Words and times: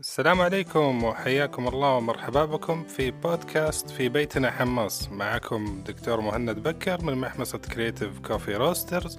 السلام 0.00 0.40
عليكم 0.40 1.04
وحياكم 1.04 1.68
الله 1.68 1.96
ومرحبا 1.96 2.44
بكم 2.44 2.84
في 2.84 3.10
بودكاست 3.10 3.90
في 3.90 4.08
بيتنا 4.08 4.50
حماس. 4.50 5.08
معكم 5.12 5.82
دكتور 5.86 6.20
مهند 6.20 6.58
بكر 6.58 7.04
من 7.04 7.14
محمصة 7.14 7.58
Creative 7.58 8.18
Coffee 8.18 8.56
Roasters 8.56 9.18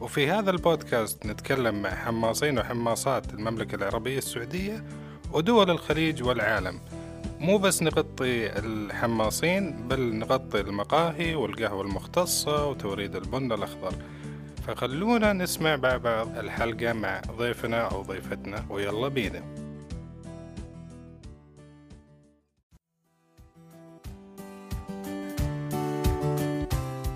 وفي 0.00 0.30
هذا 0.30 0.50
البودكاست 0.50 1.26
نتكلم 1.26 1.82
مع 1.82 1.94
حماصين 1.94 2.58
وحماصات 2.58 3.34
المملكة 3.34 3.74
العربية 3.74 4.18
السعودية 4.18 4.84
ودول 5.32 5.70
الخليج 5.70 6.22
والعالم. 6.22 6.80
مو 7.40 7.58
بس 7.58 7.82
نغطي 7.82 8.58
الحماصين 8.58 9.88
بل 9.88 10.14
نغطي 10.14 10.60
المقاهي 10.60 11.34
والقهوة 11.34 11.82
المختصة 11.82 12.66
وتوريد 12.66 13.16
البن 13.16 13.52
الأخضر. 13.52 13.94
فخلونا 14.66 15.32
نسمع 15.32 15.76
مع 15.76 15.96
بعض 15.96 16.38
الحلقة 16.38 16.92
مع 16.92 17.22
ضيفنا 17.38 17.80
أو 17.80 18.02
ضيفتنا 18.02 18.64
ويلا 18.70 19.08
بينا. 19.08 19.63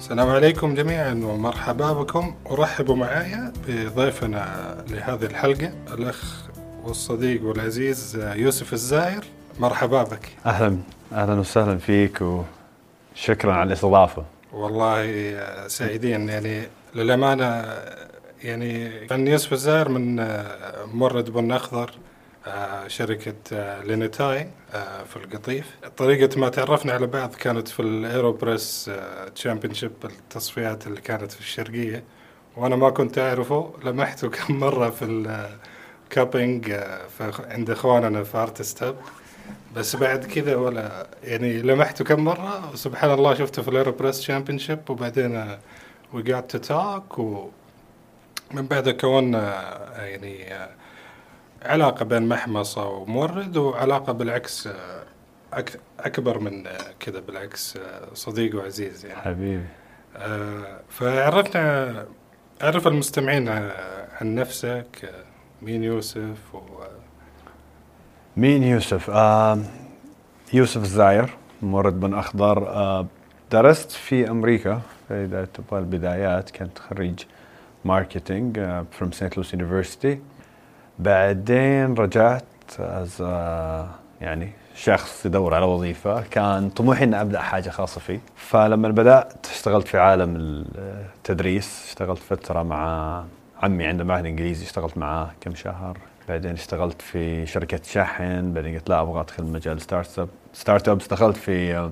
السلام 0.09 0.30
عليكم 0.30 0.75
جميعا 0.75 1.12
ومرحبا 1.25 1.93
بكم. 1.93 2.35
ورحبوا 2.45 2.97
معايا 2.97 3.53
بضيفنا 3.69 4.45
لهذه 4.91 5.25
الحلقة 5.25 5.73
الأخ 5.95 6.47
والصديق 6.84 7.45
والعزيز 7.45 8.17
يوسف 8.17 8.73
الزاير 8.73 9.25
مرحبا 9.61 10.03
بك. 10.03 10.29
أهلا 10.47 10.79
أهلا 11.12 11.33
وسهلا 11.33 11.79
فيك 11.79 12.19
وشكرا 12.21 13.53
على 13.53 13.67
الاستضافة. 13.67 14.25
والله 14.53 15.07
سعيدين 15.67 16.29
يعني 16.29 16.62
للأمانة 16.95 17.65
يعني 18.43 18.91
كان 19.06 19.27
يوسف 19.27 19.53
الزاير 19.53 19.89
من 19.89 20.27
مورد 20.95 21.31
بن 21.31 21.53
أخضر 21.53 21.91
شركة 22.87 23.34
لينيتاي 23.83 24.51
في 25.06 25.16
القطيف. 25.16 25.66
طريقة 25.97 26.41
ما 26.41 26.48
تعرفنا 26.48 26.92
على 26.92 27.06
بعض 27.06 27.34
كانت 27.34 27.69
في 27.69 27.80
ال 27.81 27.92
AeroPress 27.92 28.91
Championship 29.34 29.92
التصفيات 30.05 30.86
اللي 30.86 31.00
كانت 31.00 31.33
في 31.33 31.41
الشرقية. 31.41 32.05
وأنا 32.56 32.77
ما 32.77 32.91
كنت 32.91 33.19
أعرفه 33.19 33.75
لمحته 33.84 34.28
كم 34.36 34.55
مرة 34.61 34.91
في 34.91 35.05
ال 35.05 35.27
cupping 35.27 36.81
عند 37.50 37.70
إخواننا 37.70 38.22
في 38.22 38.39
Artist 38.39 38.95
بس 39.77 39.97
بعد 39.97 40.25
كذا 40.25 40.56
ولا 40.56 41.06
يعني 41.25 41.62
لمحته 41.62 42.05
كم 42.05 42.25
مرة 42.25 42.70
وسبحان 42.73 43.11
الله 43.11 43.34
شفته 43.34 43.62
في 43.62 43.69
ال 43.69 43.73
AeroPress 43.73 44.19
Championship 44.19 44.91
وبعدين 44.91 45.58
we 46.12 46.23
got 46.23 46.56
to 46.56 46.59
talk 46.59 47.19
ومن 47.19 48.67
بعدها 48.67 48.92
كونا 48.92 49.41
يعني 50.05 50.47
علاقة 51.62 52.05
بين 52.05 52.28
محمصة 52.28 52.89
ومورد 52.89 53.56
وعلاقة 53.56 54.12
بالعكس 54.12 54.69
أك 55.53 55.81
أكبر 56.01 56.39
من 56.39 56.64
كذا 57.01 57.20
بالعكس 57.20 57.78
صديق 58.14 58.56
وعزيز 58.56 59.06
يعني. 59.06 59.20
حبيبي. 59.20 59.64
فعرفنا 60.89 62.06
عرف 62.62 62.86
المستمعين 62.86 63.48
عن 64.20 64.34
نفسك 64.34 65.12
مين 65.62 65.84
يوسف 65.84 66.55
و 66.55 66.59
مين 68.36 68.62
يوسف؟ 68.62 69.11
آه 69.11 69.59
يوسف 70.53 70.83
الزاير 70.83 71.31
مورد 71.62 72.01
بن 72.01 72.14
أخضر. 72.14 72.69
آه 72.69 73.06
درست 73.53 73.91
في 73.91 74.31
أمريكا 74.31 74.81
في 75.09 75.27
بداية 75.27 75.48
البدايات 75.73 76.51
كنت 76.51 76.79
خريج 76.79 77.20
marketing 77.84 78.61
from 78.92 79.12
Saint 79.12 79.37
Louis 79.37 79.55
University 79.55 80.20
بعدين 80.99 81.95
رجعت 81.95 82.45
as 82.78 83.20
يعني 84.21 84.53
شخص 84.75 85.27
يدور 85.27 85.55
على 85.55 85.65
وظيفة. 85.65 86.21
كان 86.21 86.71
طموحي 86.71 87.05
إني 87.05 87.21
أبدأ 87.21 87.41
حاجة 87.41 87.71
خاصة 87.71 88.01
فيه. 88.01 88.21
فلما 88.37 88.89
بدأت 88.89 89.47
اشتغلت 89.47 89.89
في 89.89 89.99
عالم 89.99 90.37
التدريس. 90.77 91.85
اشتغلت 91.89 92.19
فترة 92.19 92.63
مع 92.63 93.25
عمي 93.63 93.87
عنده 93.87 94.05
معهد 94.05 94.27
إنجليزي. 94.27 94.64
اشتغلت 94.64 94.98
معاه 94.98 95.31
كم 95.41 95.55
شهر. 95.55 95.98
بعدين 96.29 96.53
اشتغلت 96.53 97.03
في 97.03 97.47
شركة 97.47 97.81
شحن 97.85 98.53
بعدين 98.53 98.75
قلت 98.75 98.89
لا 98.91 99.01
أبغى 99.01 99.20
أدخل 99.20 99.45
مجال 99.45 99.81
startup 99.80 100.29
startup 100.52 100.98
دخلت 100.98 101.37
في 101.37 101.91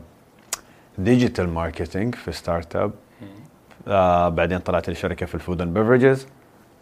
digital 0.99 1.49
marketing 1.49 2.15
في 2.15 2.33
startup 2.33 2.93
آه 3.89 4.29
بعدين 4.29 4.59
طلعت 4.59 4.89
لي 4.89 4.95
شركة 4.95 5.27
في 5.27 5.35
ال 5.35 5.40
food 5.40 5.61
and 5.61 5.79
beverages 5.79 6.27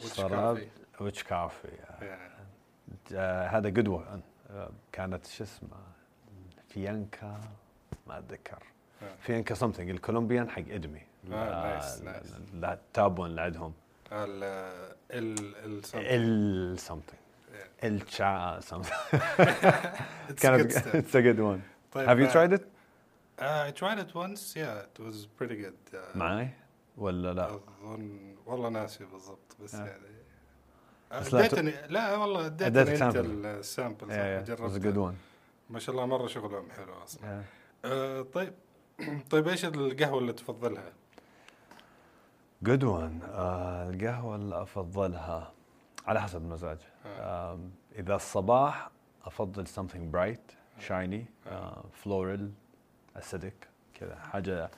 Coffee؟ 0.01 1.01
which 1.01 1.25
coffee؟ 1.25 1.69
Yeah. 2.01 3.15
هذا 3.55 3.69
good 3.69 3.89
one 3.89 4.23
كانت 4.93 5.27
شو 5.27 5.45
اسمه؟ 5.45 5.79
فيانكا 6.69 7.41
ما 8.07 8.19
أتذكر. 8.19 8.63
آه. 9.03 9.15
فيانكا 9.21 9.55
something 9.55 9.91
الكولومبيان 9.91 10.51
حق 10.51 10.63
إدمي 10.71 11.01
آه، 11.33 11.73
nice، 11.81 12.03
nice. 12.03 12.33
لا 12.55 12.73
التابون 12.73 13.31
اللي 13.31 13.41
عندهم 13.41 13.73
ال 14.13 14.45
ال 15.11 15.57
ال 15.65 15.83
ال. 15.95 17.03
الشا 17.85 18.61
something 18.61 19.01
It's 20.29 20.43
good. 20.43 20.95
it's 20.97 21.17
a 21.17 21.21
good 21.21 21.61
طيب، 21.93 22.09
have 22.09 22.19
you 22.19 22.27
آه، 22.27 22.31
tried 22.33 22.53
it 22.53 22.63
Uh, 23.39 23.43
I 23.69 23.71
tried 23.81 23.99
it 24.05 24.15
once. 24.15 24.43
Yeah, 24.57 24.87
it 24.91 24.99
was 25.07 25.17
pretty 25.39 25.57
good. 25.65 25.95
Uh, 25.95 26.17
معي 26.17 26.49
ولا 26.97 27.33
لا؟ 27.33 27.55
أظن 27.83 28.37
والله 28.47 28.69
ناسي 28.69 29.05
بالضبط 29.05 29.57
بس 29.65 29.75
آه. 29.75 29.87
يعني 29.87 30.03
اديتني 31.13 31.73
لا 31.89 32.17
والله 32.17 32.47
اديتني 32.47 33.07
انت. 33.07 33.17
ال 33.17 33.30
sample 33.30 34.07
it 34.07 34.43
good 34.43 34.49
جربت 34.49 34.95
one. 35.13 35.15
ما 35.73 35.79
شاء 35.79 35.95
الله 35.95 36.07
مرة 36.07 36.27
شغلهم 36.27 36.71
حلو 36.71 36.93
أصلا 37.05 37.23
Yeah. 37.23 37.45
آه 37.85 38.23
طيب 38.23 38.53
طيب 39.31 39.49
إيش 39.49 39.65
القهوة 39.65 40.19
اللي 40.19 40.33
تفضلها؟ 40.33 40.93
good 42.63 42.85
one 42.85 43.21
القهوة 43.95 44.37
اللي 44.37 44.63
أفضلها 44.63 45.53
على 46.07 46.23
حسب 46.23 46.43
المزاج 46.43 46.79
آه. 47.07 47.59
إذا 47.99 48.15
الصباح 48.15 48.91
أفضل 49.25 49.67
something 49.67 50.17
bright 50.17 50.55
shiny 50.89 51.49
آه. 51.49 51.85
floral 52.05 52.41
acidic 53.19 53.67
كذا 53.95 54.17
حاجة 54.17 54.71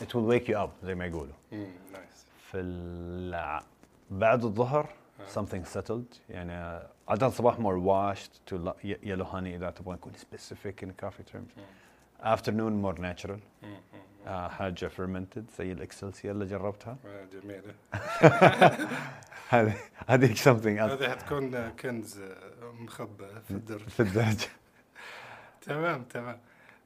it 0.00 0.08
will 0.14 0.30
wake 0.30 0.48
you 0.48 0.56
up 0.56 0.84
زي 0.84 0.94
ما 0.94 1.06
يقولوا 1.06 1.34
نايس 1.52 2.26
في 2.50 2.60
الع... 2.60 3.62
بعد 4.10 4.44
الظهر 4.44 4.88
آه. 5.20 5.42
something 5.42 5.78
settled 5.78 6.18
يعني 6.30 6.86
عادة 7.08 7.26
الصباح 7.26 7.56
more 7.58 7.80
washed 7.80 8.52
to 8.52 8.56
yellow 8.84 9.32
honey 9.32 9.54
إذا 9.54 9.70
تبغى 9.70 9.94
نكون 9.94 10.12
specific 10.12 10.86
in 10.86 11.04
coffee 11.04 11.32
terms 11.32 11.60
afternoon 12.34 12.82
more 12.84 12.98
natural. 12.98 13.40
آه 14.26 14.48
حاجة 14.48 14.88
fermented. 14.88 15.50
زي 15.58 15.72
الإكسلسيا 15.72 16.30
اللي 16.32 16.46
جربتها. 16.46 16.96
آه، 17.06 17.24
جميلة. 17.24 17.74
هذه 19.48 19.76
هذه 20.06 20.34
something 20.34 20.78
else. 20.78 20.92
هذه 21.02 21.10
حتكون 21.10 21.70
كنز 21.70 22.18
آه، 22.18 22.72
مخبى 22.72 23.26
في 23.48 23.50
الدرج. 23.50 23.88
في 23.88 24.00
الدرج. 24.00 24.36
تمام 25.66 26.04
تمام. 26.04 26.40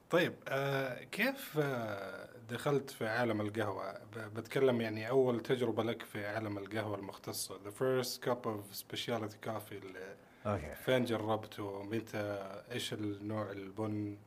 طيب 0.09 0.33
آه 0.47 1.03
كيف 1.03 1.57
آه 1.61 2.29
دخلت 2.49 2.89
في 2.89 3.07
عالم 3.07 3.41
القهوة؟ 3.41 3.93
بتكلم 4.35 4.81
يعني 4.81 5.09
أول 5.09 5.39
تجربة 5.39 5.83
لك 5.83 6.03
في 6.03 6.25
عالم 6.27 6.57
القهوة 6.57 6.97
المختصة. 6.97 7.55
The 7.55 7.71
first 7.71 8.21
cup 8.25 8.45
of 8.45 8.75
specialty 8.75 9.47
coffee 9.47 9.73
اللي 9.73 10.15
okay 10.45 10.75
فين 10.75 11.05
جربته؟ 11.05 11.83
متى 11.83 12.51
إيش 12.71 12.93
النوع 12.93 13.51
البن؟ 13.51 14.17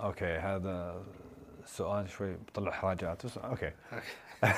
okay 0.00 0.36
هذا 0.38 1.02
سؤال 1.64 2.10
شوي 2.10 2.34
بطلع 2.34 2.70
حراجات 2.70 3.26
بس 3.26 3.38
okay. 3.38 3.72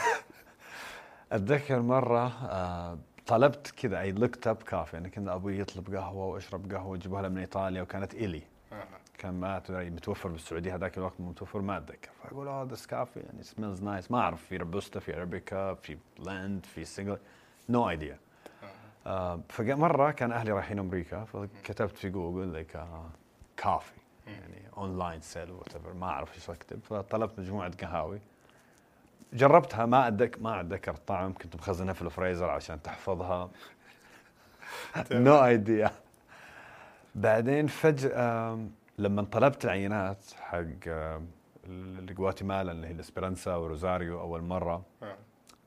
أتذكر 1.32 1.80
مرة 1.82 2.26
آه 2.50 2.98
طلبت 3.26 3.70
كذا 3.70 4.00
I 4.00 4.12
looked 4.12 4.46
up 4.46 4.56
coffee 4.56 4.98
أنا 4.98 5.08
كنت 5.08 5.28
أبوي 5.28 5.58
يطلب 5.58 5.94
قهوة 5.96 6.26
واشرب 6.26 6.72
قهوة 6.72 6.88
ويجيبوها 6.88 7.22
لها 7.22 7.30
من 7.30 7.38
إيطاليا 7.38 7.82
وكانت 7.82 8.14
إلي. 8.14 8.42
كان 9.18 9.40
ما 9.40 9.56
أدري 9.56 9.90
متوفر 9.90 10.28
بالسعودية 10.28 10.74
هذاك 10.74 10.98
الوقت 10.98 11.20
متوفر 11.20 11.60
ما 11.60 11.76
أتذكر. 11.76 12.10
فأقول 12.22 12.48
آه 12.48 12.68
this 12.70 12.86
coffee 12.86 13.20
يعني 13.20 13.42
smells 13.42 13.82
nice 13.82 14.10
ما 14.10 14.18
أعرف 14.20 14.44
في 14.44 14.56
روبوستا 14.56 15.00
في 15.00 15.16
أرابيكا 15.16 15.74
في 15.74 15.98
blend 16.18 16.66
في 16.66 16.84
single 16.84 17.18
no 17.68 17.90
idea 17.90 18.18
آه. 19.06 19.40
فمره 19.48 20.10
كان 20.10 20.32
أهلي 20.32 20.52
رايحين 20.52 20.78
أمريكا 20.78 21.24
فكتبت 21.24 21.96
في 21.96 22.08
جوجل 22.08 22.54
لك 22.54 22.86
coffee 23.56 23.92
يعني 24.26 24.68
online 24.76 25.20
sale 25.20 25.50
what 25.50 25.86
ما 25.86 26.06
أعرف 26.06 26.34
إيش 26.34 26.50
اكتب 26.50 26.80
فطلبت 26.82 27.38
مجموعة 27.38 27.72
قهاوي. 27.76 28.20
جربتها 29.32 29.86
ما 29.86 30.08
اتذكر 30.08 30.40
ما 30.40 30.60
أتذكر 30.60 30.94
الطعم 30.94 31.34
كنت 31.34 31.56
مخزنها 31.56 31.94
في 31.94 32.02
الفريزر 32.02 32.50
عشان 32.50 32.82
تحفظها. 32.82 33.50
no 35.10 35.44
idea 35.44 35.90
بعدين 37.14 37.66
فجأة 37.66 38.66
لما 38.98 39.22
طلبت 39.22 39.64
العينات 39.64 40.24
حق 40.40 40.64
الجواتيمالا 41.66 42.72
اللي 42.72 42.86
هي 42.86 42.92
الإسبرانسا 42.92 43.54
وروزاريو 43.54 44.20
أول 44.20 44.42
مرة 44.42 44.82
آه. 45.02 45.16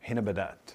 هنا 0.03 0.21
بدأت 0.21 0.71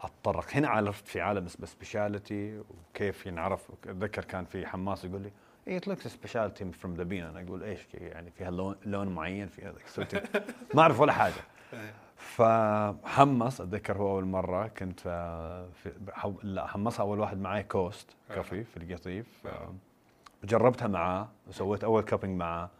أتطرق. 0.00 0.46
هنا 0.54 0.68
عرفت 0.68 1.08
في 1.08 1.20
عالم 1.20 1.44
اسمه 1.44 1.66
specialty 1.66 2.58
وكيف 2.58 3.26
ينعرف. 3.26 3.70
أتذكر 3.84 4.24
كان 4.24 4.44
في 4.44 4.66
حماس 4.66 5.04
يقول 5.04 5.22
لي 5.22 5.30
إيه 5.68 5.76
it 5.76 5.88
looks 5.88 6.06
specialty 6.06 6.72
from 6.72 6.94
the 6.94 7.02
bean 7.02 7.24
أنا 7.24 7.40
أقول 7.40 7.62
إيش 7.62 7.80
يعني 7.92 8.30
فيها 8.30 8.50
لون 8.50 8.76
لون 8.86 9.08
معين 9.08 9.48
فيها 9.48 9.72
ما 10.74 10.82
أعرف 10.82 11.00
ولا 11.00 11.12
حاجة. 11.12 11.34
فحمص 12.16 13.60
أتذكر 13.60 13.96
هو 13.98 14.10
أول 14.10 14.24
مرة 14.24 14.66
كنت 14.66 15.00
آه، 15.06 15.68
في 15.82 15.92
حو- 16.12 16.40
لا 16.42 16.66
حمصها 16.66 17.02
أول 17.04 17.20
واحد 17.20 17.38
معي 17.38 17.62
Coast 17.62 18.10
Coffee 18.28 18.64
في 18.64 18.76
القطيف. 18.76 19.26
آه. 19.46 19.72
جربتها 20.44 20.88
معاه 20.88 21.28
وسويت 21.48 21.84
أول 21.84 22.02
cupping 22.02 22.38
معاه. 22.40 22.70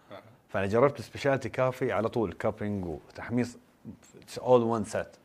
فأنا 0.49 0.67
جربت 0.67 0.99
ال 0.99 1.04
specialty 1.04 1.49
coffee 1.49 1.93
على 1.93 2.09
طول 2.09 2.33
cupping 2.33 2.85
وتحميص 2.87 3.59
اول 4.39 4.63
one 4.63 4.85
set 4.85 5.17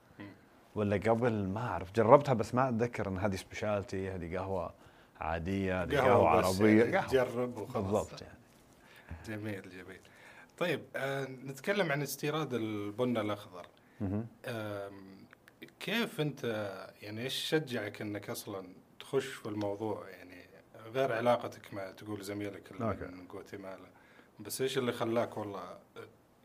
ولا 0.75 0.95
قبل 0.97 1.47
ما 1.47 1.67
أعرف 1.67 1.91
جربتها 1.93 2.33
بس 2.33 2.55
ما 2.55 2.69
أتذكر 2.69 3.07
إن 3.07 3.17
هذه 3.17 3.35
specialty 3.35 4.09
هذه 4.11 4.37
قهوة. 4.37 4.73
عادية 5.19 5.85
قهوة, 5.85 6.29
عربيه 6.29 6.83
يعني 6.83 6.97
قهوة. 6.97 7.11
جرب 7.11 7.57
وخلاص. 7.57 7.83
بالضبط 7.85 8.21
يعني. 8.21 8.37
جميل 9.27 9.61
جميل. 9.69 9.99
طيب 10.57 10.81
آه 10.95 11.25
نتكلم 11.25 11.91
عن 11.91 12.01
استيراد 12.01 12.53
البن 12.53 13.17
الأخضر. 13.17 13.65
كيف 15.79 16.21
أنت 16.21 16.43
يعني 17.01 17.21
إيش 17.21 17.33
شجعك 17.33 18.01
إنك 18.01 18.29
أصلا 18.29 18.67
تخش 18.99 19.25
في 19.27 19.45
الموضوع؟ 19.45 20.09
يعني 20.09 20.45
غير 20.93 21.13
علاقتك 21.13 21.73
مع 21.73 21.91
تقول 21.91 22.21
زميلك 22.21 22.71
اللي 22.71 22.85
أوكي. 22.85 23.05
من 23.05 23.27
جواتيمالا 23.27 23.89
بس 24.39 24.61
إيش 24.61 24.77
اللي 24.77 24.91
خلاك 24.91 25.37
والله 25.37 25.77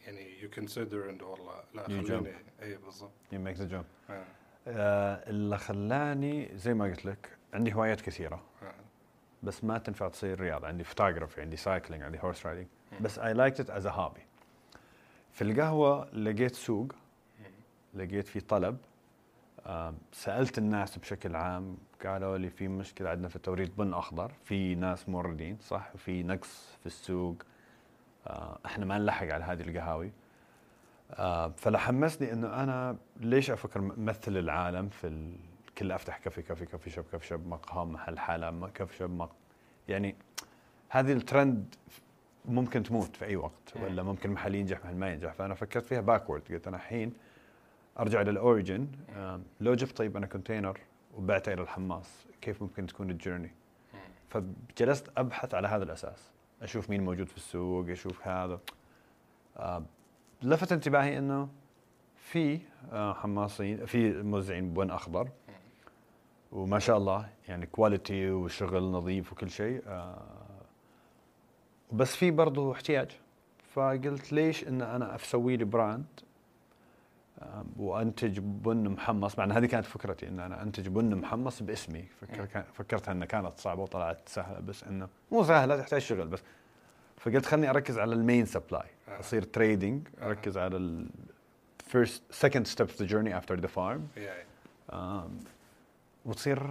يعني 0.06 0.42
you 0.42 0.50
consider 0.50 1.10
انه 1.10 1.24
والله 1.24 1.62
لا 1.74 1.82
خليني 1.86 2.34
اي 2.62 2.76
بالضبط. 2.76 3.12
Jump 3.32 4.10
آه. 4.10 4.24
آه 4.66 5.30
اللي 5.30 5.58
خلاني 5.58 6.50
زي 6.54 6.74
ما 6.74 6.84
قلت 6.84 7.04
لك 7.06 7.28
عندي 7.54 7.74
هوايات 7.74 8.00
كثيرة. 8.00 8.42
آه. 8.62 8.74
بس 9.42 9.64
ما 9.64 9.78
تنفع 9.78 10.08
تصير 10.08 10.40
رياضة. 10.40 10.66
عندي 10.66 10.84
فوتوغرافي 10.84 11.40
عندي 11.40 11.56
cycling 11.56 12.02
عندي 12.02 12.18
horse 12.22 12.46
riding 12.46 12.66
بس 13.00 13.18
I 13.18 13.34
liked 13.34 13.60
it 13.60 13.70
as 13.70 13.86
hobby 13.86 14.20
في 15.32 15.44
القهوة 15.44 16.14
لقيت 16.14 16.54
سوق 16.54 16.92
لقيت 17.94 18.26
في 18.26 18.40
طلب. 18.40 18.76
سألت 20.12 20.58
الناس 20.58 20.98
بشكل 20.98 21.36
عام 21.36 21.76
قالوا 22.04 22.38
لي 22.38 22.50
في 22.50 22.68
مشكلة 22.68 23.10
عندنا 23.10 23.28
في 23.28 23.38
توريد 23.38 23.76
بن 23.76 23.94
أخضر. 23.94 24.32
في 24.44 24.74
ناس 24.74 25.08
موردين 25.08 25.58
صح؟ 25.60 25.90
وفي 25.94 26.22
نقص 26.22 26.78
في 26.80 26.86
السوق. 26.86 27.36
آه، 28.26 28.58
إحنا 28.66 28.84
ما 28.84 28.98
نلحق 28.98 29.26
على 29.26 29.44
هذه 29.44 29.60
القهاوي. 29.60 30.12
آه، 31.10 31.48
فلحمسني 31.48 32.32
إنه 32.32 32.62
أنا 32.62 32.96
ليش 33.16 33.50
أفكر 33.50 33.80
مثل 33.80 34.36
العالم 34.36 34.88
في 34.88 35.32
كل 35.78 35.92
أفتح 35.92 36.18
coffee 36.18 36.42
coffee 36.42 36.66
coffee 36.66 36.90
shop 36.90 37.04
coffee 37.12 37.26
shop 37.26 37.46
مقهى 37.46 37.84
محل 37.84 38.50
م- 38.52 38.66
coffee 38.66 38.96
shop 38.96 39.10
مق... 39.10 39.30
يعني 39.88 40.16
هذه 40.88 41.12
الترند 41.12 41.74
ممكن 42.44 42.82
تموت 42.82 43.16
في 43.16 43.24
أي 43.24 43.36
وقت 43.36 43.76
ولا 43.76 44.02
ممكن 44.02 44.30
محل 44.30 44.54
ينجح 44.54 44.84
محل 44.84 44.94
ما 44.96 45.10
ينجح. 45.12 45.32
فأنا 45.32 45.54
فكرت 45.54 45.86
فيها 45.86 46.00
backward 46.00 46.42
قلت 46.52 46.68
أنا 46.68 46.76
الحين 46.76 47.12
أرجع 47.98 48.22
لل 48.22 48.39
origin 48.39 48.88
لو 49.60 49.74
جبت 49.74 49.96
طيب 49.96 50.16
أنا 50.16 50.26
container 50.26 50.80
وبعته 51.14 51.52
إلى 51.52 51.62
الحماس 51.62 52.26
كيف 52.40 52.62
ممكن 52.62 52.86
تكون 52.86 53.10
ال 53.10 53.15
journey 53.15 53.50
فجلست 54.28 55.10
أبحث 55.16 55.54
على 55.54 55.68
هذا 55.68 55.84
الأساس. 55.84 56.30
أشوف 56.62 56.90
مين 56.90 57.04
موجود 57.04 57.28
في 57.28 57.36
السوق 57.36 57.88
أشوف 57.90 58.28
هذا. 58.28 58.60
لفت 60.42 60.72
انتباهي 60.72 61.18
إنه 61.18 61.48
في 62.16 62.60
آه، 62.92 63.14
حماصين 63.14 63.86
في 63.86 64.22
موزعين 64.22 64.74
بن 64.74 64.90
أخضر. 64.90 65.28
وما 66.54 66.78
شاء 66.78 66.96
الله 66.96 67.28
يعني 67.48 67.66
quality 67.66 68.30
وشغل 68.30 68.82
نظيف 68.82 69.32
وكل 69.32 69.50
شيء 69.50 69.82
آه، 69.86 70.22
بس 71.92 72.16
في 72.16 72.30
برضه 72.30 72.72
احتياج. 72.72 73.10
فقلت 73.74 74.32
ليش 74.32 74.68
إن 74.68 74.82
أنا 74.82 75.14
أسوي 75.14 75.56
لي 75.56 75.64
brand 75.64 76.04
آه، 77.42 77.64
وأنتج 77.76 78.38
بن 78.38 78.88
محمص 78.88 79.38
مع 79.38 79.44
إن 79.44 79.52
هذه 79.52 79.66
كانت 79.66 79.86
فكرتي 79.86 80.28
إن 80.28 80.40
أنا 80.40 80.62
أنتج 80.62 80.88
بن 80.88 81.14
محمص 81.16 81.62
باسمي. 81.62 82.02
فكر 82.20 82.44
كان- 82.44 82.64
فكرتها 82.74 83.12
إنها 83.12 83.26
كانت 83.26 83.52
صعبة 83.58 83.82
وطلعت 83.82 84.28
سهلة 84.28 84.60
بس 84.60 84.84
إنه 84.84 85.08
مو 85.32 85.44
سهلة 85.44 85.76
تحتاج 85.76 86.00
شغل 86.00 86.28
بس. 86.28 86.42
فقلت 87.16 87.46
خلني 87.46 87.70
أركز 87.70 87.98
على 87.98 88.14
ال 88.14 88.21
main 88.21 88.46
supply 88.46 88.86
آه. 89.08 89.20
أصير 89.20 89.42
trading 89.42 90.08
أركز 90.22 90.58
على 90.58 90.76
ال 90.76 91.06
first 91.92 92.20
second 92.44 92.66
step 92.66 92.86
of 92.88 92.98
the 92.98 93.06
journey 93.10 93.32
after 93.40 93.56
the 93.60 93.68
farm. 93.76 94.00
يعني 94.16 94.44
um, 94.92 95.30
وتصير 96.24 96.70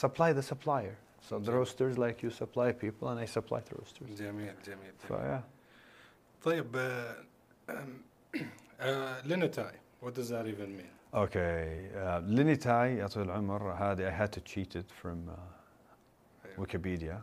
supply 0.00 0.32
the 0.32 0.42
supplier 0.42 0.96
so 1.28 1.32
the 1.38 1.52
roasters 1.52 1.98
like 1.98 2.22
you 2.22 2.30
supply 2.30 2.72
people 2.72 3.08
and 3.08 3.18
I 3.20 3.26
supply 3.26 3.60
the 3.60 3.74
roasters 3.76 4.18
جميل 4.18 4.54
جميل, 4.66 4.92
ف 5.08 5.12
جميل. 5.12 5.38
yeah. 5.40 5.42
طيب 6.44 6.76
آه، 6.76 7.16
آم، 7.70 8.02
آه، 8.80 9.20
لينتاي 9.26 9.72
what 10.04 10.08
does 10.14 10.28
that 10.30 10.46
even 10.46 10.68
mean 10.80 11.14
okay 11.14 11.90
لينتاي 12.34 12.96
يا 12.96 13.06
طويل 13.06 13.26
العمر 13.30 13.72
هذه 13.72 14.10
I 14.10 14.22
had 14.28 14.32
to 14.32 14.40
cheat 14.40 14.74
it 14.76 14.90
from 15.02 15.28
uh, 15.28 15.38
أيوة. 16.46 16.66
Wikipedia 16.66 17.20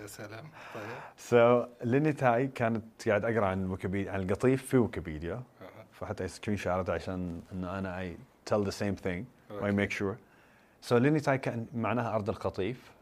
يا 0.00 0.06
سلام 0.06 0.44
طيب 0.74 0.84
so 1.30 1.68
لينتاي 1.84 2.46
كانت 2.46 3.08
قاعد 3.08 3.24
أقرأ 3.24 3.46
عن 3.46 3.70
ويكيبيديا 3.70 4.12
عن 4.12 4.20
القطيف 4.22 4.66
في 4.66 4.76
ويكيبيديا 4.78 5.34
أها. 5.34 5.86
فحتى 5.92 6.28
screenshot 6.28 6.90
عشان 6.90 7.42
انه 7.52 7.78
أنا 7.78 8.02
I 8.02 8.16
tell 8.50 8.64
the 8.64 8.72
same 8.74 9.02
thing 9.06 9.24
و 9.50 9.60
I 9.60 9.62
أوكي. 9.62 9.86
make 9.86 9.90
sure 9.92 10.16
so 10.88 10.92
لينتاي 10.92 11.38
كأن 11.38 11.66
معناها 11.74 12.14
أرض 12.14 12.28
القطيف 12.28 12.92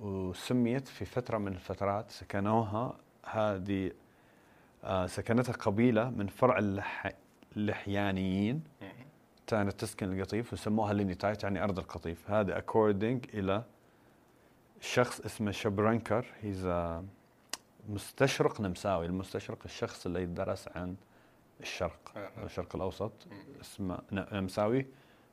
وسميت 0.00 0.88
في 0.88 1.04
فترة 1.04 1.38
من 1.38 1.52
الفترات 1.52 2.10
سكنوها 2.10 2.96
هذه 3.26 3.92
آه، 4.84 5.06
سكنتها 5.06 5.52
قبيلة 5.52 6.10
من 6.10 6.26
فرع 6.26 6.58
اللح... 6.58 7.12
اللحيانيين. 7.56 8.64
كانت 9.46 9.80
تسكن 9.80 10.12
القطيف 10.12 10.52
وسموها 10.52 10.92
لينتاي 10.92 11.42
يعني 11.42 11.64
أرض 11.64 11.78
القطيف. 11.78 12.30
هذا 12.30 12.58
according 12.58 13.24
إلى 13.34 13.62
شخص 14.80 15.20
اسمه 15.20 15.50
شبرنكر 15.50 16.26
he's 16.40 16.66
مستشرق 17.88 18.60
نمساوي. 18.60 19.06
المستشرق 19.06 19.58
الشخص 19.64 20.06
اللي 20.06 20.26
درس 20.26 20.68
عن 20.68 20.96
الشرق. 21.60 22.30
الشرق 22.44 22.76
الأوسط. 22.76 23.12
اسمه 23.60 23.98
نمساوي. 24.12 24.86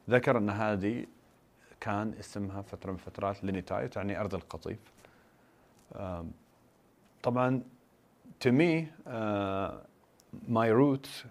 ذكر 0.09 0.37
إن 0.37 0.49
هذه 0.49 1.05
كان 1.85 2.13
اسمها 2.19 2.61
فتره 2.61 2.91
من 2.91 2.97
فترات 2.97 3.43
لينتاي 3.43 3.95
يعني 3.95 4.19
ارض 4.19 4.35
القطيف 4.35 4.79
طبعا 7.23 7.61
to 8.45 8.51
me 8.51 8.87
uh, 9.07 9.71
my 10.47 10.67
roots 10.67 11.25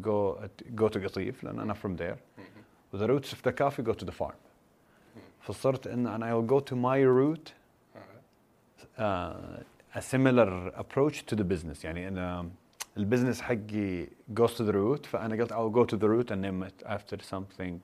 go 0.00 0.40
go 0.74 0.88
to 0.88 0.98
قطيف 0.98 1.44
لأن 1.44 1.60
أنا 1.60 1.74
from 1.74 1.96
there 1.96 2.16
the 2.92 3.06
roots 3.06 3.32
of 3.32 3.42
the 3.42 3.52
coffee 3.52 3.82
go 3.82 3.92
to 3.92 4.04
the 4.04 4.12
farm 4.22 4.36
فصرت 5.40 5.86
ان 5.86 6.06
أنا 6.06 6.30
I'll 6.30 6.46
go 6.46 6.60
to 6.60 6.76
my 6.76 7.00
root 7.02 7.52
uh, 8.98 9.62
a 9.94 10.02
similar 10.02 10.72
approach 10.74 11.26
to 11.26 11.36
the 11.36 11.44
business 11.44 11.84
يعني 11.84 12.08
أنا 12.08 12.50
البزنس 12.96 13.40
حقي 13.40 14.06
goes 14.34 14.50
to 14.56 14.62
the 14.62 14.72
root 14.72 15.06
فانا 15.06 15.42
قلت 15.42 15.52
I'll 15.52 15.70
go 15.78 15.84
to 15.84 15.96
the 15.96 16.08
root 16.08 16.30
and 16.30 16.40
name 16.42 16.62
it 16.62 16.86
after 16.86 17.18
something 17.22 17.80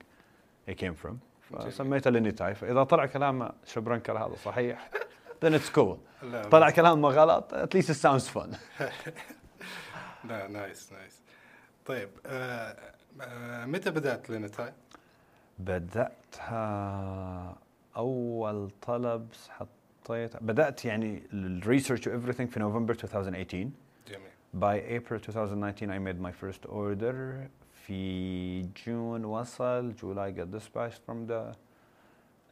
it 0.67 0.77
came 0.77 0.95
from 0.95 1.32
فسميته 1.59 2.09
لينيتاي. 2.09 2.55
فإذا 2.55 2.83
طلع 2.83 3.05
كلام 3.05 3.49
شبرنكر 3.65 4.17
هذا 4.17 4.35
صحيح 4.45 4.89
then 5.45 5.53
it's 5.53 5.69
cool. 5.77 5.97
طلع 6.51 6.69
كلامه 6.69 7.09
غلط 7.09 7.53
at 7.53 7.73
least 7.77 7.89
it 7.89 7.97
sounds 7.97 8.27
fun. 8.37 8.47
لا 10.29 10.47
nice 10.47 10.93
nice 10.93 11.21
طيب 11.85 12.09
آه 12.25 12.75
آه 13.21 13.65
متى 13.65 13.91
بدأت 13.91 14.29
لينتاي؟ 14.29 14.73
بدأتها 15.59 17.55
أول 17.97 18.69
طلب 18.81 19.27
حطيت 19.49 20.43
بدأت 20.43 20.85
يعني 20.85 21.23
ال 21.33 21.41
research 21.41 22.09
everything 22.09 22.45
في 22.45 22.59
نوفمبر 22.59 22.93
2018 22.93 23.69
جميل. 24.07 24.29
By 24.55 24.79
April 25.01 25.19
2019 25.19 25.89
I 25.91 25.99
made 25.99 26.19
my 26.21 26.31
first 26.31 26.65
order. 26.69 27.49
في 27.87 28.61
June 28.61 29.25
وصل 29.25 29.93
July 29.93 30.31
got 30.37 30.51
dispatched 30.59 31.01
from 31.07 31.27
the 31.29 31.55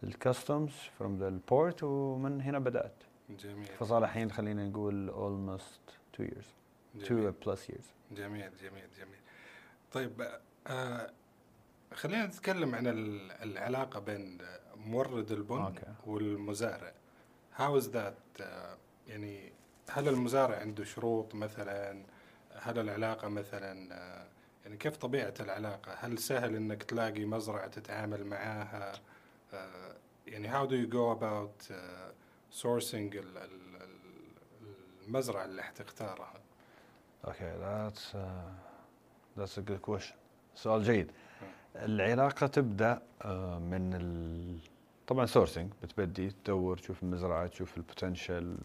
الكاستمز 0.04 0.72
from 1.00 1.20
the 1.22 1.32
port 1.52 1.84
ومن 1.84 2.42
هنا 2.42 2.60
بدأت. 2.60 2.94
جميل. 3.30 3.66
فصار 3.66 4.04
الحين 4.04 4.32
خلينا 4.32 4.66
نقول 4.68 5.10
almost 5.12 5.92
two 6.18 6.24
years 6.26 6.46
جميل. 6.96 7.34
two 7.34 7.46
plus 7.46 7.60
years. 7.70 7.86
جميل 8.12 8.52
جميل 8.64 8.84
جميل. 9.00 9.20
طيب 9.92 10.28
آه 10.68 11.12
خلينا 11.94 12.26
نتكلم 12.26 12.76
عن 12.76 12.88
ال- 12.88 13.32
العلاقة 13.32 14.00
بين 14.00 14.38
مورد 14.76 15.32
البن 15.32 15.58
أوكي. 15.62 15.84
والمزارع. 16.08 16.92
How 17.58 17.82
is 17.82 17.86
that 17.86 18.42
آه 18.42 18.78
يعني 19.08 19.52
هل 19.90 20.08
المزارع 20.08 20.58
عنده 20.60 20.84
شروط 20.84 21.36
مثلا؟ 21.36 22.04
هل 22.56 22.80
العلاقة 22.80 23.28
مثلا 23.28 23.94
آه 23.96 24.26
يعني 24.66 24.78
كيف 24.78 24.98
طبيعة 24.98 25.34
العلاقة 25.40 25.94
هل 25.94 26.18
سهل 26.18 26.56
إنك 26.56 26.84
تلاقي 26.84 27.26
مزرعة 27.26 27.68
تتعامل 27.68 28.26
معاها 28.26 28.94
آه 29.54 29.96
يعني 30.28 30.52
how 30.54 30.68
do 30.70 30.74
you 30.74 30.92
go 30.94 31.20
about 31.20 31.72
آه 31.72 32.12
sourcing 32.62 32.94
ال- 32.94 33.38
ال- 33.38 33.76
ال- 33.82 35.06
المزرعة 35.08 35.46
اللي 35.46 35.64
حتختارها 35.64 36.34
Okay, 37.28 37.54
that's 37.64 38.16
that's 39.38 39.58
a 39.58 39.62
good 39.72 39.82
question. 39.92 40.16
سؤال 40.56 40.84
جيد. 40.84 41.12
العلاقة 41.76 42.48
تبدأ 42.48 43.02
uh, 43.22 43.26
من 43.60 43.94
ال... 43.94 44.58
طبعا 45.08 45.26
sourcing 45.26 45.72
بتبدي 45.84 46.32
تدور 46.44 46.78
تشوف 46.78 47.04
المزرعة 47.04 47.48
تشوف 47.48 47.78
ال 47.78 47.86
potential 47.86 48.58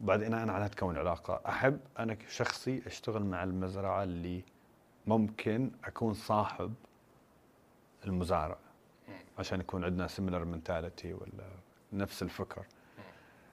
بعدين 0.00 0.34
أنا 0.34 0.52
على 0.52 0.68
تكون 0.68 0.98
علاقة 0.98 1.40
أحب 1.48 1.80
أنا 1.98 2.16
شخصي 2.28 2.82
أشتغل 2.86 3.24
مع 3.24 3.44
المزرعة 3.44 4.02
اللي 4.02 4.44
ممكن 5.06 5.70
أكون 5.84 6.14
صاحب 6.14 6.74
المزارع 8.04 8.56
عشان 9.38 9.60
يكون 9.60 9.84
عندنا 9.84 10.06
similar 10.06 10.44
mentality 10.44 11.14
ولا 11.14 11.48
نفس 11.92 12.22
الفكر. 12.22 12.66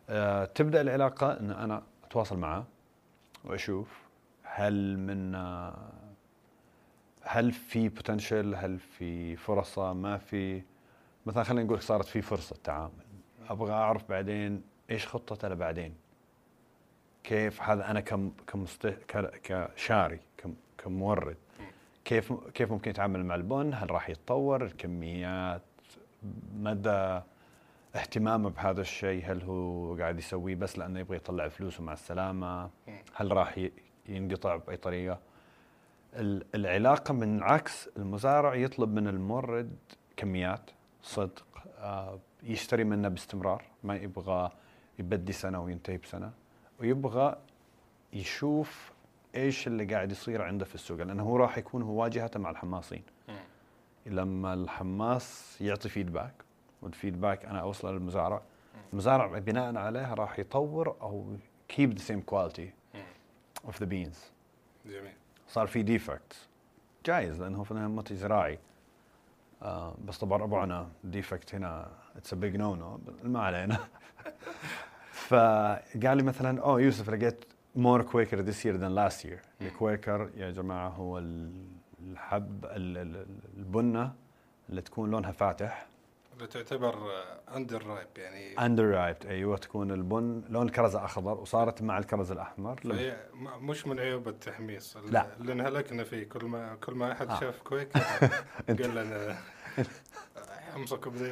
آه 0.10 0.46
تبدأ 0.46 0.82
العلاقة 0.82 1.40
إن 1.40 1.52
أنا 1.52 1.84
أتواصل 2.04 2.38
معه 2.38 2.66
وأشوف 3.44 4.00
هل 4.44 4.98
من 5.00 5.36
هل 7.22 7.52
في 7.52 7.90
potential 7.90 8.56
هل 8.56 8.80
في 8.80 9.36
فرصة 9.36 9.94
ما 9.94 10.18
في. 10.18 10.64
مثلا 11.26 11.44
خلينا 11.44 11.64
نقول 11.64 11.82
صارت 11.82 12.06
في 12.06 12.22
فرصة 12.22 12.56
تعامل. 12.64 13.06
أبغى 13.50 13.72
أعرف 13.72 14.10
بعدين 14.10 14.64
إيش 14.90 15.08
خطته 15.08 15.48
لبعدين. 15.48 15.96
كيف 17.24 17.62
هذا 17.62 17.92
أنا 17.92 18.00
كم 18.00 18.32
كمست 18.48 18.88
كشاري 19.44 20.20
كم 20.38 20.56
كمورد. 20.84 21.38
كيف 22.06 22.34
كيف 22.54 22.72
ممكن 22.72 22.90
يتعامل 22.92 23.26
مع 23.26 23.36
البن؟ 23.36 23.74
هل 23.74 23.92
راح 23.92 24.10
يتطور؟ 24.10 24.64
الكميات؟ 24.66 25.62
مدى 26.56 27.20
اهتمامه 27.96 28.50
بهذا 28.50 28.82
الشيء؟ 28.82 29.32
هل 29.32 29.42
هو 29.44 29.96
قاعد 29.96 30.18
يسويه 30.20 30.56
بس 30.56 30.78
لأنه 30.78 31.00
يبغى 31.00 31.16
يطلع 31.18 31.48
فلوسه 31.48 31.84
مع 31.84 31.94
السلامة؟ 31.94 32.70
هل 33.16 33.32
راح 33.32 33.68
ينقطع 34.10 34.56
بأي 34.56 34.78
طريقة؟ 34.78 35.20
ال- 36.14 36.46
العلاقة 36.56 37.14
من 37.14 37.44
عكس 37.44 37.90
المزارع 37.98 38.56
يطلب 38.56 38.94
من 38.94 39.08
المورد 39.08 39.78
كميات 40.18 40.70
صدق 41.04 41.46
آه، 41.80 42.20
يشتري 42.44 42.84
منه 42.84 43.08
باستمرار 43.10 43.64
ما 43.84 43.96
يبغى 43.96 44.52
يبدي 45.00 45.34
سنة 45.34 45.64
وينتهي 45.64 45.98
بسنة 45.98 46.32
ويبغى 46.80 47.36
يشوف 48.14 48.92
إيش 49.36 49.68
اللي 49.68 49.86
قاعد 49.86 50.12
يصير 50.12 50.42
عنده 50.42 50.66
في 50.66 50.76
السوق؟ 50.76 50.98
لأنه 50.98 51.24
هو 51.24 51.38
راح 51.38 51.58
يكون 51.58 51.82
هو 51.82 52.02
واجهته 52.02 52.40
مع 52.40 52.50
الحماصين. 52.50 53.04
لما 54.06 54.54
الحماس 54.54 55.58
يعطي 55.62 55.90
feedback 55.90 56.34
وال 56.82 56.95
feedback 56.95 57.46
أنا 57.46 57.62
أوصله 57.62 57.92
للمزارع 57.92 58.42
المزارع 58.94 59.40
بناء 59.40 59.76
عليه 59.76 60.14
راح 60.14 60.40
يطور 60.40 60.96
أو 61.02 61.36
keep 61.74 61.90
the 61.90 62.02
same 62.02 62.22
quality 62.32 62.70
of 63.68 63.74
the 63.80 63.86
beans. 63.86 64.18
جميل. 64.86 65.14
صار 65.48 65.68
في 65.68 65.84
defect 65.84 66.36
جايز 67.06 67.42
لأنه 67.42 67.64
في 67.64 67.74
منتج 67.74 68.16
زراعي. 68.16 68.60
آه 69.62 69.96
بس 70.06 70.18
طبعا 70.18 70.38
ربعنا 70.38 70.90
defect 71.04 71.56
هنا 71.56 71.92
it's 72.16 72.34
big 72.34 72.56
no 72.56 72.76
no 72.76 73.00
ما 73.24 73.42
علينا. 73.42 73.78
فقال 75.12 76.18
لي 76.18 76.24
مثلا 76.24 76.62
oh 76.62 76.82
يوسف 76.82 77.10
لقيت 77.10 77.46
more 77.76 78.02
quaker 78.02 78.40
this 78.40 78.66
year 78.66 78.76
than 78.76 78.96
last 78.96 79.26
year 79.26 79.42
ال 79.62 79.72
quaker 79.72 80.30
يا 80.36 80.52
جماعة 80.52 80.90
هو 80.90 81.18
ال- 81.18 81.66
الحب 82.00 82.66
ال- 82.66 82.98
ال- 82.98 83.26
البنه 83.58 84.14
اللي 84.70 84.82
تكون 84.82 85.12
لونها 85.12 85.32
فاتح. 85.32 85.86
اللي 86.34 86.48
تعتبر 86.48 87.12
under 87.56 87.86
ripe 87.88 88.08
يعني 88.18 88.66
under 88.66 88.84
ripe 88.86 89.26
أيوه 89.26 89.58
تكون 89.58 89.92
البن 89.92 90.44
لون 90.50 90.66
الكرزه 90.66 91.06
اخضر 91.06 91.40
وصارت 91.40 91.82
مع 91.82 91.98
الكرز 91.98 92.32
الأحمر. 92.32 92.80
م- 93.34 93.70
مش 93.70 93.88
من 93.88 94.00
عيوب 94.00 94.28
التحميص 94.28 94.98
لا. 94.98 95.26
اللي 95.40 95.54
انهلكنا 95.54 96.04
فيه. 96.04 96.24
كل 96.24 96.46
ما 96.46 96.76
كل 96.76 96.94
ما 96.94 97.12
أحد 97.12 97.30
آه. 97.30 97.40
شاف 97.40 97.62
quaker 97.70 97.98
قال 98.68 98.96
لنا 98.96 99.38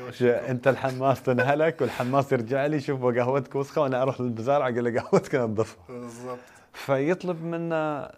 وش 0.07 0.23
جا- 0.23 0.51
أنت 0.51 0.67
الحماس 0.67 1.23
تنهلك 1.23 1.81
والحماس 1.81 2.31
يرجع 2.31 2.65
لي 2.65 2.79
شوف 2.79 3.05
قهوتك 3.05 3.55
وسخة 3.55 3.81
وأنا 3.81 4.01
أروح 4.01 4.21
للمزارع 4.21 4.67
أقول 4.69 4.85
له 4.93 5.01
قهوتك 5.01 5.35
نظفها 5.35 5.83
بالضبط. 5.89 6.39
فيطلب 6.73 7.43
منا 7.43 8.11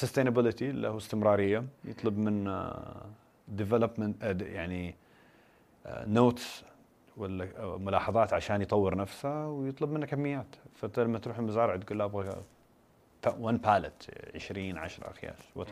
sustainability 0.00 0.62
اللي 0.62 0.88
هو 0.88 0.96
استمرارية. 0.98 1.64
يطلب 1.84 2.18
منا 2.18 2.84
development 3.58 4.12
آه، 4.22 4.32
د- 4.32 4.42
يعني 4.42 4.94
notes 5.86 6.64
ولا 7.16 7.48
آه، 7.58 7.78
ملاحظات 7.78 8.32
عشان 8.32 8.62
يطور 8.62 8.96
نفسه 8.96 9.48
ويطلب 9.48 9.90
منه 9.90 10.06
كميات. 10.06 10.56
فأنت 10.74 10.98
لما 11.00 11.18
تروح 11.18 11.38
المزارع 11.38 11.76
تقول 11.76 11.98
له 11.98 12.04
أبغى 12.04 12.42
1 13.38 13.60
pallet 13.60 14.10
20 14.34 14.78
10 14.78 15.10
أخياش 15.10 15.38
what 15.54 15.68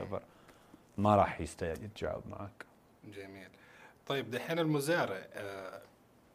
ما 0.98 1.16
راح 1.16 1.40
يست- 1.40 1.62
يتجاوب 1.62 2.22
معك. 2.30 2.66
جميل. 3.04 3.48
طيب 4.06 4.30
دحين 4.30 4.58
المزارع 4.58 5.16
آه، 5.32 5.80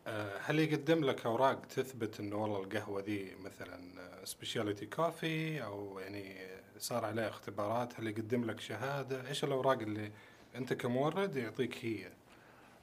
آه، 0.07 0.37
هل 0.45 0.59
يقدم 0.59 1.03
لك 1.03 1.25
أوراق 1.25 1.65
تثبت 1.65 2.19
إنه 2.19 2.35
والله 2.35 2.63
القهوة 2.63 3.01
دي 3.01 3.35
مثلا 3.35 3.79
specialty 4.23 4.85
coffee 4.85 5.63
أو 5.63 5.99
يعني 5.99 6.35
صار 6.77 7.05
عليها 7.05 7.29
اختبارات؟ 7.29 7.99
هل 7.99 8.07
يقدم 8.07 8.45
لك 8.45 8.59
شهادة؟ 8.59 9.27
إيش 9.27 9.43
الأوراق 9.43 9.79
اللي 9.79 10.11
أنت 10.55 10.73
كمورد 10.73 11.35
يعطيك 11.35 11.85
هي؟ 11.85 12.07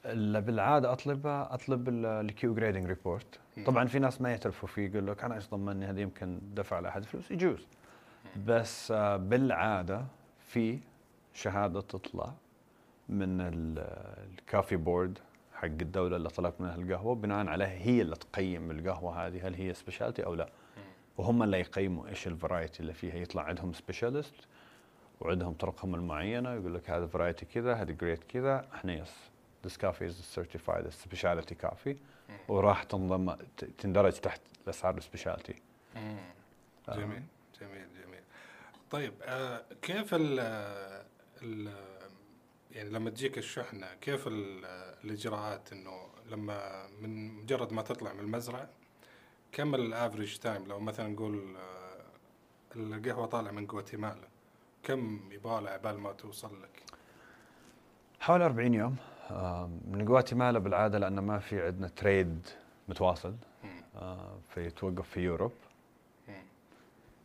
اللي 0.04 0.40
بالعادة 0.40 0.92
أطلبها 0.92 1.54
أطلب 1.54 1.88
ال 1.88 2.21
Q 2.21 2.54
grading 2.54 2.86
report. 2.86 3.40
طبعا 3.66 3.86
في 3.86 3.98
ناس 3.98 4.20
ما 4.20 4.30
يعترفوا 4.30 4.68
فيه 4.68 4.90
يقول 4.90 5.06
لك 5.06 5.24
أنا 5.24 5.34
إيش 5.34 5.48
ضمني 5.48 5.86
هذا 5.86 6.00
يمكن 6.00 6.40
دفع 6.54 6.80
لاحد 6.80 7.04
فلوس 7.04 7.30
يجوز. 7.30 7.66
بس 8.46 8.90
آه، 8.90 9.16
بالعادة 9.16 10.04
في 10.40 10.78
شهادة 11.34 11.80
تطلع. 11.80 12.34
من 13.08 13.40
ال- 13.40 13.78
ال 14.38 14.44
coffee 14.44 14.76
board 14.76 15.18
حق 15.54 15.64
الدولة 15.64 16.16
اللي 16.16 16.28
طلبت 16.28 16.60
منها 16.60 16.74
القهوه 16.74 17.14
بناء 17.14 17.46
عليها 17.46 17.68
هي 17.68 18.02
اللي 18.02 18.16
تقيم 18.16 18.70
القهوة 18.70 19.26
هذه 19.26 19.46
هل 19.48 19.54
هي 19.54 19.74
specialty 19.74 20.24
أو 20.24 20.34
لا. 20.34 20.48
وهم 21.18 21.42
اللي 21.42 21.60
يقيموا 21.60 22.08
إيش 22.08 22.26
ال 22.26 22.33
variety 22.33 22.80
اللي 22.80 22.92
فيها. 22.92 23.14
يطلع 23.14 23.42
عندهم 23.42 23.72
specialist 23.72 24.34
وعندهم 25.20 25.52
طرقهم 25.54 25.94
المعينة 25.94 26.52
يقول 26.54 26.74
لك 26.74 26.90
هذا 26.90 27.06
variety 27.06 27.46
كذا 27.46 27.74
هذا 27.74 27.92
grade 27.92 28.24
كذا. 28.28 28.68
إحنا 28.74 28.92
yes 28.94 29.12
This 29.66 29.70
coffee 29.76 30.06
is 30.10 30.38
certified 30.38 30.84
as 30.88 30.94
specialty 31.08 31.54
coffee. 31.66 31.96
وراح 32.48 32.82
تنضم 32.82 33.32
ت- 33.56 33.64
تندرج 33.64 34.12
تحت 34.12 34.40
الأسعار 34.64 34.96
ال 34.96 35.02
specialty. 35.02 35.54
جميل 36.88 37.22
جميل 37.60 37.86
جميل. 38.04 38.20
طيب 38.90 39.12
آه 39.22 39.62
كيف 39.82 40.14
ال 40.14 40.40
ال 41.42 41.68
يعني 42.78 42.90
لما 42.90 43.10
تجيك 43.10 43.38
الشحنة 43.38 43.86
كيف 44.00 44.26
ال- 44.28 44.64
الإجراءات 45.04 45.72
إنه 45.72 46.06
لما 46.30 46.86
من 47.00 47.34
مجرد 47.34 47.72
ما 47.72 47.82
تطلع 47.82 48.12
من 48.12 48.20
المزرعة 48.20 48.68
كم 49.52 49.74
ال 49.74 49.82
average 49.82 50.36
time 50.36 50.64
لو 50.66 50.80
مثلا 50.80 51.08
نقول 51.08 51.56
آه، 51.56 52.02
القهوة 52.76 53.26
طالعة 53.26 53.50
من 53.50 53.66
غواتيمالا 53.70 54.28
كم 54.82 55.20
يبغى 55.32 55.68
عبال 55.68 55.98
ما 56.00 56.12
توصل 56.12 56.62
لك؟ 56.62 56.82
حوالي 58.20 58.44
40 58.46 58.74
يوم 58.74 58.96
من 59.88 60.08
غواتيمالا 60.08 60.58
بالعادة 60.58 60.98
لأنه 60.98 61.20
ما 61.22 61.38
في 61.38 61.62
عندنا 61.66 61.88
trade 61.88 62.46
متواصل. 62.88 63.34
آه، 63.96 64.38
فيتوقف 64.48 65.08
في 65.08 65.20
Europe. 65.20 65.52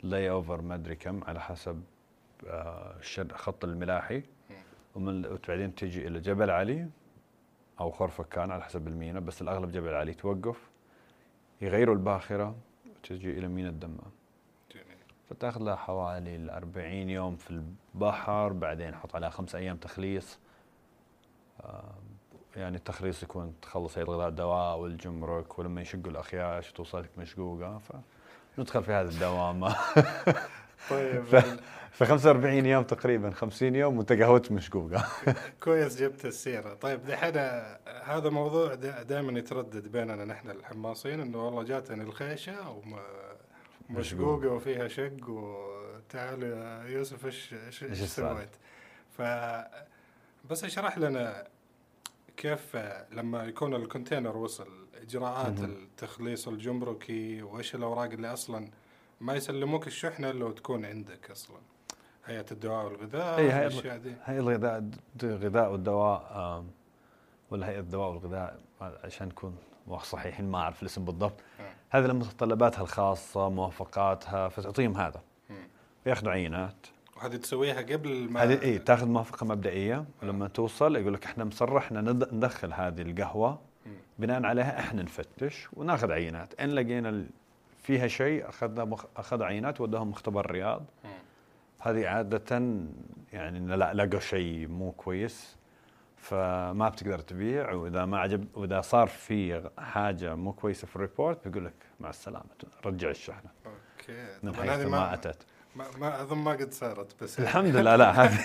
layover 0.02 0.60
ما 0.62 0.74
أدري 0.74 0.96
كم 0.96 1.24
على 1.24 1.40
حسب 1.40 1.82
آه، 2.46 2.96
الشد 2.98 3.32
خط 3.32 3.64
الملاحي. 3.64 4.22
ومن 4.94 5.26
وبعدين 5.26 5.74
تجي 5.74 6.06
إلى 6.06 6.20
جبل 6.20 6.50
علي 6.50 6.88
أو 7.80 7.90
خرفكان 7.90 8.50
على 8.50 8.62
حسب 8.62 8.88
المينا 8.88 9.20
بس 9.20 9.42
الأغلب 9.42 9.72
جبل 9.72 9.94
علي 9.94 10.14
توقف. 10.14 10.70
يغيروا 11.60 11.94
الباخرة 11.94 12.56
وتجي 12.96 13.30
إلى 13.30 13.48
مينا 13.48 13.68
الدمام. 13.68 14.10
فتأخذ 15.30 15.62
لها 15.62 15.76
حوالي 15.76 16.36
ال 16.36 16.50
40 16.50 17.10
يوم 17.10 17.36
في 17.36 17.50
البحر 17.50 18.52
بعدين 18.52 18.94
حط 18.94 19.14
عليها 19.16 19.30
خمس 19.30 19.54
أيام 19.54 19.76
تخليص. 19.76 20.38
آه، 21.60 21.94
يعني 22.56 22.76
التخليص 22.76 23.22
يكون 23.22 23.54
تخلص 23.62 23.98
الغذاء 23.98 24.28
الدواء 24.28 24.78
والجمرك 24.78 25.58
ولما 25.58 25.80
يشقوا 25.80 26.10
الأخياش 26.10 26.72
توصلك 26.72 27.10
مشقوقة. 27.18 27.80
فندخل 28.56 28.82
في 28.84 28.92
هذه 28.92 29.08
الدوامة. 29.08 29.76
طيب 30.90 31.22
ف... 31.24 31.36
في 31.92 32.04
45 32.04 32.66
يوم 32.66 32.82
تقريبا 32.84 33.30
50 33.30 33.74
يوم 33.74 33.98
وانت 33.98 34.12
قهوتك 34.12 34.52
مشقوقه 34.52 35.04
كويس 35.64 36.02
جبت 36.02 36.24
السيرة 36.24 36.74
طيب 36.74 37.04
دحين 37.04 37.36
هذا 38.04 38.30
موضوع 38.30 38.74
دائما 38.74 39.38
يتردد 39.38 39.88
بيننا 39.92 40.24
نحن 40.24 40.50
الحماصين 40.50 41.20
إنه 41.20 41.46
والله 41.46 41.62
جاتني 41.62 42.02
الخيشة 42.02 42.70
وم- 42.70 42.98
مشقوقه 43.90 44.48
وفيها 44.48 44.88
شق 44.88 45.28
وتعال 45.28 46.42
يا 46.42 46.84
يوسف 46.88 47.26
إيش 47.26 47.54
إيش؟ 47.82 48.02
سويت؟ 48.02 48.48
ف 49.18 49.22
بس 50.50 50.64
اشرح 50.64 50.98
لنا 50.98 51.46
كيف 52.36 52.76
لما 53.12 53.44
يكون 53.44 53.74
الكونتينر 53.74 54.36
وصل 54.36 54.68
إجراءات. 55.02 55.58
التخليص 55.58 56.48
الجمركي 56.48 57.42
وإيش 57.42 57.74
الأوراق 57.74 58.10
اللي 58.12 58.32
أصلا 58.32 58.68
ما 59.20 59.34
يسلموك 59.34 59.86
الشحنة 59.86 60.30
إلا 60.30 60.44
وتكون 60.44 60.84
عندك 60.84 61.30
أصلا. 61.30 61.56
هيئة 62.26 62.46
الدواء 62.52 62.84
والغذاء 62.84 63.38
إي 63.38 63.52
دي. 63.98 64.14
هيئة 64.24 64.40
الغذاء 64.40 64.90
الغذاء 65.22 65.72
والدواء 65.72 66.64
ولا 67.50 67.68
هيئة 67.68 67.80
الدواء 67.80 68.08
والغذاء 68.10 68.60
عشان 68.80 69.28
نكون 69.28 69.56
صحيحين 70.02 70.50
ما 70.50 70.58
أعرف 70.58 70.82
الاسم 70.82 71.04
بالضبط. 71.04 71.40
آه. 71.60 71.72
هذه 71.90 72.12
متطلباتها 72.12 72.82
الخاصة 72.82 73.48
موافقاتها 73.48 74.48
فتعطيهم 74.48 74.96
هذا. 74.96 75.22
ياخذوا 76.06 76.32
عينات. 76.32 76.86
وهذه 77.16 77.36
تسويها 77.36 77.82
قبل 77.82 78.30
ما 78.30 78.42
هذه 78.42 78.62
إي 78.62 78.78
تاخذ 78.78 79.06
موافقة 79.06 79.46
مبدئية. 79.46 80.04
ولما 80.22 80.48
توصل 80.48 80.96
يقول 80.96 81.14
لك 81.14 81.24
إحنا 81.24 81.44
مصرحنا 81.44 82.00
ند- 82.00 82.28
ندخل 82.34 82.72
هذه 82.72 83.02
القهوة. 83.02 83.58
مم. 83.86 83.92
بناء 84.18 84.44
عليها 84.44 84.78
إحنا 84.80 85.02
نفتش 85.02 85.68
وناخذ 85.72 86.12
عينات. 86.12 86.60
إن 86.60 86.70
لقينا 86.70 87.26
فيها 87.84 88.08
شيء 88.08 88.48
أخذنا 88.48 88.84
مخ... 88.84 89.04
أخذ 89.16 89.42
عينات 89.42 89.80
وداهم 89.80 90.10
مختبر 90.10 90.44
الرياض. 90.44 90.84
هذه 91.80 92.08
عادة 92.08 92.56
يعني 93.32 93.58
إن 93.58 93.70
لا 93.70 93.94
لقوا 93.94 94.20
شيء 94.20 94.68
مو 94.68 94.92
كويس 94.92 95.56
فما 96.16 96.88
بتقدر 96.88 97.18
تبيع. 97.18 97.72
وإذا 97.72 98.04
ما 98.04 98.18
عجب 98.18 98.46
وإذا 98.54 98.80
صار 98.80 99.06
في 99.06 99.70
حاجة 99.78 100.34
مو 100.34 100.52
كويسة 100.52 100.86
في 100.86 100.96
الريبورت 100.96 101.48
بيقول 101.48 101.64
لك 101.64 101.74
مع 102.00 102.10
السلامة 102.10 102.44
رجع 102.86 103.10
الشحنة. 103.10 103.50
أوكي. 103.66 104.26
من 104.42 104.54
حيث 104.54 104.80
ما 104.80 104.88
ما 104.88 105.14
أتت. 105.14 105.46
ما, 105.76 105.84
ما 105.98 106.22
أظن 106.22 106.38
ما 106.38 106.52
قد 106.52 106.72
صارت 106.72 107.22
بس 107.22 107.40
الحمد 107.40 107.76
لله 107.76 107.96
لا 107.96 108.10
هذه 108.10 108.44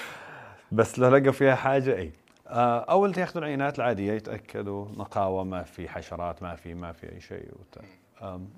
بس 0.72 0.98
لو 0.98 1.16
لقوا 1.16 1.32
فيها 1.32 1.54
حاجة 1.54 1.96
إي. 1.96 2.12
آه، 2.48 2.78
أول 2.80 3.18
ياخذوا 3.18 3.42
العينات 3.42 3.78
العادية 3.78 4.12
يتأكدوا 4.12 4.88
نقاوه 4.88 5.44
ما 5.44 5.62
في 5.62 5.88
حشرات 5.88 6.42
ما 6.42 6.56
في 6.56 6.74
ما 6.74 6.92
في 6.92 7.12
أي 7.12 7.20
شيء. 7.20 7.48
وت... 7.52 7.84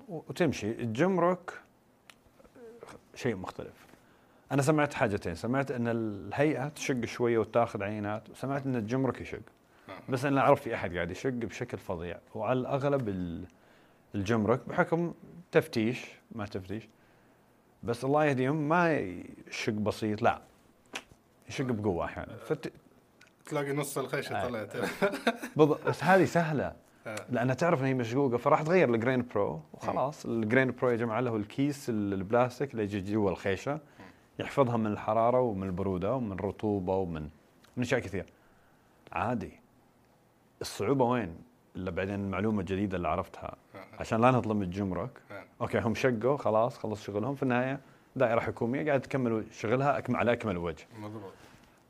وتمشي. 0.07 0.71
الجمرك 0.71 1.53
شيء 3.15 3.35
مختلف. 3.35 3.73
أنا 4.51 4.61
سمعت 4.61 4.93
حاجتين. 4.93 5.35
سمعت 5.35 5.71
إن 5.71 5.87
الهيئة 5.87 6.67
تشق 6.67 7.05
شوية 7.05 7.37
وتاخذ 7.37 7.83
عينات 7.83 8.29
وسمعت 8.29 8.65
إن 8.65 8.75
الجمرك 8.75 9.21
يشق. 9.21 9.39
آه. 9.89 9.93
بس 10.11 10.25
أنا 10.25 10.41
أعرف 10.41 10.61
في 10.61 10.75
أحد 10.75 10.95
قاعد 10.95 11.11
يشق 11.11 11.29
بشكل 11.29 11.77
فظيع. 11.77 12.17
وعلى 12.35 12.59
الأغلب 12.59 13.09
ال- 13.09 13.45
الجمرك 14.15 14.69
بحكم 14.69 15.13
تفتيش 15.51 16.05
ما 16.31 16.45
تفتيش 16.45 16.87
بس 17.83 18.05
الله 18.05 18.25
يهديهم 18.25 18.69
ما 18.69 18.97
يشق 19.47 19.73
بسيط 19.73 20.21
لا. 20.21 20.41
يشق 21.49 21.65
بقوة 21.65 22.05
أحيانا. 22.05 22.35
فت... 22.35 22.71
تلاقي 23.45 23.71
نص 23.73 23.97
الخيشة 23.97 24.35
آه. 24.35 24.47
طلعت. 24.47 24.77
بس 25.87 26.03
هذه 26.03 26.25
سهلة. 26.25 26.75
لأنها 27.29 27.55
تعرف 27.55 27.81
إن 27.81 27.85
هي 27.85 27.93
مشقوقة 27.93 28.37
فراح 28.37 28.61
تغير 28.61 28.93
ال 28.93 29.25
GrainPro 29.35 29.61
وخلاص. 29.73 30.25
ال 30.25 30.71
GrainPro 30.71 30.89
يا 30.89 30.95
جماعة 30.95 31.19
له 31.19 31.35
الكيس 31.35 31.89
ال- 31.89 32.13
البلاستيك 32.13 32.71
اللي 32.71 32.83
يجي 32.83 33.01
جوا 33.13 33.31
الخيشة 33.31 33.79
يحفظها 34.39 34.77
من 34.77 34.87
الحرارة 34.87 35.39
ومن 35.41 35.67
البرودة 35.67 36.15
ومن 36.15 36.31
الرطوبه 36.31 36.95
ومن 36.95 37.21
من 37.77 37.83
أشياء 37.83 37.99
كثير 38.01 38.25
عادي. 39.11 39.51
الصعوبة 40.61 41.05
وين؟ 41.05 41.35
إلا 41.75 41.91
بعدين 41.91 42.15
المعلومة 42.15 42.59
الجديدة 42.59 42.97
اللي 42.97 43.07
عرفتها. 43.07 43.55
آه. 43.75 43.79
عشان 43.99 44.21
لا 44.21 44.31
نظلم 44.31 44.61
الجمرك. 44.61 45.09
آه. 45.31 45.43
okay 45.61 45.79
هم 45.79 45.95
شقوا 45.95 46.37
خلاص 46.37 46.77
خلص 46.77 47.03
شغلهم. 47.03 47.35
في 47.35 47.43
النهاية 47.43 47.79
دائرة 48.15 48.39
حكومية 48.39 48.85
قاعدة 48.85 49.03
تكمل 49.03 49.45
شغلها 49.51 50.01
على 50.09 50.31
أكمل 50.33 50.57
وجه. 50.57 50.87
مضبوط. 50.99 51.33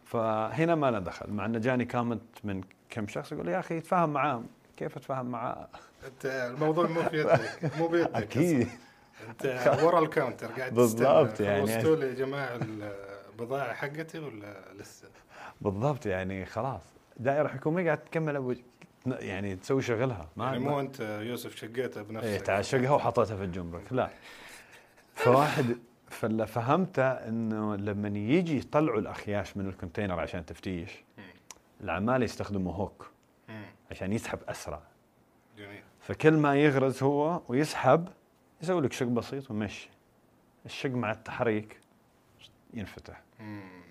فهنا 0.06 0.76
ما 0.76 0.92
له 0.92 1.00
دخل. 1.00 1.32
مع 1.34 1.46
إنه 1.46 1.60
جاني 1.60 1.86
comment 1.86 2.22
من 2.44 2.62
كم 2.90 3.08
شخص 3.08 3.32
يقول 3.32 3.48
يا 3.48 3.60
أخي 3.60 3.80
تفاهم 3.80 4.10
معاه 4.10 4.44
كيف 4.80 4.98
أتفاهم 4.98 5.26
معاه؟ 5.26 5.68
أنت 6.08 6.26
الموضوع 6.26 6.88
مو 6.88 7.04
في 7.04 7.20
يدك 7.20 7.78
مو 7.78 7.88
بيدك 7.88 8.16
أكيد. 8.24 8.68
أنت 9.30 9.78
ورا 9.84 10.00
ال 10.00 10.06
counter 10.06 10.48
قاعد 10.48 10.74
بالضبط 10.74 11.40
يعني. 11.40 11.62
خلصتوا 11.62 11.96
لي 11.96 12.08
يا 12.08 12.14
جماعة 12.14 12.60
البضاعة 13.32 13.74
حقتي 13.74 14.20
ولا 14.20 14.74
لسه؟ 14.80 15.08
بالضبط 15.62 16.06
يعني 16.06 16.46
خلاص 16.46 16.82
دائرة 17.18 17.48
حكومية 17.48 17.86
قاعدة 17.86 18.02
تكمل 18.02 18.36
أبو 18.36 18.54
يعني 19.06 19.56
تسوي 19.56 19.82
شغلها 19.82 20.30
ما 20.38 20.46
يعني 20.46 20.60
مو 20.60 20.80
أنت 20.80 21.00
يوسف 21.00 21.56
شقيتها 21.56 22.04
بنفسك 22.04 22.28
إيه 22.28 22.40
تعشقها 22.40 22.92
وحطيتها 22.92 23.36
في 23.38 23.44
الجمرك 23.44 23.94
لا 23.94 24.10
فواحد 25.16 25.78
فاللي 26.10 26.48
فهمته 26.48 27.12
إنه 27.12 27.76
لما 27.76 28.08
يجي 28.08 28.58
يطلعوا 28.58 29.00
الأخياش 29.00 29.58
من 29.58 29.68
الكونتينر 29.68 30.20
عشان 30.20 30.46
تفتيش. 30.46 31.04
العمال 31.82 32.24
يستخدموا 32.24 32.74
هوك. 32.74 33.12
عشان 33.92 34.14
يسحب 34.14 34.40
أسرع. 34.50 34.82
جميل. 35.58 35.84
فكل 36.02 36.34
ما 36.34 36.56
يغرز 36.56 37.04
هو 37.04 37.42
ويسحب 37.48 38.10
يسوي 38.62 38.82
لك 38.82 38.94
شق 38.94 39.06
بسيط 39.06 39.52
ويمشي 39.52 39.90
الشق 40.66 40.90
مع 40.90 41.12
التحريك 41.12 41.80
ينفتح. 42.74 43.22
مم. 43.40 43.82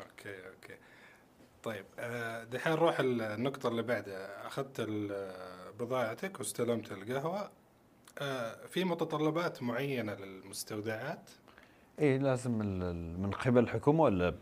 okay 0.00 0.48
okay. 0.48 0.76
طيب 1.62 1.84
آه، 1.98 2.44
دحين 2.44 2.72
نروح 2.72 2.96
النقطة 3.00 3.68
اللي 3.68 3.82
بعدها. 3.82 4.46
أخذت 4.46 4.80
بضاعتك 5.80 6.38
واستلمت 6.38 6.92
القهوة. 6.92 7.50
آه، 8.18 8.66
في 8.66 8.84
متطلبات 8.84 9.62
معينة 9.62 10.14
للمستودعات؟ 10.14 11.30
اي 12.00 12.18
لازم 12.18 12.50
من 13.22 13.30
قبل 13.30 13.58
الحكومة 13.62 14.02
ولا 14.04 14.34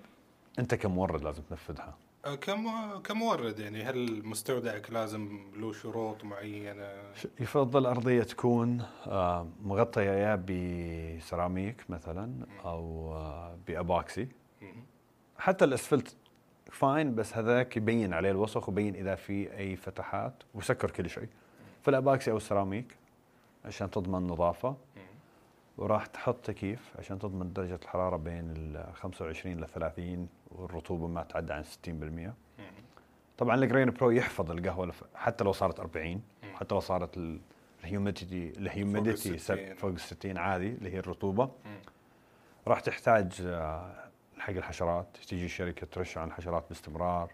أنت 0.58 0.74
كمورد 0.74 1.22
لازم 1.24 1.42
تنفذها؟ 1.42 1.96
كم 2.40 2.68
كمورد 2.98 3.58
يعني 3.58 3.82
هل 3.82 4.24
مستودعك 4.26 4.90
لازم 4.90 5.50
له 5.56 5.72
شروط 5.72 6.24
معينة؟ 6.24 6.88
ش- 7.14 7.26
يفضل 7.40 7.86
أرضية 7.86 8.22
تكون 8.22 8.82
آه، 9.06 9.46
مغطية 9.62 10.10
يا 10.10 10.34
بسيراميك 10.36 11.84
مثلا 11.90 12.46
أو 12.64 13.12
آه، 13.14 13.58
بأباكسي. 13.68 14.28
حتى 15.38 15.64
الأسفلت 15.64 16.16
fine 16.72 17.14
بس 17.14 17.36
هذاك 17.36 17.76
يبين 17.76 18.14
عليه 18.14 18.30
الوسخ 18.30 18.68
ويبين 18.68 18.94
إذا 18.94 19.14
في 19.14 19.56
أي 19.58 19.76
فتحات 19.76 20.34
وسكر 20.54 20.90
كل 20.90 21.10
شيء 21.10 21.28
فالأباكسي 21.82 22.30
أو 22.30 22.36
السيراميك 22.36 22.96
عشان 23.64 23.90
تضمن 23.90 24.18
النظافه 24.18 24.68
مم. 24.68 25.02
وراح 25.78 26.06
تحط 26.06 26.36
تكييف 26.44 26.92
عشان 26.98 27.18
تضمن 27.18 27.52
درجة 27.52 27.78
الحرارة 27.82 28.16
بين 28.16 28.50
ال 28.56 28.94
25 28.94 29.60
ل 29.60 29.66
30 29.68 30.28
والرطوبة 30.50 31.06
ما 31.06 31.22
تعدى 31.22 31.52
عن 31.52 31.64
60% 31.64 31.68
مم. 31.88 32.32
طبعا 33.38 33.54
ال 33.56 33.90
GrainPro 33.90 34.10
يحفظ 34.10 34.50
القهوة 34.50 34.86
لف- 34.86 35.04
حتى 35.14 35.44
لو 35.44 35.52
صارت 35.52 35.80
40 35.80 36.22
مم. 36.42 36.56
حتى 36.56 36.74
لو 36.74 36.80
صارت 36.80 37.16
ال- 37.16 37.40
ال 37.80 37.88
humidity 37.88 38.52
ال 38.58 38.67
humidity 38.67 39.38
فوق 39.74 39.90
ال 39.90 40.00
60 40.00 40.38
عادي 40.38 40.68
اللي 40.68 40.92
هي 40.94 40.98
الرطوبة. 40.98 41.50
راح 42.68 42.80
تحتاج 42.80 43.32
آه، 43.46 43.94
حق 44.38 44.50
الحشرات. 44.52 45.06
تيجي 45.28 45.48
شركة 45.48 45.86
ترش 45.86 46.18
عن 46.18 46.28
الحشرات 46.28 46.64
باستمرار. 46.68 47.30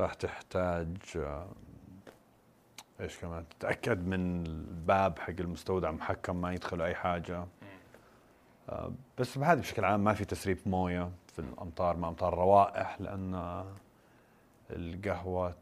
راح 0.00 0.14
تحتاج 0.14 0.96
آه، 1.16 1.48
إيش 3.00 3.18
كمان؟ 3.18 3.44
تتأكد 3.58 4.06
من 4.06 4.46
الباب 4.46 5.18
حق 5.18 5.30
المستودع 5.40 5.90
محكم 5.90 6.40
ما 6.40 6.52
يدخل 6.52 6.82
أي 6.82 6.94
حاجة. 6.94 7.44
آه، 8.68 8.92
بس 9.18 9.38
بهذا 9.38 9.60
بشكل 9.60 9.84
عام 9.84 10.04
ما 10.04 10.14
في 10.14 10.24
تسريب 10.24 10.58
موية. 10.66 11.10
في 11.36 11.42
الأمطار 11.42 11.96
ما 11.96 12.08
أمطار 12.08 12.34
روائح 12.34 13.00
لأن 13.00 13.64
القهوة 14.70 15.54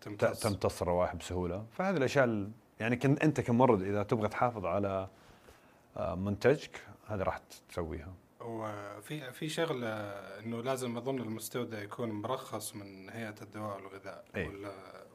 تمتص. 0.00 0.40
تمتص 0.40 0.82
الروائح 0.82 1.14
بسهولة. 1.14 1.64
فهذه 1.72 1.96
الأشياء 1.96 2.24
ال- 2.24 2.50
يعني 2.80 2.96
كن 2.96 3.12
أنت 3.22 3.40
كمورد 3.40 3.82
إذا 3.82 4.02
تبغى 4.02 4.28
تحافظ 4.28 4.66
على 4.66 5.08
آه، 5.96 6.14
منتجك 6.14 6.80
هذه 7.08 7.22
راح 7.22 7.40
تسويها. 7.68 8.12
وفي 8.40 9.32
في 9.32 9.48
شغله 9.48 9.88
إنه 10.40 10.62
لازم 10.62 10.96
أظن 10.96 11.18
المستودع 11.18 11.78
يكون 11.82 12.10
مرخص 12.10 12.74
من 12.76 13.10
هيئة 13.10 13.34
الدواء 13.42 13.76
والغذاء 13.76 14.24
أي. 14.36 14.48
ولا 14.48 14.72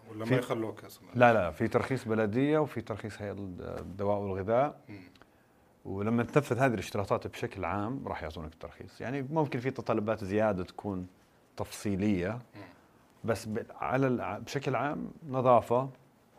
ولا 0.09 0.25
ما 0.25 0.35
يخلوك 0.35 0.83
أصلا؟ 0.85 1.07
لا 1.15 1.33
لا 1.33 1.51
في 1.51 1.67
ترخيص 1.67 2.07
بلدية 2.07 2.57
وفي 2.59 2.81
ترخيص 2.81 3.21
هيئة 3.21 3.31
الدواء 3.79 4.17
والغذاء. 4.19 4.79
مم. 4.89 5.01
ولما 5.85 6.23
تنفذ 6.23 6.57
هذه 6.57 6.73
الاشتراطات 6.73 7.27
بشكل 7.27 7.65
عام 7.65 8.07
راح 8.07 8.23
يعطونك 8.23 8.53
الترخيص 8.53 9.01
يعني 9.01 9.21
ممكن 9.21 9.59
في 9.59 9.71
تطلبات 9.71 10.23
زيادة 10.23 10.63
تكون 10.63 11.07
تفصيلية. 11.57 12.39
بس 13.23 13.49
على 13.69 14.39
بشكل 14.45 14.75
عام 14.75 15.11
نظافة 15.29 15.89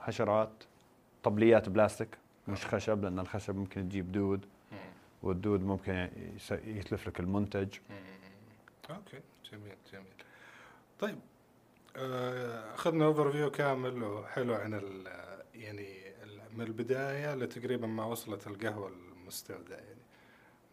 حشرات 0.01 0.65
طبليات 1.23 1.69
بلاستيك 1.69 2.09
مش 2.49 2.67
خشب 2.67 3.05
لأن 3.05 3.19
الخشب 3.19 3.57
ممكن 3.57 3.89
تجيب 3.89 4.13
دود. 4.13 4.47
والدود 5.23 5.61
ممكن 5.61 6.11
يتلف 6.51 7.09
لك 7.09 7.21
المنتج. 7.21 7.69
okay 8.91 9.21
جميل 9.53 9.77
جميل 9.93 10.13
طيب 11.01 11.19
آه، 11.97 12.75
أخذنا 12.75 13.05
overview 13.05 13.51
كامل 13.51 14.03
وحلو 14.03 14.55
عن 14.55 15.05
يعني 15.55 16.05
من 16.57 16.65
البداية 16.65 17.35
لتقريبا 17.35 17.87
ما 17.87 18.05
وصلت 18.05 18.47
القهوة 18.47 18.93
المستودع 19.25 19.77
يعني. 19.77 20.01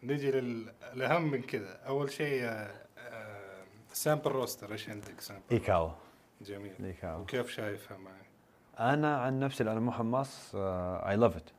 نجي 0.02 0.30
للاهم 0.30 1.30
من 1.30 1.42
كذا 1.42 1.80
أول 1.86 2.12
شيء 2.12 2.66
sample 3.92 4.30
roaster 4.30 4.72
إيش 4.72 4.88
عندك 4.88 5.20
sample 5.20 5.42
IKAWA 5.52 5.92
جميل. 6.42 6.72
IKAWA 6.84 7.20
وكيف 7.20 7.50
شايفها 7.50 7.96
معي؟ 7.96 8.92
أنا 8.94 9.16
عن 9.16 9.40
نفسي 9.40 9.64
لأنه 9.64 9.80
مو 9.80 9.92
حماص 9.92 10.54
I 10.54 11.16
love 11.16 11.36
it 11.36 11.50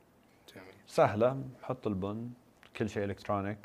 جميل. 0.56 0.74
سهلة. 0.88 1.44
حط 1.64 1.88
البن 1.88 2.30
كل 2.78 2.90
شيء 2.90 3.04
electronic 3.04 3.58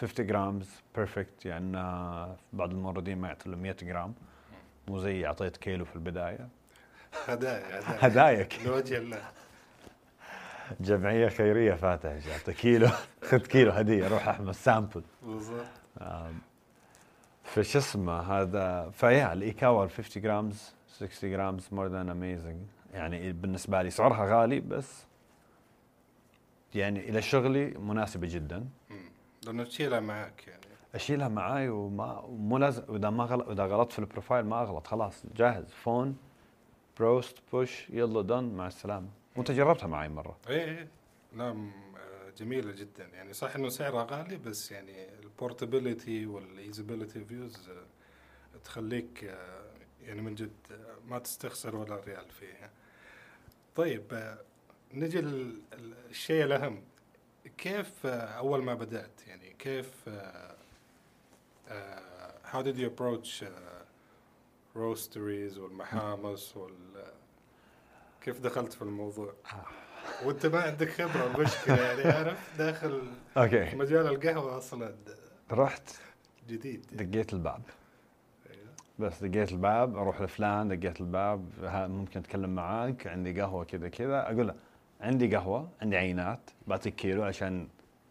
50 0.00 0.26
grams 0.26 0.68
perfect 0.96 1.46
يعني 1.46 1.76
آه، 1.78 2.36
بعض 2.52 2.70
الموردين 2.70 3.18
ما 3.18 3.28
يعطي 3.28 3.48
100 3.50 3.72
جرام 3.82 4.14
مو 4.88 4.98
زي 4.98 5.26
أعطيت 5.26 5.56
كيلو 5.56 5.84
في 5.84 5.96
البداية. 5.96 6.48
هدايا 7.26 7.80
هدايا. 7.80 8.06
هدايك 8.06 8.58
لوجه 8.66 8.98
الله. 8.98 9.30
جمعية 10.80 11.28
خيرية 11.28 11.74
فاتح 11.74 12.10
اعطي 12.10 12.52
كيلو 12.52 12.88
خذ 13.22 13.38
كيلو 13.38 13.70
هدية 13.70 14.08
روح 14.08 14.28
احمص 14.28 14.52
sample. 14.52 15.02
بالضبط. 15.22 15.66
فشو 17.44 17.78
اسمه 17.78 18.20
هذا؟ 18.20 18.90
ف 18.90 19.32
yeah 19.32 19.54
ال 19.54 19.59
Ikawa 19.59 19.86
50 19.86 20.22
grams 20.22 20.74
60 20.88 21.30
grams 21.30 21.68
more 21.72 21.86
than 21.86 22.10
amazing 22.10 22.56
يعني 22.92 23.32
بالنسبة 23.32 23.82
لي 23.82 23.90
سعرها 23.90 24.40
غالي 24.40 24.60
بس 24.60 25.06
يعني 26.74 27.08
إلى 27.08 27.22
شغلي 27.22 27.66
مناسبة 27.66 28.26
جدا. 28.30 28.68
لأنه 29.46 29.64
تشيلها 29.64 30.00
معك 30.00 30.48
يعني. 30.48 30.60
أشيلها 30.94 31.28
معاي 31.28 31.68
وما 31.68 32.18
ومو 32.18 32.58
لازم 32.58 32.82
واذا 32.88 33.10
ما 33.10 33.24
غلط 33.24 33.48
إذا 33.48 33.64
غلطت 33.64 33.92
في 33.92 33.98
ال 33.98 34.04
profile 34.04 34.46
ما 34.46 34.62
أغلط 34.62 34.86
خلاص 34.86 35.22
جاهز. 35.36 35.70
phone 35.70 36.16
roast 36.98 37.38
push 37.52 37.90
يلا 37.90 38.22
done 38.22 38.44
مع 38.44 38.66
السلامة. 38.66 39.08
وانت 39.36 39.50
جربتها 39.50 39.86
معي 39.86 40.08
مرة. 40.08 40.36
إيه 40.48 40.64
إيه. 40.64 40.88
لا 41.32 41.48
آه، 41.48 42.30
جميلة 42.36 42.72
جدا. 42.72 43.06
يعني 43.06 43.32
صح 43.32 43.54
إنه 43.54 43.68
سعرها 43.68 44.04
غالي 44.10 44.36
بس 44.36 44.72
يعني 44.72 45.08
ال 45.18 45.27
portability 45.27 46.26
وال 46.26 46.42
easability 46.42 47.24
of 47.24 47.42
use 47.42 47.70
تخليك 48.64 49.24
آه، 49.24 49.70
يعني 50.02 50.22
من 50.22 50.34
جد 50.34 50.50
آه، 50.72 50.96
ما 51.08 51.18
تستخسر 51.18 51.76
ولا 51.76 51.96
ريال 51.96 52.30
فيها. 52.30 52.70
طيب 53.76 54.36
نجي 54.94 55.20
للشيء 55.20 56.44
الأهم. 56.44 56.82
كيف 57.58 58.06
أول 58.06 58.62
ما 58.62 58.74
بدأت؟ 58.74 59.26
يعني 59.26 59.54
كيف 59.58 60.08
did 62.62 62.76
you 62.76 62.86
approach 62.86 63.42
آه، 63.42 63.84
roasteries 64.74 65.58
والمحامص 65.58 66.56
وال 66.56 67.12
كيف 68.20 68.40
دخلت 68.40 68.72
في 68.72 68.82
الموضوع؟ 68.82 69.32
وانت 70.24 70.46
ما 70.46 70.60
عندك 70.60 70.88
خبرة 70.88 71.26
المشكلة 71.36 71.76
يعني 71.76 72.02
عارف 72.16 72.58
داخل 72.58 73.02
في 73.34 73.40
أوكي 73.40 73.76
مجال 73.76 74.06
القهوة 74.06 74.56
أصلا. 74.58 74.94
رحت. 75.52 75.90
جديد 76.48 76.86
دقيت 76.92 77.32
الباب. 77.32 77.62
أيوة. 78.50 78.66
بس 78.98 79.24
دقيت 79.24 79.52
الباب 79.52 79.96
أروح 79.96 80.20
لفلان 80.20 80.68
دقيت 80.68 81.00
الباب. 81.00 81.44
ممكن 81.90 82.20
أتكلم 82.20 82.54
معاك. 82.54 83.06
عندي 83.06 83.40
قهوة 83.40 83.64
كذا 83.64 83.88
كذا. 83.88 84.22
أقول 84.26 84.48
له 84.48 84.54
عندي 85.00 85.36
قهوة 85.36 85.68
عندي 85.82 85.96
عينات. 85.96 86.50
بعطيك 86.66 86.94
كيلو 86.94 87.22
عشان 87.22 87.68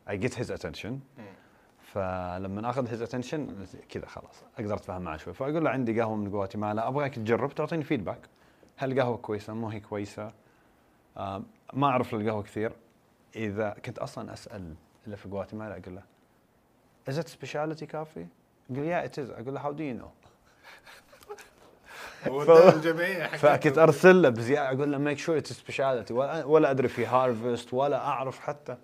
get 0.09 0.33
his 0.33 0.47
attention. 0.59 0.85
مم. 0.85 1.33
فلما 1.93 2.69
آخذ 2.69 2.87
his 2.89 3.01
attention 3.01 3.65
كذا 3.89 4.05
خلاص 4.05 4.43
أقدر 4.59 4.73
أتفاهم 4.75 5.01
معاه 5.01 5.17
شوي. 5.17 5.33
فأقول 5.33 5.63
له 5.63 5.69
عندي 5.69 6.01
قهوة 6.01 6.15
من 6.15 6.27
غواتيمالا 6.27 6.87
أبغاك 6.87 7.15
تجرب 7.15 7.55
تعطيني 7.55 7.83
feedback 7.83 8.19
هل 8.79 8.91
القهوه 8.91 9.17
كويسة 9.17 9.53
مو 9.53 9.69
هي 9.69 9.79
كويسة؟ 9.79 10.31
آه 11.17 11.43
ما 11.73 11.87
أعرف 11.87 12.13
القهوه 12.13 12.43
كثير. 12.43 12.71
إذا 13.35 13.69
كنت 13.85 13.99
أصلا 13.99 14.33
أسأل 14.33 14.73
اللي 15.05 15.17
في 15.17 15.29
غواتيمالا 15.29 15.71
أقول 15.77 15.95
له 15.95 16.03
Is 17.09 17.23
it 17.23 17.27
specialty 17.27 17.85
coffee؟ 17.91 18.25
يقول 18.69 18.85
yeah 18.85 19.07
it 19.07 19.11
is. 19.11 19.19
أقول 19.31 19.53
له 19.53 19.61
ف- 22.45 22.47
ده 22.49 22.75
الجمعيه 22.75 23.23
حقت- 23.23 23.35
فكنت 23.39 23.77
أرسل 23.77 24.21
له 24.21 24.29
بزيادة 24.29 24.67
أقول 24.77 24.91
له 24.91 24.97
make 24.97 25.17
sure 25.17 25.37
it's 25.37 25.53
specialty 25.53 26.13
ولا 26.13 26.71
أدري 26.71 26.87
في 26.87 27.05
harvest 27.05 27.73
ولا 27.73 27.97
أعرف 28.07 28.39
حتى. 28.39 28.77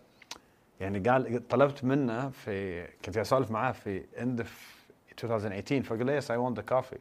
يعني 0.79 1.09
قال 1.09 1.47
طلبت 1.47 1.83
منه 1.83 2.29
في 2.29 2.87
كنت 3.05 3.17
أسولف 3.17 3.51
معاه 3.51 3.71
في 3.71 4.05
end 4.21 4.39
of 4.39 4.75
2018 5.11 5.81
فقال 5.83 6.05
لي 6.05 6.15
yes 6.15 6.31
I 6.31 6.37
want 6.37 6.57
the 6.59 6.65
coffee 6.65 6.97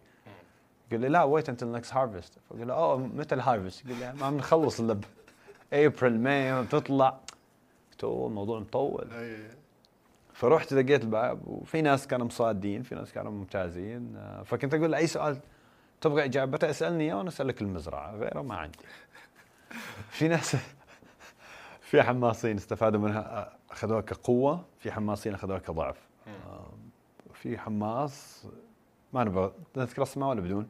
قال 0.95 1.01
لي 1.01 1.09
لا 1.09 1.23
wait 1.25 1.49
until 1.49 1.67
next 1.67 1.95
harvest 1.95 2.39
فقال 2.51 2.69
له 2.69 2.75
أوه 2.75 2.97
متى 2.97 3.35
ال 3.35 3.40
harvest؟ 3.40 3.87
قال 3.87 3.99
لي 3.99 4.13
ما 4.13 4.31
بنخلص 4.31 4.81
إلا 4.81 5.01
April 5.73 6.21
May 6.21 6.67
تطلع 6.67 7.21
قلت 7.93 8.05
له 8.05 8.27
الموضوع 8.27 8.61
مطول. 8.61 9.09
فرحت 10.33 10.75
دقيت 10.75 11.03
الباب 11.03 11.49
وفي 11.49 11.83
ناس 11.83 12.07
كانوا 12.07 12.27
مصادين 12.27 12.83
في 12.83 12.95
ناس 12.95 13.13
كانوا 13.13 13.33
ممتازين. 13.33 14.19
فكنت 14.45 14.75
أقول 14.75 14.93
له 14.93 14.99
اي 14.99 15.07
سؤال 15.07 15.39
تبغى 16.01 16.25
اجابته 16.25 16.71
أسألني 16.71 17.05
اياه 17.05 17.17
وأنا 17.17 17.29
أسألك 17.29 17.63
المزرعة 17.63 18.17
غيره 18.17 18.43
ما 18.43 18.57
عندي. 18.57 18.79
في 20.11 20.29
ناس 20.29 20.57
في 21.81 22.03
حماصين 22.03 22.57
استفادوا 22.57 23.01
منها 23.01 23.53
اخذوها 23.71 24.01
كقوه 24.01 24.65
في 24.79 24.93
حماصين 24.93 25.35
اخذوها 25.35 25.59
كضعف 25.59 25.97
آه، 26.27 26.67
في 27.35 27.59
حماص 27.59 28.45
ما 29.13 29.25
نبغى 29.25 29.53
نذكر 29.77 30.03
أسماء 30.03 30.29
ولا 30.29 30.41
بدون؟ 30.41 30.69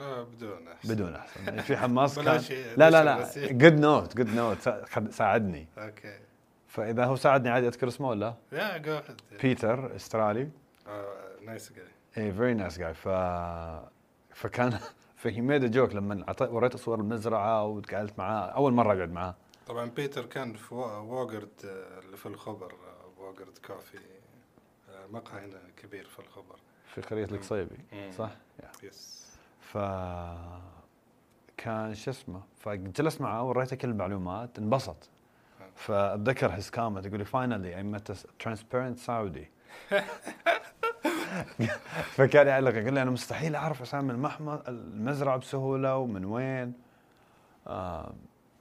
لا 0.00 0.22
بدون 0.22 0.68
أحسن. 0.68 0.94
بدون 0.94 1.14
أحسن. 1.14 1.44
يعني 1.46 1.62
في 1.62 1.76
حماص 1.82 2.18
كان 2.18 2.42
لا 2.76 2.90
لا 2.90 3.04
لا. 3.04 3.28
جود 3.52 3.72
نوت 3.80 4.16
جود 4.16 4.34
نوت 4.34 4.58
ساعدني. 5.10 5.66
okay. 5.78 6.18
فإذا 6.68 7.04
هو 7.04 7.16
ساعدني 7.16 7.48
عادي 7.50 7.68
أذكر 7.68 7.88
اسمه 7.88 8.08
ولا؟ 8.08 8.34
يا 8.52 8.78
جو 8.78 9.00
بيتر 9.42 9.96
استرالي 9.96 10.48
nice 11.42 11.72
guy 11.72 11.84
a 12.18 12.32
very 12.32 12.54
nice 12.54 12.78
guy 12.78 12.94
ف 12.94 13.08
فكان 14.34 14.78
ف 15.20 15.40
he 15.40 15.50
made 15.50 15.70
joke 15.70 15.94
لما 15.94 16.34
وريته 16.40 16.78
صور 16.78 17.00
المزرعة 17.00 17.64
وتقعدت 17.64 18.18
معاه. 18.18 18.46
أول 18.46 18.72
مرة 18.72 18.94
أقعد 18.96 19.12
معاه. 19.12 19.34
طبعا 19.66 19.90
بيتر 19.90 20.26
كان 20.26 20.54
في 20.54 20.74
Wogard 20.74 21.48
آه، 21.64 21.98
اللي 21.98 22.16
في 22.16 22.26
الخبر 22.26 22.72
آه، 22.72 23.20
Wogard 23.20 23.58
coffee 23.66 23.98
آه، 23.98 25.06
مقهى 25.10 25.44
هنا 25.44 25.60
كبير 25.76 26.04
في 26.04 26.18
الخبر. 26.18 26.56
في 26.94 27.00
قريه 27.00 27.24
القصيبي. 27.24 27.76
صح؟ 28.18 28.30
yes 28.82 29.29
ف 29.72 29.78
كان 31.56 31.94
شو 31.94 32.10
اسمه 32.10 32.42
فجلست 32.58 33.20
معاه 33.20 33.44
وريته 33.44 33.76
كل 33.76 33.88
المعلومات 33.88 34.58
انبسط. 34.58 35.08
فأتذكر 35.74 36.50
his 36.50 36.70
comment 36.70 37.06
يقول 37.06 37.18
لي 37.18 37.24
finally 37.24 37.76
I 37.76 37.82
met 37.82 38.12
transparent 38.38 38.98
Saudi 38.98 39.48
فكان 42.04 42.46
يعلق 42.46 42.74
يقول 42.74 42.94
لي 42.94 43.02
أنا 43.02 43.10
مستحيل 43.10 43.54
أعرف 43.54 43.82
أسامي 43.82 44.12
المحمى 44.12 44.62
المزرعة 44.68 45.36
بسهولة 45.36 45.96
ومن 45.96 46.24
وين. 46.24 46.72
آه 47.66 48.12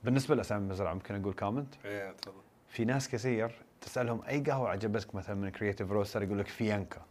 بالنسبة 0.03 0.35
لأسامي 0.35 0.63
المزرعة 0.63 0.93
ممكن 0.93 1.21
أقول 1.21 1.33
comment 1.33 1.75
إيه 1.85 2.11
تفضل. 2.11 2.41
في 2.67 2.85
ناس 2.85 3.09
كثير 3.09 3.51
تسألهم 3.81 4.21
أي 4.27 4.39
قهوة 4.39 4.69
عجبتك 4.69 5.15
مثلا 5.15 5.35
من 5.35 5.49
creative 5.49 5.91
roaster 5.91 6.23
يقول 6.23 6.39
لك 6.39 6.47
finca. 6.47 7.01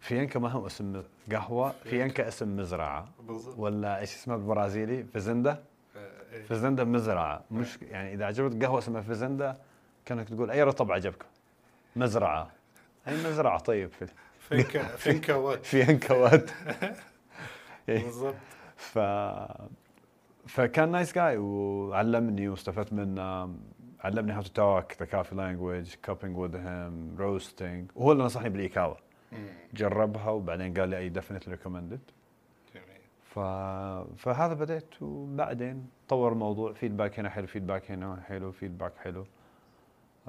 finca 0.00 0.38
ما 0.38 0.48
هو 0.48 0.66
اسم 0.66 1.02
قهوة 1.32 1.74
finca 1.84 2.28
اسم 2.28 2.56
مزرعة. 2.56 3.08
بالضبط. 3.20 3.58
ولا 3.58 4.00
إيش 4.00 4.14
اسمها 4.14 4.36
بالبرازيلي؟ 4.36 5.04
fazenda 5.04 5.64
إيه. 5.96 6.42
fazenda 6.42 6.84
مزرعة. 6.84 7.44
مش 7.50 7.78
يعني 7.82 8.14
إذا 8.14 8.24
عجبتك 8.24 8.64
قهوة 8.64 8.78
اسمها 8.78 9.00
fazenda 9.00 9.56
كأنك 10.04 10.28
تقول 10.28 10.50
أي 10.50 10.62
رطب 10.62 10.92
عجبكم 10.92 11.26
مزرعة. 11.96 12.50
أي 13.08 13.14
مزرعة؟ 13.14 13.58
طيب. 13.58 13.90
في 13.90 14.06
finca 14.40 14.82
finca 14.82 15.34
what. 15.34 15.66
finca 15.66 15.90
what 15.90 16.50
إيه. 17.88 18.02
بالضبط. 18.02 18.34
ف 18.76 18.98
فكان 20.46 20.88
nice 20.88 21.14
guy 21.14 21.36
وعلمني 21.36 22.48
واستفدت 22.48 22.92
منه. 22.92 23.54
علمني 24.00 24.32
how 24.32 24.42
to 24.42 24.48
talk 24.48 24.92
the 25.00 25.06
coffee 25.06 25.34
language 25.34 25.94
cupping 26.04 26.36
with 26.36 26.56
him 26.56 27.16
roasting 27.18 27.90
وهو 27.94 28.12
اللي 28.12 28.24
نصحني 28.24 28.48
بال 28.48 28.59
Ikawa. 28.59 28.94
جربها 29.74 30.30
وبعدين 30.30 30.74
قال 30.74 30.88
لي 30.88 30.98
I 30.98 31.08
definitely 31.08 31.54
recommend 31.54 31.92
it 31.92 32.00
ف... 33.22 33.38
فهذا 34.18 34.54
بديت 34.54 35.02
وبعدين 35.02 35.88
طور 36.08 36.32
الموضوع 36.32 36.72
feedback 36.72 37.18
هنا 37.18 37.30
حلو 37.30 37.46
feedback 37.46 37.90
هنا 37.90 38.20
حلو 38.28 38.52
feedback 38.52 38.96
حلو. 38.96 39.26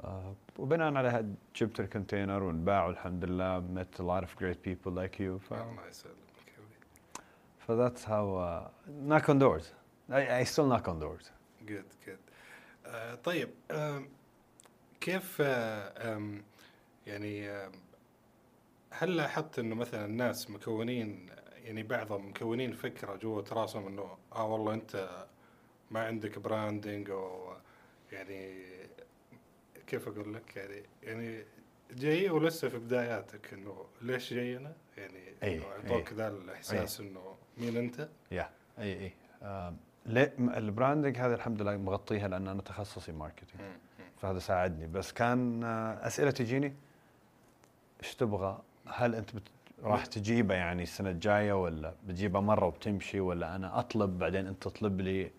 آه 0.04 0.34
وبناء 0.58 0.94
عليها 0.94 1.24
جبت 1.56 1.80
ال 1.80 1.86
container 1.86 2.42
وانباع 2.42 2.86
والحمد 2.86 3.24
لله 3.24 3.60
met 3.74 4.00
a 4.00 4.02
lot 4.02 4.24
of 4.28 4.38
great 4.42 4.62
people 4.68 4.92
like 4.92 5.18
you. 5.20 5.38
ف... 5.48 5.52
الله 5.52 5.86
يسلمك 5.88 6.16
ف 7.58 7.72
that's 7.72 8.04
how 8.04 8.26
uh, 8.36 8.68
knock 9.08 9.28
on 9.28 9.38
doors. 9.38 9.66
I, 10.10 10.40
I 10.40 10.44
still 10.44 10.66
knock 10.66 10.88
on 10.88 11.00
doors. 11.00 11.30
good 11.66 11.84
good 12.06 12.18
آه، 12.86 13.14
طيب 13.14 13.48
كيف 15.00 15.38
آه، 15.40 16.16
آم، 16.16 16.42
يعني 17.06 17.48
آم، 17.50 17.72
هل 18.90 19.16
لاحظت 19.16 19.58
إنه 19.58 19.74
مثلا 19.74 20.04
الناس 20.04 20.50
مكونين 20.50 21.26
يعني 21.64 21.82
بعضهم 21.82 22.28
مكونين 22.28 22.72
فكرة 22.72 23.16
جوة 23.16 23.44
راسهم 23.52 23.86
إنه 23.86 24.16
آه 24.32 24.46
والله 24.46 24.74
أنت 24.74 25.26
ما 25.90 26.04
عندك 26.04 26.38
branding 26.38 27.10
أو 27.10 27.52
يعني 28.12 28.64
كيف 29.86 30.08
أقول 30.08 30.34
لك 30.34 30.56
يعني 30.56 30.82
يعني 31.02 31.44
جاي 31.90 32.30
ولسه 32.30 32.68
في 32.68 32.78
بداياتك 32.78 33.52
إنه 33.52 33.84
ليش 34.02 34.34
جاينا 34.34 34.72
يعني 34.96 35.62
اعطوك 35.62 36.08
أي. 36.12 36.16
ذا 36.16 36.28
الإحساس 36.28 37.00
إنه 37.00 37.36
مين 37.58 37.76
أنت؟ 37.76 38.08
يا 38.30 38.50
اي 38.78 38.92
اي 39.04 39.12
ال 40.38 40.47
branding 40.47 41.18
هذا 41.18 41.34
الحمد 41.34 41.62
لله 41.62 41.76
مغطيها 41.76 42.28
لأن 42.28 42.48
أنا 42.48 42.62
تخصصي 42.62 43.12
marketing. 43.12 43.62
فهذا 44.22 44.38
ساعدني 44.38 44.86
بس 44.86 45.12
كان 45.12 45.64
آه، 45.64 46.06
أسئلة 46.06 46.30
تجيني 46.30 46.74
إيش 48.02 48.14
تبغى؟ 48.14 48.62
هل 48.92 49.14
أنت 49.14 49.36
بت... 49.36 49.42
راح 49.82 50.06
تجيبه 50.06 50.54
يعني 50.54 50.82
السنة 50.82 51.10
الجاية 51.10 51.62
ولا 51.62 51.94
بتجيبه 52.06 52.40
مرة 52.40 52.66
وبتمشي 52.66 53.20
ولا 53.20 53.56
أنا 53.56 53.78
أطلب 53.78 54.18
بعدين 54.18 54.46
أنت 54.46 54.62
تطلب 54.62 55.00
لي؟ 55.00 55.30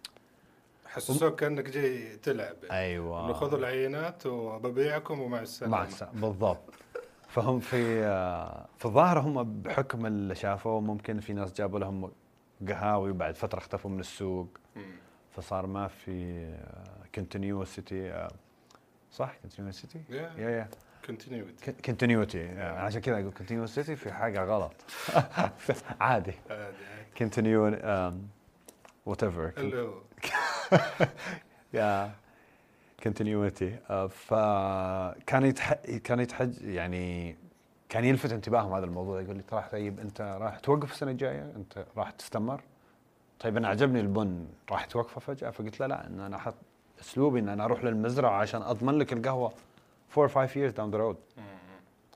حسسوك 0.85 1.39
كأنك 1.39 1.69
جاي 1.69 2.17
تلعب. 2.17 2.55
أيوه. 2.71 3.25
إنه 3.25 3.33
خذوا 3.33 3.59
العينات 3.59 4.25
وببيعكم 4.25 5.19
ومع 5.19 5.41
السلامة. 5.41 5.77
مع 5.77 5.83
السلامة 5.83 6.21
بالضبط. 6.21 6.73
فهم 7.27 7.59
في 7.59 8.03
آه، 8.03 8.65
في 8.77 8.85
الظاهر 8.85 9.19
هم 9.19 9.61
بحكم 9.61 10.05
اللي 10.05 10.35
شافوه 10.35 10.81
ممكن 10.81 11.19
في 11.19 11.33
ناس 11.33 11.53
جابوا 11.53 11.79
لهم 11.79 12.11
قهاوي 12.67 13.11
وبعد 13.11 13.35
فترة 13.35 13.57
اختفوا 13.57 13.91
من 13.91 13.99
السوق. 13.99 14.47
فصار 15.31 15.65
ما 15.67 15.87
في 15.87 16.47
continuosity 17.15 18.27
صح؟ 19.11 19.35
continuosity. 19.41 20.01
يا 20.09 20.33
يا 20.37 20.69
كونتينيوتي 21.09 21.71
كونتينيوتي 21.85 22.49
عشان 22.59 23.01
كذا 23.01 23.19
أقول 23.19 23.31
continuosity 23.31 23.95
في 23.95 24.11
حاجة 24.11 24.43
غلط. 24.43 24.73
عادي. 26.01 26.33
continue 27.17 27.63
whatever 29.05 29.51
yeah 31.73 32.11
continuity 33.03 33.77
فكان 34.09 35.45
يتح... 35.45 35.73
كان 36.03 36.19
يتحج 36.19 36.61
يعني 36.61 37.35
كان 37.89 38.05
يلفت 38.05 38.33
انتباههم 38.33 38.73
هذا 38.73 38.85
الموضوع. 38.85 39.21
يقول 39.21 39.35
لي 39.35 39.43
ترى 39.43 39.63
طيب 39.71 39.99
أنت 39.99 40.21
راح 40.21 40.59
توقف 40.59 40.91
السنة 40.91 41.11
الجاية؟ 41.11 41.51
أنت 41.55 41.85
راح 41.97 42.11
تستمر؟ 42.11 42.61
طيب 43.39 43.57
أنا 43.57 43.67
عجبني 43.67 43.99
البن. 43.99 44.47
راح 44.71 44.85
توقفه 44.85 45.19
فجأة؟ 45.19 45.49
فقلت 45.49 45.79
له 45.79 45.87
لا 45.87 46.07
إن 46.07 46.19
أنا 46.19 46.35
أحط 46.35 46.55
أسلوبي 47.01 47.39
إن 47.39 47.49
أنا 47.49 47.65
أروح 47.65 47.83
للمزرعة 47.83 48.39
عشان 48.39 48.61
أضمن 48.61 48.97
لك 48.97 49.13
القهوة. 49.13 49.53
4 50.17 50.25
or 50.25 50.29
5 50.29 50.55
years 50.55 50.73
down 50.73 50.91
the 50.91 50.99
road. 50.99 51.17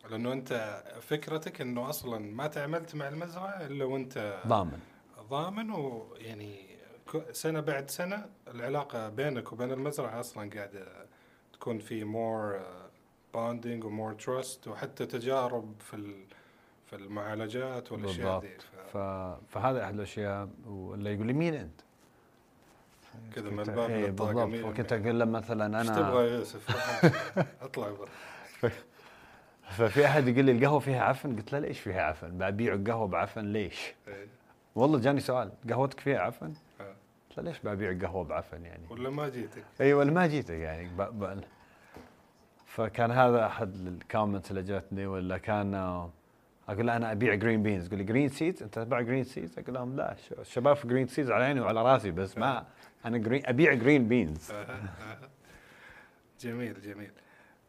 لأنه 0.09 0.33
أنت 0.33 0.83
فكرتك 1.01 1.61
إنه 1.61 1.89
أصلا 1.89 2.19
ما 2.19 2.47
تعاملت 2.47 2.95
مع 2.95 3.07
المزرعة 3.07 3.65
إلا 3.65 3.85
وأنت 3.85 4.41
ضامن. 4.47 4.79
ضامن 5.29 5.71
ويعني 5.71 6.65
سنة 7.31 7.59
بعد 7.59 7.89
سنة 7.89 8.25
العلاقة 8.47 9.09
بينك 9.09 9.53
وبين 9.53 9.71
المزرعة 9.71 10.19
أصلا 10.19 10.49
قاعدة 10.55 10.85
تكون 11.53 11.79
في 11.79 12.03
more 12.03 12.61
bonding 13.33 13.83
و 13.83 13.89
more 13.89 14.13
trust 14.13 14.67
وحتى 14.67 15.05
تجارب 15.05 15.73
في 15.79 16.15
في 16.85 16.95
المعالجات 16.95 17.91
والأشياء 17.91 18.39
دي. 18.39 18.49
ف... 18.93 18.97
فهذا 19.49 19.83
أحد 19.83 19.93
الأشياء 19.93 20.49
واللي 20.67 21.13
يقول 21.13 21.27
لي 21.27 21.33
مين 21.33 21.53
أنت؟ 21.53 21.81
كذا 23.35 23.49
من 23.49 23.59
الباب 23.59 23.91
للطاقة 23.91 24.45
بالضبط 24.45 24.65
وكنت 24.65 24.93
أقول 24.93 25.19
له 25.19 25.25
مثلا 25.25 25.79
إيش 25.79 25.89
أنا 25.89 25.97
تبغى 25.97 26.27
يا 26.27 26.33
يوسف 26.35 26.75
أطلع 27.65 27.89
برا 27.89 28.71
ففي 29.69 30.05
أحد 30.05 30.27
يقول 30.27 30.45
لي 30.45 30.51
القهوة 30.51 30.79
فيها 30.79 31.03
عفن 31.03 31.35
قلت 31.35 31.53
له 31.53 31.59
ليش 31.59 31.79
فيها 31.79 32.01
عفن؟ 32.01 32.37
ببيع 32.37 32.73
القهوة 32.73 33.07
بعفن 33.07 33.45
ليش؟ 33.45 33.93
إيه. 34.07 34.27
والله 34.75 34.99
جاني 34.99 35.19
سؤال 35.19 35.51
قهوتك 35.69 35.99
فيها 35.99 36.19
عفن؟ 36.19 36.53
آه. 36.81 36.95
قلت 37.29 37.37
له 37.37 37.43
ليش 37.43 37.59
ببيع 37.63 38.07
قهوه 38.07 38.23
بعفن 38.23 38.65
يعني؟ 38.65 38.83
ولا 38.89 39.09
ما 39.09 39.29
جيتك 39.29 39.63
أيوه 39.81 39.99
ولا 39.99 40.11
ما 40.11 40.27
جيتك 40.27 40.53
يعني 40.55 40.89
ب... 40.89 41.01
ب... 41.01 41.41
فكان 42.65 43.11
هذا 43.11 43.45
أحد 43.45 43.75
ال 43.75 43.84
comments 43.84 44.51
اللي 44.51 44.63
جاتني 44.63 45.05
ولا 45.05 45.37
كان 45.37 45.73
أقول 46.69 46.87
له 46.87 46.95
أنا 46.95 47.11
أبيع 47.11 47.33
green 47.35 47.63
beans 47.63 47.85
يقول 47.85 47.97
لي 47.97 48.03
green 48.03 48.29
seeds 48.29 48.63
أنت 48.63 48.79
تبيع 48.79 49.01
green 49.01 49.23
seeds 49.23 49.59
أقول 49.59 49.73
لهم 49.75 49.95
لا 49.95 50.15
الشباب 50.39 50.75
في 50.75 50.87
green 50.87 51.07
seeds 51.07 51.31
على 51.31 51.43
عيني 51.43 51.59
وعلى 51.59 51.81
راسي 51.83 52.11
بس 52.11 52.37
ما 52.37 52.65
أنا 53.05 53.17
green 53.17 53.45
أبيع 53.45 53.73
green 53.73 54.07
beans 54.07 54.51
جميل 56.41 56.81
جميل. 56.81 57.11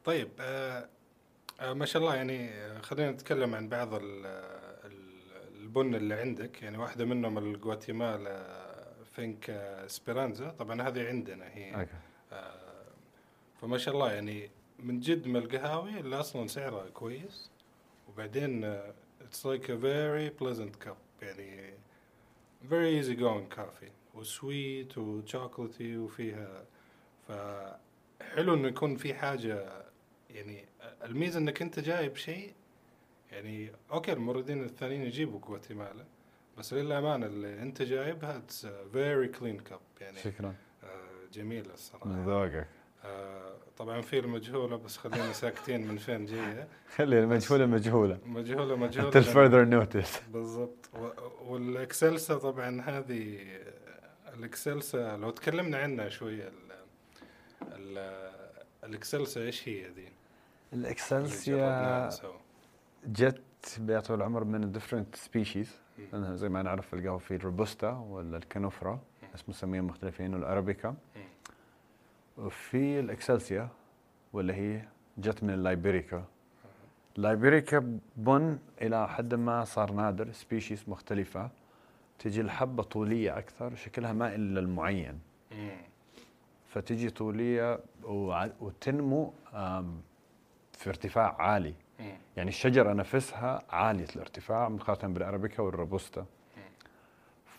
طيب 0.05 0.29
آه 0.41 0.89
آه 1.61 1.73
ما 1.73 1.85
شاء 1.87 2.03
الله 2.03 2.15
يعني 2.17 2.49
آه، 2.51 2.79
خلينا 2.81 3.11
نتكلم 3.11 3.55
عن 3.55 3.69
بعض 3.69 3.95
ال- 3.95 4.27
ال- 4.85 5.15
البن 5.63 5.95
اللي 5.95 6.15
عندك. 6.15 6.63
يعني 6.63 6.79
واحدة 6.79 7.05
منهم 7.05 7.39
الجواتيمالا 7.39 8.43
فينكا 9.13 9.61
اسبيرانزا. 9.87 10.49
طبعا 10.51 10.83
هذه 10.83 11.09
عندنا 11.09 11.45
هي. 11.49 11.87
آه 12.33 12.55
فما 13.61 13.79
شاء 13.79 13.95
الله 13.95 14.13
يعني 14.13 14.51
من 14.79 15.01
جد 15.01 15.27
من 15.27 15.37
القهاوي 15.37 16.01
اللي 16.01 16.21
أصلا 16.21 16.47
سعرها 16.47 16.89
كويس. 16.91 17.51
وبعدين 18.15 18.81
it's 19.21 19.45
like 19.45 19.69
a 19.69 19.77
very 19.77 20.31
pleasant 20.31 20.87
cup. 20.87 20.97
يعني 21.23 21.75
very 22.71 23.01
easy 23.01 23.15
going 23.17 23.49
coffee. 23.57 23.91
وسويت 24.15 24.99
وشوكولاتي 24.99 25.97
وفيها. 25.97 26.65
فحلو 27.29 28.55
إنه 28.55 28.69
يكون 28.69 28.97
في 28.97 29.15
حاجة 29.15 29.85
يعني 30.31 30.65
الميزة 31.05 31.39
إنك 31.39 31.63
أنت 31.63 31.81
جايب 31.81 32.17
شيء 32.17 32.53
يعني 33.33 33.73
أوكي 33.93 34.13
الموردين 34.13 34.65
الثانيين 34.65 35.03
يجيبوا 35.03 35.41
جواتيمالا 35.41 36.05
بس 36.59 36.75
للأمانة 36.75 37.27
اللي 37.27 37.63
أنت 37.63 37.83
جايبها 37.83 38.43
a 38.65 38.95
very 38.95 39.39
clean 39.39 39.73
cup. 39.73 40.01
يعني 40.01 40.19
شكرا. 40.19 40.55
آه، 40.85 41.27
جميلة 41.33 41.75
الصراحة. 41.75 42.07
من 42.07 42.25
ذوقك. 42.25 42.67
طبعا 43.77 44.01
في 44.01 44.19
المجهولة 44.19 44.77
بس 44.77 44.97
خلينا 44.97 45.33
ساكتين 45.33 45.89
من 45.89 45.97
فين 45.97 46.27
جاية. 46.27 46.69
خلي 46.97 47.21
المجهولة 47.21 47.67
مجهولة. 47.67 48.19
مجهولة 48.27 48.77
مجهولة 48.77 49.11
until 49.11 49.25
further 49.25 49.65
notice. 49.73 50.31
بالضبط. 50.33 50.91
والإكسلسا 51.43 52.39
طبعا 52.39 52.81
هذه 52.81 53.39
الإكسلسا 54.35 55.17
لو 55.17 55.31
تكلمنا 55.31 55.79
عنها 55.79 56.09
شوية 56.09 56.49
ال 56.49 56.73
ال 57.63 57.99
الإكسلسا 58.85 59.41
إيش 59.41 59.69
هي 59.69 59.89
ذي؟ 59.89 60.09
جربناها 60.73 62.09
الاكسلسيا. 62.09 62.11
جت 63.07 63.43
بطول 63.79 64.17
العمر 64.19 64.45
من 64.45 64.73
different 64.75 65.19
species. 65.19 65.69
مم. 65.99 66.07
لأنها 66.13 66.37
زي 66.37 66.49
ما 66.49 66.63
نعرف 66.63 66.95
القهوة 66.95 67.19
في 67.19 67.35
الروبوستا 67.35 67.91
ولا 67.91 68.37
الكانيفورا 68.37 69.01
بس 69.35 69.49
مسميين 69.49 69.85
مختلفين 69.85 70.35
والارابيكا 70.35 70.95
وفي 72.39 73.01
الإكسلسيا 73.01 73.69
واللي 74.33 74.53
هي 74.53 74.83
جت 75.19 75.45
من 75.45 75.51
الليبيريكا. 75.51 76.25
ليبيريكا 77.17 77.99
بن 78.17 78.59
إلى 78.83 79.09
حد 79.09 79.35
ما 79.35 79.65
صار 79.65 79.93
نادر 79.93 80.33
species 80.33 80.85
مختلفة. 80.89 81.51
تجي 82.19 82.41
الحبة 82.41 82.83
طولية 82.83 83.39
أكثر 83.39 83.75
شكلها 83.75 84.13
مائل 84.13 84.41
للمعين 84.41 85.21
مم. 85.53 85.71
فتجي 86.67 87.11
طولية 87.11 87.81
وتنمو 88.61 89.33
في 90.73 90.87
ارتفاع 90.89 91.37
عالي. 91.43 91.75
يعني 92.37 92.49
الشجرة 92.49 92.93
نفسها 92.93 93.63
عالية 93.71 94.07
الارتفاع 94.17 94.69
مقارنة 94.69 95.15
بالأرابيكا 95.15 95.63
والروبوستا. 95.63 96.27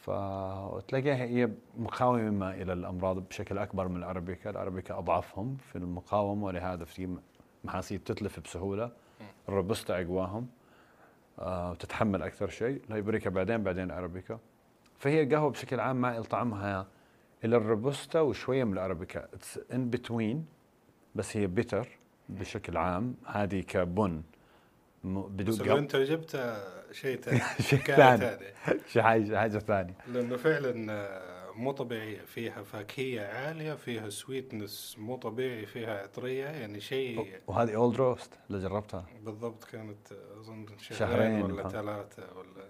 فتلاقيها 0.06 1.16
هي 1.16 1.50
مقاومة 1.78 2.54
إلى 2.54 2.74
الأمراض 2.74 3.20
بشكل 3.20 3.58
أكبر 3.58 3.88
من 3.88 3.98
الأرابيكا. 3.98 4.50
الأرابيكا 4.50 4.98
أضعفهم 4.98 5.58
في 5.58 5.76
المقاومة 5.76 6.46
ولهذا 6.46 6.86
في 6.86 7.18
محاصيل 7.64 8.00
تتلف 8.00 8.40
بسهولة 8.40 8.92
الروبستا 9.50 10.02
أقواهم 10.02 10.48
آه 11.40 11.72
وتتحمل 11.72 12.22
أكثر 12.24 12.50
شيء. 12.50 12.82
الليبيريكا 12.90 13.30
بعدين 13.30 13.64
بعدين 13.64 13.84
الأرابيكا 13.84 14.40
فهي 14.98 15.36
قهوة 15.36 15.50
بشكل 15.50 15.80
عام 15.80 16.02
مائل 16.02 16.26
طعمها 16.26 16.88
إلى 17.44 17.58
الروبستا 17.58 18.22
وشوية 18.22 18.64
من 18.64 18.74
الأرابيكا. 18.74 19.28
in 19.74 19.90
between 19.90 20.46
بس 21.16 21.38
هي 21.38 21.48
bitter 21.48 21.88
بشكل 22.30 22.78
عام. 22.78 23.16
هذه 23.26 23.62
كبن. 23.62 24.22
بدون 25.06 25.56
بس 25.56 25.62
انت 25.62 25.96
جبت 25.96 26.58
شيء 26.92 27.18
ثاني 27.22 27.42
شيء 27.62 27.80
ثاني. 27.80 28.38
شيء 28.92 29.02
حاجة 29.02 29.38
حاجة 29.38 29.58
ثانية. 29.58 29.98
لأنه 30.08 30.38
فعلا 30.38 30.92
آه، 30.94 31.52
مو 31.52 31.72
طبيعية. 31.72 32.22
فيها 32.22 32.64
فاكهية 32.64 33.22
عالية 33.22 33.74
فيها 33.74 34.10
sweetness 34.10 34.96
مو 35.00 35.16
طبيعي 35.16 35.66
فيها 35.66 36.04
عطرية. 36.04 36.46
يعني 36.46 36.80
شيء 36.80 37.40
وهذه 37.48 37.76
old 37.76 37.96
roast 37.96 38.40
اللي 38.50 38.62
جربتها. 38.62 39.06
بالضبط 39.24 39.64
كانت 39.64 40.12
أظن 40.40 40.66
شهرين 40.78 41.42
ولا 41.42 41.70
ثلاثة. 41.70 42.24
ولا 42.38 42.66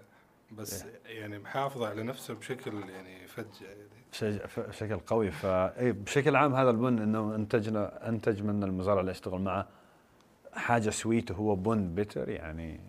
بس 0.50 0.84
إيه. 0.84 1.20
يعني 1.20 1.38
محافظة 1.38 1.88
على 1.88 2.02
نفسه 2.02 2.34
بشكل 2.34 2.90
يعني 2.90 3.26
فج 3.26 3.44
يعني. 3.62 4.40
بشكل 4.56 4.98
قوي. 4.98 5.30
فاي 5.30 5.92
بشكل 5.92 6.36
عام 6.36 6.54
هذا 6.54 6.70
البن 6.70 6.98
إنه 6.98 7.34
انتجنا 7.34 8.08
إنتج 8.08 8.42
من 8.42 8.64
المزارع 8.64 9.00
اللي 9.00 9.10
أشتغل 9.10 9.40
معه. 9.40 9.68
حاجة 10.56 10.90
سويت 10.90 11.30
وهو 11.30 11.54
بن 11.54 11.94
بيتر 11.94 12.28
يعني 12.28 12.80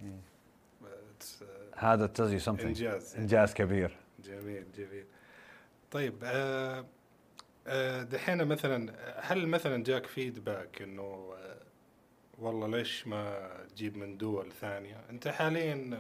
هذا 1.76 2.08
تز 2.08 2.48
يو 2.48 2.56
إنجاز. 2.56 3.16
إنجاز 3.16 3.54
كبير. 3.54 3.98
جميل 4.24 4.66
جميل. 4.78 5.06
طيب 5.92 6.14
آه 6.24 6.86
آه 7.68 8.04
دحين 8.04 8.46
مثلا 8.46 8.94
هل 9.20 9.48
مثلا 9.48 9.84
جاك 9.84 10.06
فيدباك 10.06 10.82
إنه 10.82 11.34
آه 11.38 11.58
والله 12.38 12.68
ليش 12.68 13.08
ما 13.08 13.50
تجيب 13.76 13.98
من 13.98 14.18
دول 14.18 14.52
ثانية؟ 14.52 15.02
أنت 15.10 15.28
حاليا 15.28 16.00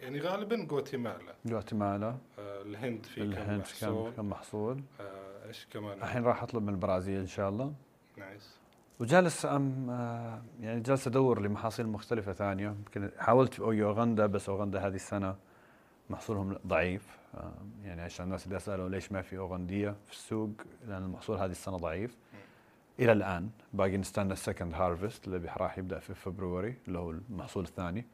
يعني 0.00 0.20
غالبا 0.20 0.56
جواتيمالا 0.64 1.34
جواتيمالا 1.46 2.16
الهند 2.38 3.06
في 3.06 3.22
الهند 3.22 3.62
كم 3.80 3.88
محصول؟ 3.88 4.12
كم 4.12 4.28
محصول. 4.28 4.82
إيش 5.46 5.66
كمان؟ 5.70 6.02
الحين 6.02 6.24
راح 6.24 6.42
أطلب 6.42 6.62
من 6.62 6.68
البرازيل 6.68 7.20
إن 7.20 7.26
شاء 7.26 7.48
الله. 7.48 7.74
nice. 8.16 8.57
وجالس 9.00 9.46
أم 9.46 9.90
آه 9.90 10.42
يعني 10.60 10.80
جالس 10.80 11.06
أدور 11.06 11.40
لمحاصيل 11.40 11.86
مختلفة 11.86 12.32
ثانية. 12.32 12.66
يمكن 12.66 13.10
حاولت 13.18 13.54
في 13.54 13.60
أوغندا 13.60 14.26
بس 14.26 14.48
أوغندا 14.48 14.86
هذه 14.86 14.94
السنة 14.94 15.36
محصولهم 16.10 16.56
ضعيف. 16.66 17.18
آه 17.34 17.52
يعني 17.84 18.02
عشان 18.02 18.24
الناس 18.24 18.46
اللي 18.46 18.58
سالوا 18.58 18.88
ليش 18.88 19.12
ما 19.12 19.22
في 19.22 19.38
أوغندية 19.38 19.96
في 20.06 20.12
السوق 20.12 20.50
لأن 20.88 21.02
المحصول 21.02 21.38
هذه 21.38 21.50
السنة 21.50 21.76
ضعيف. 21.76 22.16
إلى 23.00 23.12
الآن 23.12 23.50
باقي 23.72 23.96
نستنى 23.96 24.32
ال 24.32 24.38
second 24.38 24.74
harvest 24.74 25.28
اللي 25.28 25.52
راح 25.56 25.78
يبدأ 25.78 25.98
في 25.98 26.14
فبراير 26.14 26.74
اللي 26.88 26.98
هو 26.98 27.10
المحصول 27.10 27.64
الثاني. 27.64 28.04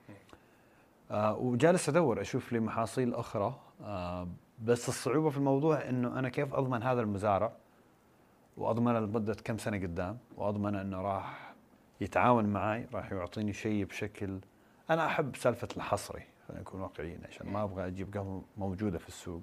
آه 1.10 1.36
وجالس 1.36 1.88
أدور 1.88 2.20
أشوف 2.20 2.52
لي 2.52 2.60
محاصيل 2.60 3.14
أخرى. 3.14 3.60
آه 3.82 4.28
بس 4.64 4.88
الصعوبة 4.88 5.30
في 5.30 5.36
الموضوع 5.36 5.88
إنه 5.88 6.18
أنا 6.18 6.28
كيف 6.28 6.54
أضمن 6.54 6.82
هذا 6.82 7.00
المزارع؟ 7.00 7.52
وأضمن 8.56 8.92
لمدة 8.94 9.34
كم 9.44 9.58
سنة 9.58 9.76
قدام 9.76 10.18
وأضمن 10.36 10.74
إنه 10.74 11.00
راح 11.00 11.54
يتعاون 12.00 12.44
معي 12.44 12.86
راح 12.92 13.12
يعطيني 13.12 13.52
شيء 13.52 13.84
بشكل 13.84 14.38
أنا 14.90 15.06
أحب 15.06 15.36
سالفة 15.36 15.68
الحصري 15.76 16.22
خلينا 16.48 16.62
نكون 16.62 16.80
واقعيين 16.80 17.20
عشان 17.28 17.46
ما 17.46 17.62
أبغى 17.62 17.86
أجيب 17.86 18.14
قهوة 18.14 18.42
موجودة 18.56 18.98
في 18.98 19.08
السوق. 19.08 19.42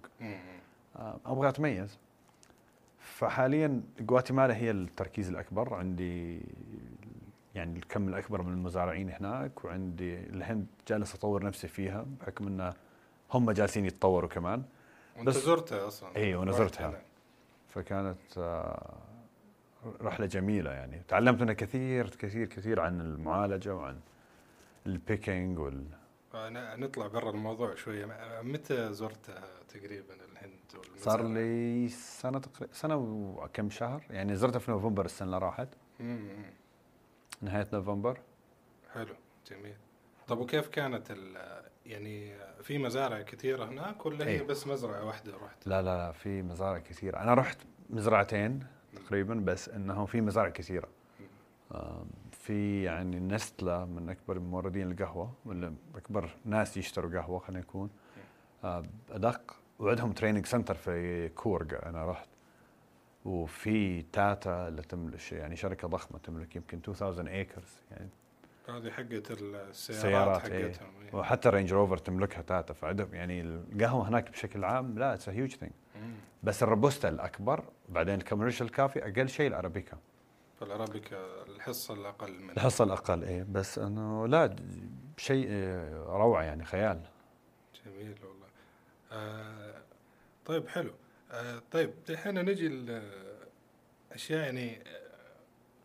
آه 0.95 1.19
أبغى 1.25 1.49
أتميز. 1.49 1.97
فحاليا 2.99 3.81
جواتيمالا 3.99 4.55
هي 4.55 4.71
التركيز 4.71 5.29
الأكبر 5.29 5.73
عندي 5.73 6.41
يعني 7.55 7.79
الكم 7.79 8.07
الأكبر 8.07 8.41
من 8.41 8.53
المزارعين 8.53 9.09
هناك 9.09 9.65
وعندي 9.65 10.19
الهند 10.19 10.65
جالس 10.87 11.15
أطور 11.15 11.43
نفسي 11.43 11.67
فيها 11.67 12.05
بحكم 12.19 12.47
انه 12.47 12.73
هم 13.31 13.51
جالسين 13.51 13.85
يتطوروا 13.85 14.29
كمان. 14.29 14.63
وأنت 15.17 15.29
زرتها 15.29 15.87
أصلا. 15.87 16.15
اي 16.15 16.35
وأنا 16.35 16.51
زرتها. 16.51 17.01
فكانت 17.73 18.37
آه، 18.37 18.97
رحلة 20.01 20.25
جميلة 20.25 20.71
يعني. 20.71 21.01
تعلمت 21.07 21.41
منها 21.41 21.53
كثير 21.53 22.09
كثير 22.09 22.47
كثير 22.47 22.79
عن 22.79 23.01
المعالجة 23.01 23.75
وعن 23.75 23.99
البيكينج 24.85 25.59
وال 25.59 25.85
نطلع 26.79 27.07
برا 27.07 27.29
الموضوع 27.29 27.75
شوية. 27.75 28.05
متى 28.41 28.93
زرتها 28.93 29.43
تقريبا 29.69 30.13
الهند 30.13 30.85
صار 30.97 31.27
لي 31.27 31.87
سنة 31.89 32.39
تقريبا 32.39 32.73
سنة 32.73 32.95
وكم 32.95 33.69
شهر. 33.69 34.03
يعني 34.09 34.35
زرتها 34.35 34.59
في 34.59 34.71
نوفمبر 34.71 35.05
السنة 35.05 35.25
اللي 35.25 35.37
راحت. 35.37 35.67
نهاية 37.41 37.67
نوفمبر. 37.73 38.19
حلو 38.93 39.15
جميل. 39.51 39.75
طب 40.27 40.39
وكيف 40.39 40.67
كانت 40.67 41.11
يعني 41.85 42.33
في 42.63 42.77
مزارع 42.77 43.21
كثيرة 43.21 43.65
هناك 43.65 44.05
ولا 44.05 44.25
هي 44.25 44.29
أيه. 44.29 44.41
بس 44.41 44.67
مزرعة 44.67 45.05
واحدة 45.05 45.37
رحت؟ 45.37 45.67
لا 45.67 45.81
لا 45.81 45.97
لا 45.97 46.11
في 46.11 46.41
مزارع 46.41 46.79
كثيرة. 46.79 47.17
أنا 47.17 47.33
رحت 47.33 47.57
مزرعتين 47.89 48.67
تقريبا 48.95 49.35
بس 49.35 49.69
إنه 49.69 50.05
في 50.05 50.21
مزارع 50.21 50.49
كثيرة. 50.49 50.87
في 52.31 52.83
يعني 52.83 53.19
نستله 53.19 53.85
من 53.85 54.09
أكبر 54.09 54.39
موردين 54.39 54.91
القهوة 54.91 55.33
ولا 55.45 55.73
أكبر 55.95 56.29
ناس 56.45 56.77
يشتروا 56.77 57.19
قهوة 57.19 57.39
خلينا 57.39 57.61
نكون. 57.61 57.89
أدق 59.11 59.55
وعندهم 59.79 60.11
training 60.11 60.45
center 60.45 60.75
في 60.75 61.29
كورغ 61.29 61.89
أنا 61.89 62.05
رحت. 62.05 62.29
وفي 63.25 64.01
تاتا 64.01 64.67
اللي 64.67 64.81
تملك 64.81 65.31
يعني 65.31 65.55
شركة 65.55 65.87
ضخمة 65.87 66.19
تملك 66.19 66.55
يمكن 66.55 66.79
2000 66.87 67.27
acres 67.27 67.79
يعني 67.91 68.09
هذه 68.77 68.89
حقت 68.89 69.31
السيارات 69.31 70.41
حقتهم 70.41 71.01
إيه. 71.01 71.15
وحتى 71.15 71.49
رينج 71.49 71.73
روفر 71.73 71.97
تملكها 71.97 72.41
تاتا 72.41 72.73
فعندهم 72.73 73.13
يعني 73.13 73.41
القهوة 73.41 74.09
هناك 74.09 74.31
بشكل 74.31 74.63
عام 74.63 74.99
لا 74.99 75.13
it's 75.13 75.29
huge 75.29 75.55
thing 75.55 75.71
بس 76.43 76.63
الروبوستا 76.63 77.09
الأكبر 77.09 77.63
بعدين 77.89 78.15
ال 78.15 78.20
commercial 78.20 78.71
coffee 78.71 78.99
أقل 78.99 79.29
شيء 79.29 79.47
الأرابيكا. 79.47 79.97
فالارابيكا 80.59 81.43
الحصة 81.47 81.93
الأقل 81.93 82.31
من 82.41 82.49
الحصة 82.49 82.83
الأقل 82.83 83.23
إيه. 83.23 83.45
بس 83.49 83.79
إنه 83.79 84.27
لا 84.27 84.55
شيء 85.17 85.47
روعة 86.07 86.43
يعني 86.43 86.65
خيال. 86.65 87.01
جميل 87.85 88.15
والله. 88.23 88.47
آه 89.11 89.81
طيب 90.45 90.67
حلو. 90.67 90.91
آه 91.31 91.61
طيب 91.71 91.93
الحين 92.09 92.45
نجي 92.45 92.67
الاشياء 94.11 94.39
يعني 94.45 94.75
آه، 94.77 94.81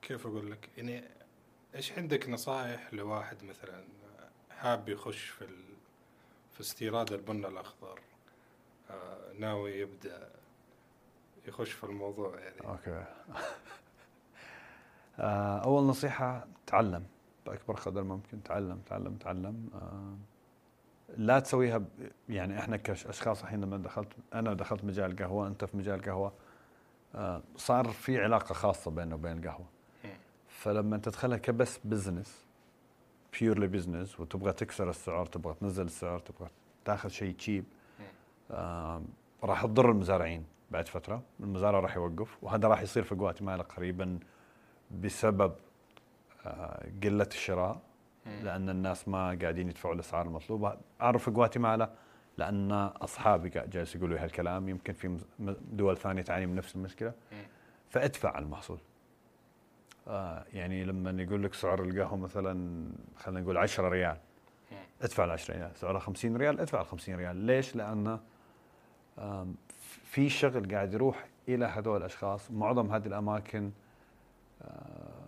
كيف 0.03 0.27
أقول 0.27 0.51
لك؟ 0.51 0.69
يعني 0.77 1.03
إيش 1.77 1.93
عندك 1.99 2.29
نصائح 2.29 2.95
لواحد 2.95 3.45
مثلا 3.45 3.85
حاب 4.51 4.89
يخش 4.89 5.29
في 5.29 5.43
ال... 5.45 5.65
في 6.53 6.61
استيراد 6.61 7.13
البن 7.13 7.45
الأخضر؟ 7.45 8.01
آه 8.91 9.33
ناوي 9.39 9.73
يبدأ 9.81 10.31
يخش 11.49 11.71
في 11.71 11.85
الموضوع 11.85 12.39
يعني. 12.39 12.61
أوكي. 12.61 13.05
آه 15.19 15.59
أول 15.59 15.83
نصيحة 15.85 16.47
تعلم. 16.67 17.07
بأكبر 17.47 17.75
قدر 17.75 18.03
ممكن. 18.03 18.43
تعلم 18.43 18.79
تعلم 18.87 19.17
تعلم. 19.17 19.71
آه 19.75 20.17
لا 21.17 21.41
تسويها 21.41 21.79
ب... 21.79 21.89
يعني 22.29 22.59
إحنا 22.59 22.77
كأشخاص 22.77 23.43
الحين 23.43 23.61
لما 23.61 23.77
دخلت 23.77 24.09
أنا 24.35 24.55
دخلت 24.55 24.85
مجال 24.85 25.11
القهوه 25.11 25.47
أنت 25.47 25.65
في 25.65 25.77
مجال 25.77 25.95
القهوه 25.95 26.33
آه 27.15 27.43
صار 27.57 27.89
في 27.89 28.19
علاقة 28.19 28.53
خاصة 28.53 28.91
بيننا 28.91 29.15
وبين 29.15 29.39
القهوه 29.39 29.76
فلما 30.67 30.99
تدخلها 30.99 31.39
ك 31.39 31.43
business 31.43 31.81
business 31.85 32.47
purely 33.41 33.67
business 33.67 34.21
وتبغى 34.21 34.53
تكسر 34.53 34.91
السعر 34.91 35.27
تبغى 35.27 35.55
تنزل 35.55 35.85
السعر 35.85 36.19
تبغى 36.19 36.51
تاخذ 36.85 37.09
شيء 37.09 37.35
cheap 37.35 37.65
آه 38.51 39.03
راح 39.43 39.63
تضر 39.63 39.91
المزارعين 39.91 40.45
بعد 40.71 40.89
فترة. 40.89 41.23
المزارع 41.41 41.81
راح 41.81 41.97
يوقف 41.97 42.39
وهذا 42.43 42.69
راح 42.69 42.83
يصير 42.83 43.03
في 43.03 43.15
جواتيمالا 43.15 43.63
قريبا 43.63 44.19
بسبب 45.03 45.53
آه 46.47 46.87
قلة 47.03 47.29
الشراء 47.33 47.81
لأن 48.27 48.69
الناس 48.71 49.09
ما 49.09 49.39
قاعدين 49.43 49.69
يدفعوا 49.69 49.95
الأسعار 49.95 50.27
المطلوبة. 50.27 50.77
أعرف 51.01 51.25
في 51.25 51.31
جواتيمالا 51.31 51.91
لأن 52.39 52.73
أصحابي 52.73 53.49
جالس 53.49 53.97
يقولوا 53.97 54.19
هالكلام 54.19 54.69
يمكن 54.69 54.93
في 54.93 55.19
دول 55.73 55.97
ثانية 55.97 56.23
تعاني 56.23 56.47
من 56.47 56.55
نفس 56.55 56.77
المشكلة. 56.77 57.13
فأدفع 57.91 58.39
المحصول. 58.39 58.79
آه 60.09 60.45
يعني 60.53 60.85
لما 60.85 61.23
يقول 61.23 61.43
لك 61.43 61.55
سعر 61.55 61.83
القهوة 61.83 62.17
مثلا 62.17 62.87
خلينا 63.17 63.41
نقول 63.41 63.57
10 63.57 63.89
ريال. 63.89 64.17
ادفع 65.03 65.25
ال 65.25 65.31
10 65.31 65.55
ريال. 65.55 65.77
سعرها 65.77 65.99
50 65.99 66.37
ريال 66.37 66.61
ادفع 66.61 66.81
ال 66.81 66.87
50 66.87 67.15
ريال. 67.15 67.37
ليش؟ 67.37 67.77
لأن 67.77 68.21
في 70.05 70.29
شغل 70.29 70.75
قاعد 70.75 70.95
يروح 70.95 71.27
إلى 71.49 71.65
هذول 71.65 71.97
الأشخاص. 71.97 72.51
معظم 72.51 72.93
هذه 72.93 73.07
الأماكن 73.07 73.71
آه 74.63 75.27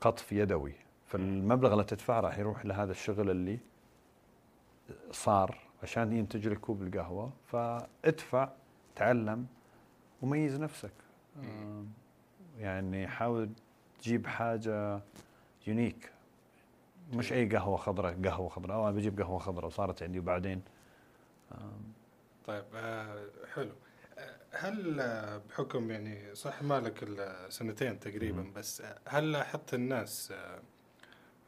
قطف 0.00 0.32
يدوي. 0.32 0.74
فالمبلغ 1.06 1.72
اللي 1.72 1.84
تدفعه 1.84 2.20
راح 2.20 2.38
يروح 2.38 2.66
لهذا 2.66 2.90
الشغل 2.90 3.30
اللي 3.30 3.58
صار 5.10 5.58
عشان 5.82 6.12
ينتج 6.12 6.48
لك 6.48 6.58
كوب 6.58 6.82
القهوة. 6.82 7.32
فادفع 7.46 8.48
تعلم 8.96 9.46
وميز 10.22 10.60
نفسك. 10.60 10.92
يعني 12.58 13.08
حاول 13.08 13.50
تجيب 14.02 14.26
حاجة 14.26 15.00
يونيك 15.66 16.12
مش 17.12 17.32
أي 17.32 17.46
قهوة 17.48 17.76
خضراء 17.76 18.16
قهوة 18.24 18.48
خضراء. 18.48 18.76
أو 18.76 18.88
أنا 18.88 18.96
بجيب 18.96 19.20
قهوة 19.20 19.38
خضراء 19.38 19.66
وصارت 19.66 20.02
عندي 20.02 20.18
وبعدين؟ 20.18 20.62
طيب 22.46 22.64
آه 22.74 23.26
حلو. 23.54 23.72
آه، 24.18 24.36
هل 24.52 25.00
آه، 25.00 25.40
بحكم 25.50 25.90
يعني 25.90 26.34
صح 26.34 26.62
مالك 26.62 27.08
سنتين 27.48 28.00
تقريبا. 28.00 28.52
بس 28.56 28.80
آه، 28.80 28.98
هل 29.06 29.32
لاحظت 29.32 29.74
الناس 29.74 30.32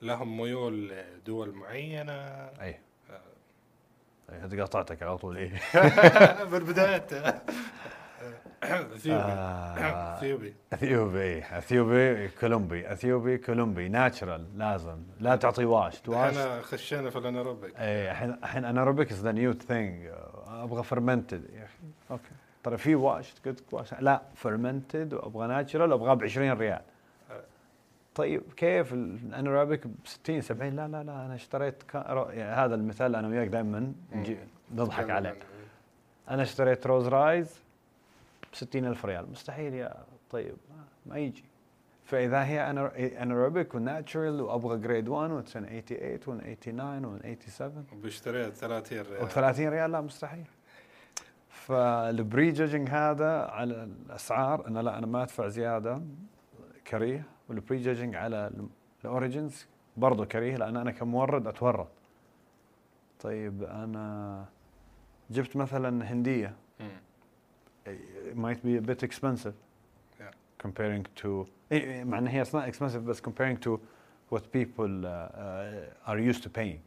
لهم 0.02 0.36
ميول 0.36 0.88
لدول 0.88 1.52
معينة؟ 1.54 2.12
أي. 2.12 2.80
أي، 4.30 4.38
هذه 4.38 4.60
قاطعتك 4.60 5.02
على 5.02 5.18
طول 5.18 5.36
إيه؟ 5.36 5.60
بالبدايات 6.50 7.12
اثيوبي. 8.62 9.22
اثيوبي 10.12 10.54
اثيوبي 10.72 11.18
إيه. 11.18 11.58
اثيوبي 11.58 12.28
كولومبي 12.28 12.92
اثيوبي 12.92 13.38
كولومبي 13.38 13.88
natural 13.88 14.58
لازم. 14.58 15.02
لا 15.20 15.36
تعطي 15.36 15.64
wash. 15.64 16.08
إحنا 16.08 16.60
خشينا 16.62 17.10
في 17.10 17.18
ال 17.18 17.24
anaerobic 17.24 17.76
اي 17.76 18.10
الحين 18.10 18.30
الحين 18.30 18.64
anaerobic 18.64 19.12
is 19.12 19.22
the 19.22 19.32
new 19.32 19.52
thing 19.52 20.10
أبغى 20.46 20.82
fermented 20.82 21.44
يا 21.54 21.64
أخي 21.64 21.78
okay. 22.10 22.30
ترى 22.64 22.76
في 22.76 22.94
wash 22.94 23.34
قلت 23.46 23.74
wash. 23.74 23.94
لا 24.00 24.22
fermented 24.34 25.14
وابغى 25.14 25.46
natural 25.46 25.92
وابغى 25.92 26.16
ب 26.16 26.22
20 26.22 26.52
ريال 26.52 26.80
طيب 28.14 28.42
كيف 28.56 28.92
ال 28.92 29.01
anaerobic 29.01 29.86
ب 29.86 29.94
60 30.04 30.40
70 30.40 30.76
لا 30.76 30.88
لا 30.88 31.02
لا. 31.04 31.26
أنا 31.26 31.34
اشتريت. 31.34 31.82
يعني 31.94 32.42
هذا 32.42 32.74
المثال 32.74 33.16
أنا 33.16 33.28
وياك 33.28 33.48
دائما 33.48 33.92
نضحك 34.74 35.10
عليه 35.10 35.36
أنا 36.30 36.42
اشتريت 36.42 36.86
rose 36.86 37.08
rice 37.08 37.67
ب 38.52 38.54
60 38.54 38.84
ألف 38.84 39.04
ريال. 39.06 39.30
مستحيل 39.30 39.74
يا 39.74 40.04
طيب 40.30 40.56
ما- 41.06 41.18
يجي. 41.18 41.44
فإذا 42.04 42.44
هي 42.44 42.70
anaerobic 43.22 43.74
و 43.74 43.82
natural 43.82 44.40
وابغى 44.40 44.78
grade 44.78 45.08
1 45.08 45.30
و 45.30 45.40
88 45.40 46.28
و 46.28 46.38
89 46.40 47.04
و 47.04 47.18
87 47.18 47.84
وبيشتريها 47.92 48.50
30 48.50 48.98
و 48.98 49.02
ريال. 49.10 49.28
30 49.28 49.68
ريال؟ 49.68 49.92
لا 49.92 50.00
مستحيل. 50.00 50.44
فال 51.48 51.89
pre 51.89 52.50
judging 52.50 52.88
هذا 52.90 53.38
على 53.44 53.84
الأسعار 53.84 54.66
انه 54.68 54.80
لا 54.80 54.98
أنا 54.98 55.06
ما 55.06 55.22
أدفع 55.22 55.48
زيادة 55.48 56.02
كريه. 56.86 57.22
وال 57.48 57.60
pre 57.60 57.78
judging 57.82 58.14
على 58.14 58.50
ال 59.04 59.12
origins 59.12 59.66
برضه 59.96 60.24
كريه 60.24 60.56
لأن 60.56 60.76
أنا 60.76 60.90
كمورد 60.90 61.46
أتورط. 61.46 61.88
طيب 63.20 63.62
أنا 63.62 64.44
جبت 65.30 65.56
مثلا 65.56 66.12
هندية. 66.12 66.54
مم. 68.34 68.52
might 68.54 68.58
be 68.58 68.84
a 68.84 68.90
bit 68.90 69.02
expensive 69.08 69.52
Yeah. 70.20 70.32
comparing 70.66 71.22
to 71.22 71.26
مع 72.04 72.18
ان 72.18 72.26
هي 72.26 72.44
it's 72.44 72.48
not 72.48 72.74
expensive 72.74 72.96
بس 72.96 73.20
comparing 73.20 73.56
to 73.66 73.78
what 74.32 74.40
people 74.40 75.04
uh, 75.04 75.08
uh, 75.08 76.10
are 76.10 76.18
used 76.32 76.42
to 76.42 76.48
paying. 76.58 76.80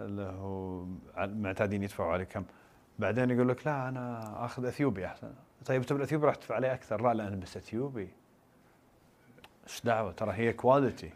اللي 0.00 0.22
هو 0.22 0.84
معتادين 1.16 1.82
يدفعوا 1.82 2.12
عليه 2.12 2.24
كم. 2.24 2.44
بعدين 2.98 3.30
يقول 3.30 3.48
لك 3.48 3.66
لا 3.66 3.88
أنا 3.88 4.44
آخذ 4.44 4.64
إثيوبي 4.64 5.06
أحسن. 5.06 5.32
طيب 5.66 5.82
تبي 5.82 5.98
الإثيوبي 5.98 6.26
راح 6.26 6.34
تدفع 6.34 6.54
عليه 6.54 6.72
أكثر. 6.74 7.02
لا 7.02 7.14
لا 7.14 7.28
أنا 7.28 7.36
بس 7.36 7.56
إثيوبي. 7.56 8.08
إيش 9.66 9.80
دعوة؟ 9.84 10.12
ترى 10.12 10.32
هي 10.32 10.52
كواليتي 10.52 11.10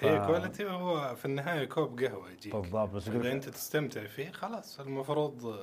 هي 0.00 0.26
كواليتي 0.26 0.64
وهو 0.64 1.14
في 1.14 1.24
النهاية 1.24 1.64
كوب 1.64 2.00
قهوة 2.00 2.30
يجيك. 2.30 2.56
بالضبط 2.56 2.90
بس 2.90 3.08
إذا 3.08 3.32
أنت 3.32 3.48
تستمتع 3.48 4.04
فيه 4.06 4.30
خلاص 4.30 4.80
المفروض 4.80 5.58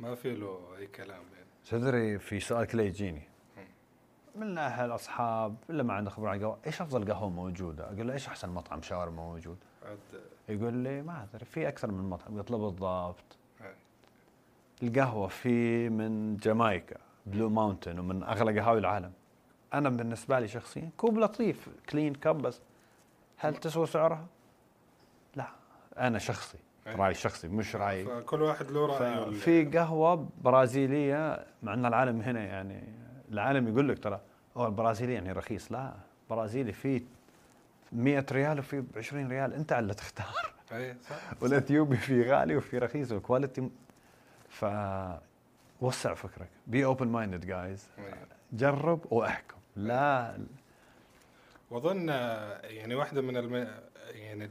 ما 0.00 0.14
في 0.14 0.34
له 0.34 0.76
أي 0.78 0.86
كلام 0.86 1.22
يعني 1.34 1.46
تدري 1.70 2.18
في 2.18 2.40
سؤال 2.40 2.66
كله 2.66 2.82
يجيني 2.82 3.22
من 4.36 4.42
الاهل 4.42 4.94
اصحاب 4.94 5.56
إلا 5.70 5.82
ما 5.82 5.94
عنده 5.94 6.10
خبرة 6.10 6.30
عن 6.30 6.36
القهوه 6.36 6.58
إيش 6.66 6.82
أفضل 6.82 7.12
قهوة 7.12 7.28
موجودة؟ 7.30 7.84
أقول 7.84 8.06
له 8.06 8.12
إيش 8.12 8.28
أحسن 8.28 8.48
مطعم 8.48 8.82
شاورما 8.82 9.22
موجود؟ 9.22 9.58
عاد 9.82 9.98
يقول 10.48 10.74
لي 10.74 11.02
ما 11.02 11.22
أدري 11.22 11.44
في 11.44 11.68
أكثر 11.68 11.90
من 11.90 12.10
مطعم 12.10 12.38
قلت 12.38 12.50
له 12.50 12.58
بالضبط 12.58 13.36
آه، 13.60 13.74
القهوة 14.82 15.28
في 15.28 15.88
من 15.88 16.36
جامايكا 16.36 16.96
بلو 17.26 17.48
ماونتن 17.48 17.98
ومن 17.98 18.22
أغلى 18.22 18.60
قهاوي 18.60 18.78
العالم 18.78 19.12
أنا 19.74 19.90
بالنسبة 19.90 20.38
لي 20.38 20.48
شخصيا 20.48 20.90
كوب 20.96 21.18
لطيف 21.18 21.68
clean 21.88 22.14
cup 22.14 22.42
بس 22.42 22.60
هل 23.36 23.56
تسوى 23.56 23.86
سعرها؟ 23.86 24.26
لا 25.36 25.48
أنا 25.98 26.18
شخصي. 26.18 26.58
رأي 26.86 27.14
شخصي 27.14 27.48
مش 27.48 27.76
رأي. 27.76 28.04
فكل 28.04 28.42
واحد 28.42 28.70
له 28.70 28.86
رايه 28.86 29.24
ال- 29.28 29.34
في 29.34 29.64
قهوة 29.64 30.28
برازيلية 30.42 31.46
مع 31.62 31.74
إن 31.74 31.86
العالم 31.86 32.20
هنا 32.20 32.44
يعني 32.44 32.84
العالم 33.32 33.68
يقول 33.68 33.88
لك 33.88 33.98
ترى 33.98 34.20
هو 34.56 34.66
البرازيلي 34.66 35.14
يعني 35.14 35.32
رخيص. 35.32 35.72
لا 35.72 35.94
برازيلي 36.30 36.72
في 36.72 37.02
100 37.92 38.26
ريال 38.32 38.58
وفي 38.58 38.80
ب 38.80 38.86
20 38.98 39.28
ريال. 39.28 39.54
أنت 39.54 39.72
اللي 39.72 39.94
تختار. 39.94 40.26
اي 40.72 40.96
صح. 41.10 41.42
والإثيوبي 41.42 41.96
في 41.96 42.22
غالي 42.30 42.56
وفي 42.56 42.78
رخيص 42.78 43.12
و 43.12 43.19
quality 43.19 43.70
ف 44.48 44.64
وسع 45.80 46.14
فكرك. 46.14 46.48
be 46.66 46.84
open 46.84 47.08
minded 47.08 47.46
guys 47.46 47.86
إيه. 47.98 48.14
جرب 48.52 49.00
وأحكم. 49.12 49.56
لا. 49.76 50.38
وأظن 51.70 52.08
يعني 52.62 52.94
واحدة 52.94 53.22
من 53.22 53.36
الم... 53.36 53.54
يعني 54.10 54.48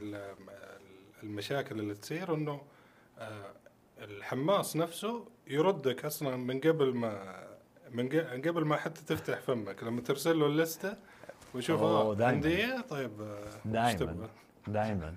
المشاكل 1.24 1.80
اللي 1.80 1.94
تصير 1.94 2.34
إنه 2.34 2.60
آه، 3.18 3.52
الحماس 3.98 4.76
نفسه 4.76 5.28
يردك 5.46 6.04
أصلا 6.04 6.36
من 6.36 6.60
قبل 6.60 6.94
ما 6.94 7.44
من 7.90 8.08
قبل 8.42 8.64
ما 8.64 8.76
حتى 8.76 9.04
تفتح 9.04 9.40
فمك. 9.40 9.82
لما 9.84 10.00
ترسل 10.00 10.38
له 10.38 10.46
اللستة 10.46 10.96
ويشوف 11.54 11.82
آه 11.82 12.14
دايماً. 12.14 12.34
هنديه 12.34 12.80
طيب 12.80 13.20
آه، 13.22 13.44
دائما؟ 13.64 14.28
دائما 14.66 15.14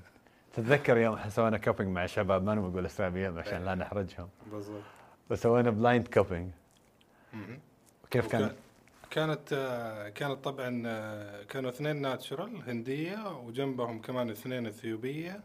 تتذكر 0.54 0.98
يوم 0.98 1.30
سوينا 1.30 1.58
cupping 1.58 1.90
مع 1.96 2.06
شباب 2.06 2.44
ما 2.44 2.56
نقول 2.56 2.86
اساميهم 2.86 3.40
عشان 3.40 3.66
لا 3.66 3.76
نحرجهم. 3.76 4.30
بالضبط. 4.52 4.84
بس 5.30 5.42
سوينا 5.44 5.70
blind 5.70 6.08
cupping. 6.08 6.52
كيف 8.12 8.28
كان؟ 8.28 8.56
كانت 9.10 9.54
آه، 9.54 10.10
كانت 10.10 10.44
طبعا 10.44 10.70
كانوا 11.44 11.70
اثنين 11.70 12.02
natural 12.02 12.70
هندية 12.70 13.38
وجنبهم 13.38 14.02
كمان 14.02 14.30
اثنين 14.30 14.68
اثيوبية. 14.68 15.42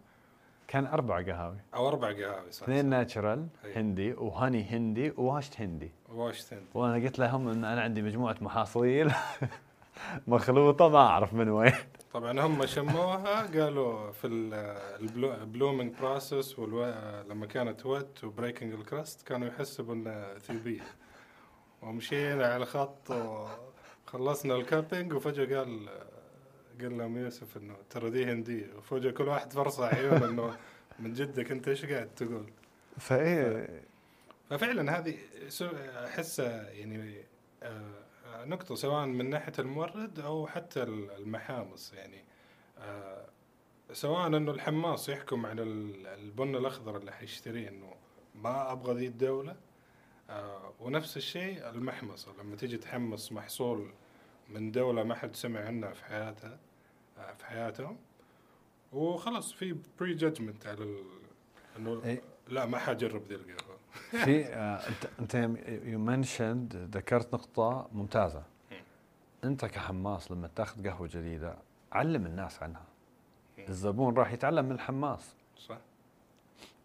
كان 0.68 0.86
أربع 0.86 1.22
قهاوي. 1.22 1.56
أو 1.74 1.88
أربع 1.88 2.12
قهاوي 2.12 2.52
صح 2.52 2.62
اثنين 2.62 2.86
natural 2.86 3.46
أي. 3.64 3.74
هندي 3.74 4.12
و 4.12 4.21
honey 4.21 4.64
هندي 4.64 5.10
و 5.16 5.23
washed 5.23 5.60
هندي. 5.60 5.92
washed 6.08 6.62
وأنا 6.74 6.94
قلت 7.04 7.18
لهم 7.18 7.48
إن 7.48 7.64
أنا 7.64 7.80
عندي 7.80 8.02
مجموعة 8.02 8.36
محاصيل 8.40 9.12
مخلوطة 10.26 10.88
ما 10.88 10.98
أعرف 10.98 11.34
من 11.34 11.48
وين. 11.48 11.72
طبعا 12.12 12.40
هم 12.40 12.66
شموها 12.66 13.40
قالوا 13.60 14.12
في 14.12 14.26
ال 14.26 14.45
blooming 14.45 15.94
process 16.00 16.58
لما 16.58 17.46
كانت 17.46 17.86
wet 17.86 18.24
و 18.24 18.30
breaking 18.30 18.74
ال 18.74 18.83
crust 18.83 19.26
كانوا 19.28 19.48
يحسبوا 19.48 19.94
إنها 19.94 20.36
اثيوبيه 20.36 20.80
ومشينا 21.82 22.46
على 22.46 22.66
خط 22.66 23.10
وخلصنا 23.10 24.54
الكابينج 24.54 25.12
وفجأة 25.12 25.58
قال 25.58 25.88
قال 26.82 26.98
لهم 26.98 27.16
يوسف 27.18 27.56
إنه 27.56 27.76
ترى 27.90 28.10
دي 28.10 28.24
هندية. 28.24 28.74
وفجاه 28.76 29.10
كل 29.10 29.28
واحد 29.28 29.52
فرصة 29.52 29.86
عيون 29.86 30.22
إنه 30.22 30.56
من 30.98 31.12
جدك 31.12 31.50
أنت 31.52 31.68
إيش 31.68 31.84
قاعد 31.84 32.14
تقول؟ 32.14 32.50
فايه 32.98 33.68
ففعلا 34.50 34.98
هذه 34.98 35.18
أحسها 36.06 36.70
يعني 36.70 37.24
آه، 37.62 38.44
نقطة 38.44 38.74
سواء 38.74 39.06
من 39.06 39.30
ناحية 39.30 39.52
المورد 39.58 40.20
أو 40.20 40.46
حتى 40.46 40.82
المحامص 40.82 41.92
يعني. 41.92 42.24
آه، 42.78 43.26
سواء 43.92 44.26
إنه 44.26 44.50
الحماص 44.50 45.08
يحكم 45.08 45.46
على 45.46 45.62
ال- 45.62 46.06
البن 46.06 46.56
الأخضر 46.56 46.96
اللي 46.96 47.12
حيشتريه 47.12 47.68
إنه 47.68 47.94
ما 48.34 48.72
أبغى 48.72 48.94
ذي 48.94 49.06
الدولة. 49.06 49.56
آه، 50.30 50.72
ونفس 50.80 51.16
الشيء 51.16 51.70
المحمصة. 51.70 52.32
لما 52.40 52.56
تيجي 52.56 52.76
تحمص 52.76 53.32
محصول 53.32 53.90
من 54.48 54.70
دولة 54.72 55.02
ما 55.04 55.14
حد 55.14 55.36
سمع 55.36 55.60
عنها 55.60 55.92
في 55.92 56.04
حياتها 56.04 56.58
في 57.38 57.46
حياتهم. 57.46 57.96
وخلاص 58.92 59.52
في 59.52 59.76
pre-judgment 60.00 60.66
على 60.66 60.82
ال... 60.84 61.04
إنه 61.78 62.02
إيه. 62.04 62.22
لا 62.48 62.66
ما 62.66 62.78
حجرب 62.78 63.22
ذي 63.22 63.34
القهوة 63.34 63.76
في 64.24 64.46
آه، 64.54 64.80
أنت 64.88 65.08
أنت 65.20 65.58
you 65.84 65.98
mentioned 65.98 66.76
ذكرت 66.96 67.34
نقطة 67.34 67.88
ممتازة. 67.92 68.42
أنت 69.44 69.64
كحماص 69.64 70.32
لما 70.32 70.50
تاخذ 70.56 70.88
قهوة 70.88 71.08
جديدة 71.12 71.56
علم 71.92 72.26
الناس 72.26 72.62
عنها. 72.62 72.84
الزبون 73.68 74.14
راح 74.14 74.32
يتعلم 74.32 74.64
من 74.64 74.72
الحماص. 74.72 75.36
صح. 75.56 75.78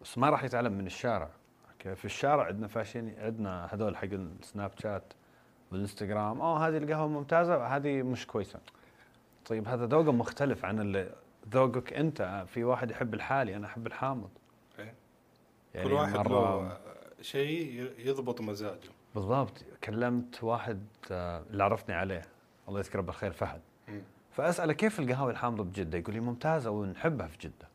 بس 0.02 0.18
ما 0.18 0.30
راح 0.30 0.44
يتعلم 0.44 0.74
من 0.74 0.86
الشارع. 0.86 1.30
أوكي؟ 1.72 1.96
في 1.96 2.06
الشارع 2.06 2.44
عندنا 2.44 2.68
fashion 2.68 3.16
عندنا 3.20 3.70
هذول 3.74 3.98
حق 3.98 4.08
السناب 4.12 4.72
شات 4.80 5.14
والإنستغرام. 5.72 6.42
أوه 6.42 6.68
هذه 6.68 6.78
القهوة 6.78 7.08
ممتازة 7.08 7.68
هذه 7.68 8.04
مش 8.04 8.28
كويسة. 8.28 8.60
طيب 9.48 9.68
هذا 9.68 9.86
ذوقه 9.86 10.12
مختلف 10.12 10.66
عن 10.66 10.80
اللي 10.80 11.16
ذوقك 11.50 11.94
أنت. 11.94 12.46
في 12.48 12.64
واحد 12.64 12.92
يحب 12.92 13.14
الحالي 13.14 13.56
أنا 13.56 13.68
أحب 13.68 13.88
الحامض. 13.88 14.30
إيه. 14.80 14.94
كل 15.84 15.94
واحد 15.94 16.28
له 16.28 16.78
شيء 17.22 17.92
يضبط 17.98 18.42
مزاجه. 18.42 18.90
بالضبط. 19.16 19.66
كلمت 19.84 20.44
واحد 20.44 20.86
آه، 21.12 21.44
اللي 21.50 21.64
عرفني 21.64 21.96
عليه. 21.96 22.22
الله 22.68 22.80
يذكره 22.80 23.02
بالخير 23.02 23.32
فهد. 23.32 23.62
فأسأله 24.32 24.74
كيف 24.74 25.00
القهوة 25.00 25.32
الحامضة 25.32 25.64
بجده 25.64 25.98
يقول 25.98 26.14
لي 26.14 26.20
ممتازة 26.20 26.70
ونحبها 26.70 27.28
في 27.28 27.38
جدة. 27.38 27.68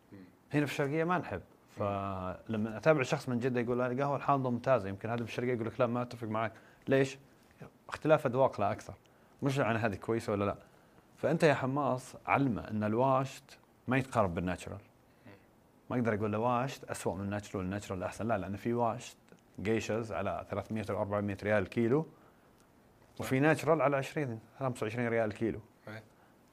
هنا 0.55 0.67
في 0.67 0.73
الشرقية 0.73 1.05
ما 1.05 1.19
نحب. 1.19 1.41
فلما 1.77 2.77
أتابع 2.77 3.03
شخص 3.03 3.29
من 3.29 3.39
جدة 3.39 3.61
يقول 3.61 3.81
أنا 3.81 3.93
القهوه 3.93 4.17
الحامضة 4.17 4.51
ممتازة. 4.51 4.89
يمكن 4.89 5.09
هذا 5.09 5.25
في 5.25 5.31
الشرقية 5.31 5.53
يقول 5.53 5.67
لك 5.67 5.81
لا 5.81 5.87
ما 5.87 6.03
أتفق 6.03 6.29
معك. 6.29 6.53
ليش؟ 6.89 7.19
اختلاف 7.89 8.27
أذواق 8.27 8.61
لا 8.61 8.73
أكثر. 8.73 8.95
مش 9.43 9.59
عن 9.59 9.77
هذه 9.77 9.95
كويسة 9.95 10.33
ولا 10.33 10.45
لا. 10.45 10.57
فأنت 11.23 11.43
يا 11.43 11.55
حماص 11.55 12.17
علمه 12.27 12.69
أن 12.71 12.85
الواشت 12.85 13.59
ما 13.89 13.97
يتقارب 13.97 14.35
بالناتشرال. 14.35 14.79
ما 15.91 15.97
أقدر 15.97 16.15
أقول 16.15 16.33
له 16.33 16.39
واشت 16.39 16.85
اسوء 16.85 17.15
من 17.15 17.25
الناتشرال 17.25 17.65
الناتشرال 17.65 18.03
أحسن. 18.03 18.29
لا 18.29 18.39
لأن 18.39 18.57
في 18.57 18.75
واشت 18.75 19.17
جيشز 19.61 20.13
على 20.13 20.47
300 20.51 20.85
أو 20.91 21.03
400 21.03 21.37
ريال 21.43 21.63
الكيلو 21.63 22.07
وفي 23.21 23.41
natural 23.41 23.83
على 23.83 23.97
20 23.97 24.41
25 24.59 25.09
ريال 25.09 25.31
الكيلو. 25.31 25.61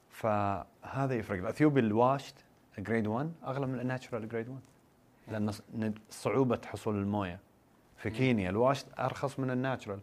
فهذا 0.09 1.15
يفرق. 1.15 1.37
الاثيوبي 1.37 1.79
ال 1.79 1.87
washed 1.87 2.35
grade 2.79 3.07
1 3.07 3.33
أغلى 3.43 3.67
من 3.67 3.79
ال 3.79 3.86
natural 3.86 4.29
grade 4.29 4.49
1 4.49 4.61
لأن 5.27 5.93
صعوبة 6.09 6.61
حصول 6.65 6.95
الموية. 6.95 7.39
في 7.97 8.09
كينيا 8.09 8.49
ال 8.49 8.55
washed 8.55 8.87
أرخص 8.99 9.39
من 9.39 9.51
ال 9.51 9.57
natural. 9.57 9.99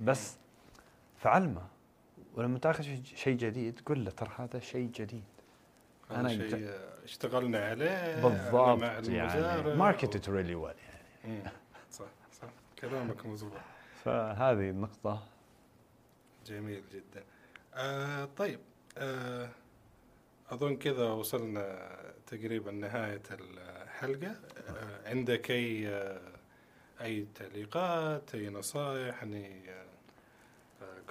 بس 0.00 0.38
فعلمه. 1.16 1.62
ولما 2.36 2.58
تأخذ 2.58 2.82
شي- 2.82 3.16
شيء 3.16 3.36
جديد. 3.36 3.80
قل 3.86 4.04
له 4.04 4.10
ترى 4.10 4.30
هذا 4.38 4.58
شيء 4.60 4.90
جديد. 4.94 5.24
هذا 6.10 6.20
أنا 6.20 6.28
شيء 6.28 6.70
اشتغلنا 7.04 7.64
عليه 7.68 8.22
بالضبط 8.22 8.78
مع 8.78 8.92
يعني. 9.08 9.74
market 9.74 10.16
it 10.16 10.30
really 10.30 10.54
well 10.54 10.74
يعني. 11.24 11.34
مم. 11.44 11.50
صح 11.90 12.04
صح. 12.32 12.48
كلامك 12.78 13.26
مزبوط. 13.26 13.52
فهذه 14.04 14.70
النقطة. 14.70 15.26
جميل 16.46 16.82
جدا. 16.92 17.24
آه 17.74 18.24
طيب 18.36 18.60
آه 18.98 19.48
أظن 20.50 20.76
كذا 20.76 21.08
وصلنا 21.08 21.88
تقريبا 22.26 22.70
نهاية 22.72 23.22
الحلقة. 23.30 24.34
آه 24.68 25.08
عندك 25.08 25.50
أي 25.50 25.88
آه 25.88 26.20
أي 27.00 27.26
تعليقات 27.34 28.34
أي 28.34 28.48
نصائح 28.48 29.22
يعني 29.22 29.62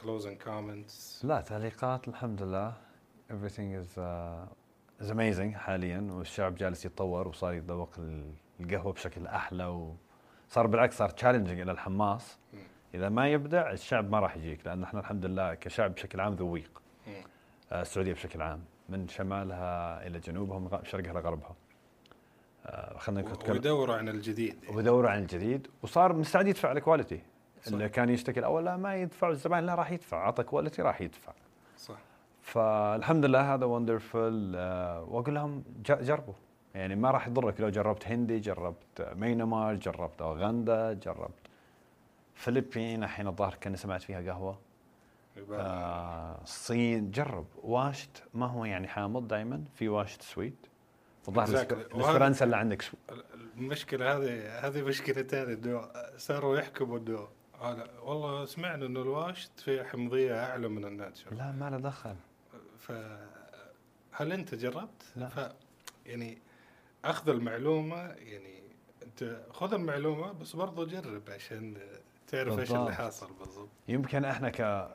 closing 0.02 0.38
comments 0.48 1.26
لا 1.26 1.42
تعليقات 1.42 2.08
الحمد 2.08 2.44
لله. 2.44 2.74
Everything 3.32 3.84
is 3.84 3.98
uh, 3.98 5.04
is 5.06 5.10
amazing 5.12 5.56
حاليا 5.56 6.08
والشعب 6.12 6.56
جالس 6.56 6.86
يتطور 6.86 7.28
وصار 7.28 7.54
يتذوق 7.54 7.90
ال- 7.98 8.34
القهوة 8.60 8.94
بشكل 8.94 9.28
أحلى 9.28 9.66
وصار 10.50 10.68
بالعكس 10.68 10.98
صار 10.98 11.10
challenging 11.10 11.60
إلى 11.60 11.72
الحماص 11.72 12.38
مم. 12.54 12.60
إذا 12.94 13.10
ما 13.10 13.28
يبدع 13.30 13.72
الشعب 13.72 14.10
ما 14.12 14.20
راح 14.20 14.38
يجيك 14.38 14.66
لأن 14.68 14.84
إحنا 14.84 15.00
الحمد 15.00 15.26
لله 15.26 15.54
كشعب 15.54 15.94
بشكل 15.94 16.20
عام 16.20 16.34
ذويق. 16.34 16.82
آه، 17.72 17.82
السعودية 17.82 18.14
بشكل 18.14 18.42
عام 18.42 18.64
من 18.90 19.08
شمالها 19.08 20.08
إلى 20.08 20.20
جنوبها 20.20 20.56
ومن 20.56 20.68
غ- 20.68 20.84
شرقها 20.84 21.14
لغربها 21.14 21.56
آه، 22.66 22.98
خلينا 22.98 23.22
نتكلم. 23.32 23.52
ويدوروا 23.54 23.96
عن 23.96 24.10
الجديد 24.10 24.64
يعني. 24.64 24.76
ويدوروا 24.76 25.10
عن 25.10 25.20
الجديد 25.22 25.68
وصار 25.84 26.14
مستعد 26.14 26.48
يدفع 26.48 26.72
ال 26.72 26.78
quality 26.78 27.22
صح. 27.66 27.74
اللي 27.74 27.90
كان 27.90 28.10
يشتكي 28.10 28.40
الأول 28.40 28.66
لا 28.66 28.78
ما 28.78 28.96
يدفع 28.96 29.30
الزبائن 29.30 29.66
لا 29.66 29.76
راح 29.76 29.92
يدفع 29.92 30.28
عطى 30.28 30.44
quality 30.44 30.82
راح 30.82 31.02
يدفع. 31.02 31.34
صح. 31.78 31.96
فالحمد 32.42 33.26
لله 33.26 33.54
هذا 33.54 33.66
wonderful 33.66 34.56
وأقول 35.10 35.36
لهم 35.36 35.64
جربوا. 35.86 36.34
يعني 36.76 36.96
ما 36.96 37.12
راح 37.12 37.28
يضرك 37.28 37.62
لو 37.62 37.70
جربت 37.70 38.08
هندي 38.08 38.40
جربت 38.40 39.14
مينمار 39.16 39.76
جربت 39.76 40.22
اوغندا 40.22 40.94
جربت 40.94 41.32
فلبين 42.34 43.04
الحين 43.04 43.28
الظاهر 43.28 43.56
كأني 43.62 43.78
سمعت 43.78 44.02
فيها 44.02 44.22
قهوة. 44.32 44.60
آه 45.52 46.42
الصين 46.44 47.12
جرب. 47.12 47.46
washed 47.64 48.24
ما 48.34 48.46
هو 48.46 48.66
يعني 48.66 48.88
حامض 48.88 49.28
دائما 49.28 49.64
في 49.76 49.90
washed 49.90 50.22
sweet. 50.22 50.68
الإسبر- 51.30 51.72
الاسبرانسا 51.72 52.46
اللي 52.46 52.58
عندك 52.58 52.82
سو... 52.82 52.98
المشكلة 53.58 54.18
هذه 54.18 54.68
هذه 54.68 54.82
مشكلة 54.82 55.24
ثانية 55.24 55.54
انه 55.54 55.82
صاروا 56.18 56.58
يحكموا 56.58 56.98
انه 57.00 57.28
أنا 57.72 57.88
والله 58.04 58.46
سمعنا 58.46 58.86
إنه 58.86 59.02
ال 59.02 59.10
washed 59.10 59.60
فيه 59.60 59.84
حمضية 59.84 60.46
أعلى 60.46 60.68
من 60.68 60.86
ال 60.86 60.92
natural 60.92 61.34
لا 61.34 61.52
ما 61.52 61.70
له 61.70 61.78
دخل 61.78 62.16
ف 62.78 62.92
هل 64.12 64.32
أنت 64.32 64.56
جربت؟ 64.56 65.04
لا. 65.16 65.28
ف 65.28 65.52
يعني 66.06 66.38
أخذ 67.06 67.30
المعلومة 67.30 67.98
يعني 67.98 68.64
أنت 69.04 69.42
خذ 69.52 69.74
المعلومة 69.74 70.32
بس 70.32 70.56
برضو 70.56 70.86
جرب 70.86 71.30
عشان 71.30 71.78
تعرف 72.28 72.60
إيش 72.60 72.72
اللي. 72.72 72.94
حاصل 72.96 73.34
بالضبط 73.40 73.70
يمكن 73.88 74.26
إحنا 74.26 74.50
ك 74.50 74.90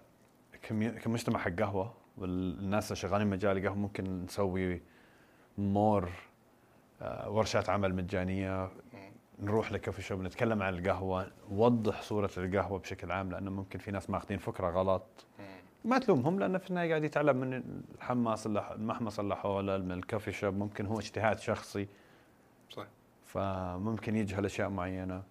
كمجتمع 1.02 1.38
حق 1.38 1.50
قهوة 1.50 1.94
والناس 2.18 2.84
اللي 2.84 2.96
شغالين 2.96 3.26
مجال 3.26 3.62
قهوه 3.62 3.76
ممكن 3.76 4.24
نسوي 4.24 4.82
مور 5.58 6.10
ورشات 7.26 7.68
عمل 7.68 7.94
مجانية. 7.94 8.70
نروح 9.42 9.72
لكافي 9.72 10.02
شوب 10.02 10.22
نتكلم 10.22 10.62
عن 10.62 10.78
القهوة. 10.78 11.30
نوضح 11.50 12.02
صورة 12.02 12.30
القهوة 12.36 12.78
بشكل 12.78 13.12
عام 13.12 13.32
لأنه 13.32 13.50
ممكن 13.50 13.78
في 13.78 13.90
ناس 13.90 14.10
ماخذين 14.10 14.38
فكرة 14.38 14.70
غلط. 14.70 15.26
ما 15.84 15.98
تلومهم 15.98 16.38
لأنه 16.38 16.58
في 16.58 16.70
النهاية 16.70 16.88
قاعد 16.88 17.04
يتعلم 17.04 17.36
من 17.36 17.62
الحماس 17.94 18.46
اللي 18.46 18.72
المحمص 18.74 19.18
اللي 19.20 19.36
حوله 19.36 19.78
من 19.78 19.92
الكافي 19.92 20.32
شوب 20.32 20.54
ممكن 20.54 20.86
هو 20.86 20.98
اجتهاد 20.98 21.38
شخصي. 21.38 21.88
صح 22.70 22.86
فممكن 23.24 24.16
يجهل 24.16 24.44
أشياء 24.44 24.68
معينة. 24.68 25.22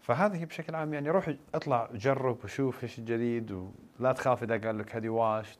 فهذه 0.00 0.44
بشكل 0.44 0.74
عام 0.74 0.94
يعني 0.94 1.10
روح 1.10 1.34
اطلع 1.54 1.88
جرب 1.94 2.44
وشوف 2.44 2.82
إيش 2.82 2.98
الجديد 2.98 3.70
ولا 4.00 4.12
تخاف 4.12 4.42
إذا 4.42 4.58
قال 4.58 4.78
لك 4.78 4.96
هذه 4.96 5.08
واشت. 5.08 5.58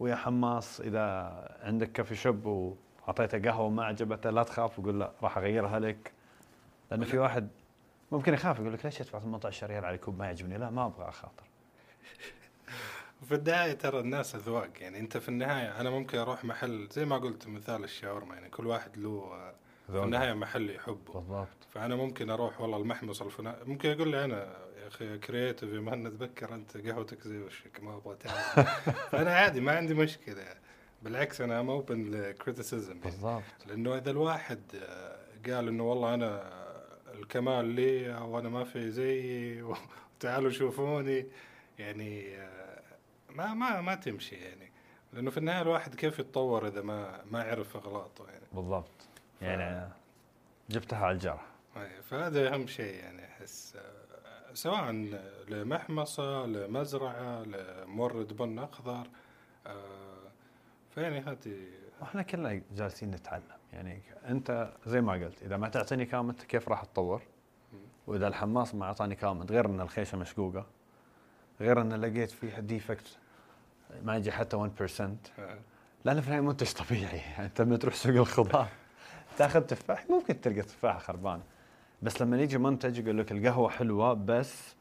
ويا 0.00 0.14
حماص 0.14 0.80
إذا 0.80 1.32
عندك 1.62 1.92
كافي 1.92 2.14
شوب 2.14 2.46
وأعطيته 2.46 3.50
قهوة 3.50 3.66
وما 3.66 3.84
عجبته 3.84 4.30
لا 4.30 4.42
تخاف 4.42 4.78
وقول 4.78 5.00
لا 5.00 5.12
راح 5.22 5.38
أغيرها 5.38 5.78
لك. 5.78 6.12
لأنه 6.90 7.04
في 7.04 7.18
واحد 7.18 7.48
ممكن 8.12 8.34
يخاف 8.34 8.58
يقول 8.58 8.72
لك 8.72 8.84
ليش 8.84 9.00
أدفع 9.00 9.18
18 9.18 9.66
ريال 9.66 9.84
على 9.84 9.98
كوب 9.98 10.18
ما 10.18 10.24
يعجبني 10.26 10.58
لا 10.58 10.70
ما 10.70 10.86
أبغى 10.86 11.08
أخاطر. 11.08 11.44
في 13.28 13.34
النهاية 13.34 13.72
ترى 13.72 14.00
الناس 14.00 14.34
أذواق 14.34 14.70
يعني 14.80 14.98
أنت 14.98 15.16
في 15.16 15.28
النهاية 15.28 15.80
أنا 15.80 15.90
ممكن 15.90 16.18
أروح 16.18 16.44
محل 16.44 16.88
زي 16.92 17.04
ما 17.04 17.18
قلت 17.18 17.46
مثال 17.46 17.84
الشاورما 17.84 18.34
يعني 18.34 18.48
كل 18.48 18.66
واحد 18.66 18.96
له 18.96 19.20
في 19.86 19.92
ذوق. 19.92 20.04
النهاية 20.04 20.32
محل 20.32 20.70
يحبه. 20.70 21.12
بالضبط. 21.12 21.48
فأنا 21.70 21.96
ممكن 21.96 22.30
أروح 22.30 22.60
والله 22.60 22.76
المحمص 22.76 23.22
الفلاني 23.22 23.64
ممكن 23.64 23.88
يقول 23.90 24.08
لي 24.10 24.24
أنا 24.24 24.56
يا 24.82 24.88
أخي 24.88 25.18
creative 25.18 25.72
يا 25.72 25.80
مهند 25.80 26.22
ذكر 26.22 26.54
أنت 26.54 26.76
قهوتك 26.76 27.22
زي 27.28 27.38
وشك 27.42 27.82
ما 27.82 27.96
أبغى 27.96 28.16
تعرف. 28.16 28.60
فانا 29.12 29.34
عادي 29.34 29.60
ما 29.60 29.76
عندي 29.76 29.94
مشكلة. 29.94 30.44
بالعكس 31.02 31.40
أنا 31.40 31.60
I'm 31.60 31.70
open 31.70 32.10
ل 32.10 32.19
criticism 32.19 33.00
بالضبط. 33.00 33.42
لأنه 33.66 33.96
إذا 33.96 34.10
الواحد 34.10 34.60
قال 35.46 35.68
إنه 35.68 35.84
والله 35.84 36.14
أنا 36.14 36.59
الكمال 37.20 37.64
لي 37.64 38.10
وأنا 38.14 38.48
ما 38.48 38.64
في 38.64 38.90
زيي 38.90 39.62
وتعالوا 39.62 40.50
شوفوني. 40.50 41.26
يعني 41.78 42.36
آه، 42.38 42.82
ما 43.30 43.54
ما 43.54 43.80
ما 43.80 43.94
تمشي 43.94 44.34
يعني. 44.36 44.72
لأنه 45.12 45.30
في 45.30 45.36
النهاية 45.36 45.62
الواحد 45.62 45.94
كيف 45.94 46.18
يتطور 46.18 46.68
إذا 46.68 46.82
ما 46.82 47.24
ما 47.30 47.42
عرف 47.42 47.76
أغلاطه 47.76 48.26
يعني. 48.26 48.44
بالضبط. 48.52 49.08
يعني 49.42 49.88
جبتها 50.70 50.98
على 50.98 51.14
الجرح. 51.14 51.46
فهذا 52.02 52.54
أهم 52.54 52.66
شيء 52.66 52.94
يعني 52.94 53.24
أحس. 53.24 53.76
آه، 53.76 54.54
سواء 54.54 54.90
لمحمصة 55.48 56.46
لمزرعة 56.46 57.42
لمورد 57.42 58.36
بن 58.36 58.58
أخضر. 58.58 59.06
آه، 59.66 60.30
فيعني 60.94 61.20
هذه 61.20 61.66
وإحنا 62.00 62.22
كلنا 62.22 62.62
جالسين 62.72 63.10
نتعلم 63.10 63.59
يعني 63.72 64.02
انت 64.28 64.72
زي 64.86 65.00
ما 65.00 65.12
قلت 65.12 65.42
إذا 65.42 65.56
ما 65.56 65.68
تعطيني 65.68 66.04
كامنت 66.04 66.42
كيف 66.42 66.68
راح 66.68 66.82
أتطور؟ 66.82 67.22
وإذا 68.06 68.28
الحماص 68.28 68.74
ما 68.74 68.84
أعطاني 68.84 69.14
comment 69.14 69.52
غير 69.52 69.66
إن 69.66 69.80
الخيشة 69.80 70.18
مشقوقة 70.18 70.66
غير 71.60 71.80
إن 71.80 71.92
لقيت 71.92 72.30
فيها 72.30 72.60
defect 72.60 73.18
ما 74.02 74.16
يجي 74.16 74.32
حتى 74.32 74.56
1% 74.56 74.60
آه، 75.38 75.58
لأن 76.04 76.20
في 76.20 76.26
النهاية 76.26 76.40
منتج 76.40 76.72
طبيعي. 76.72 77.18
يعني 77.18 77.46
أنت 77.46 77.60
لما 77.60 77.76
تروح 77.76 77.94
سوق 77.94 78.12
الخضار 78.12 78.68
تأخذ 79.36 79.60
تفاح 79.60 80.10
ممكن 80.10 80.40
تلقى 80.40 80.62
تفاحه 80.62 80.98
خربانة. 80.98 81.42
بس 82.02 82.22
لما 82.22 82.42
يجي 82.42 82.58
منتج 82.58 82.98
يقول 82.98 83.18
لك 83.18 83.32
القهوة 83.32 83.68
حلوة 83.68 84.12
بس 84.12 84.74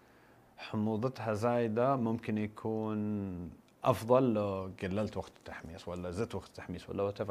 حموضتها 0.57 1.33
زايدة 1.33 1.95
ممكن 1.95 2.37
يكون 2.37 3.49
أفضل 3.83 4.33
لو 4.33 4.71
قللت 4.83 5.17
وقت 5.17 5.31
التحميص 5.37 5.87
ولا 5.87 6.11
زدت 6.11 6.35
وقت 6.35 6.47
التحميص 6.47 6.89
ولا 6.89 7.03
what 7.03 7.22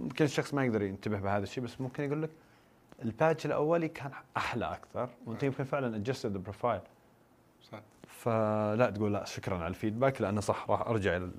ممكن 0.00 0.24
الشخص 0.24 0.54
ما 0.54 0.64
يقدر 0.64 0.82
ينتبه 0.82 1.18
بهذا 1.20 1.42
الشيء 1.42 1.64
بس 1.64 1.80
ممكن 1.80 2.04
يقول 2.04 2.22
لك 2.22 2.30
ال 3.02 3.09
batch 3.09 3.46
الأولي 3.46 3.88
كان 3.88 4.10
أحلى 4.36 4.64
أكثر 4.64 5.08
وأنت 5.26 5.42
يمكن 5.42 5.64
فعلا 5.64 5.96
adjusted 5.96 6.34
ال 6.36 6.41
profile 6.41 6.80
صح. 7.72 7.80
فلا 8.08 8.90
تقول 8.90 9.12
لا 9.12 9.24
شكرا 9.24 9.56
على 9.56 9.66
ال 9.66 9.72
feedback 9.72 10.20
لأنه 10.20 10.40
صح 10.40 10.70
راح 10.70 10.80
أرجع 10.80 11.16
إلى 11.16 11.30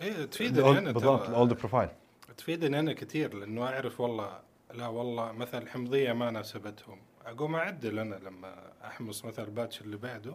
إيه 0.00 0.24
تفيدني 0.24 0.70
أنا 0.78 0.92
بالضبط. 0.92 1.28
ال 1.28 1.34
old 1.34 1.52
profile 1.52 1.88
تفيدني 2.36 2.78
أنا 2.78 2.92
كثير 2.92 3.34
لأنه 3.34 3.64
أعرف 3.66 4.00
والله 4.00 4.40
لا 4.74 4.86
والله 4.86 5.32
مثلا 5.32 5.62
الحمضية 5.62 6.12
ما 6.12 6.30
ناسبتهم. 6.30 6.98
أقوم 7.26 7.54
أعدل 7.54 7.98
أنا 7.98 8.14
لما 8.14 8.54
أحمص 8.84 9.24
مثلا 9.24 9.44
ال 9.44 9.50
batch 9.50 9.80
اللي 9.80 9.96
بعده. 9.96 10.34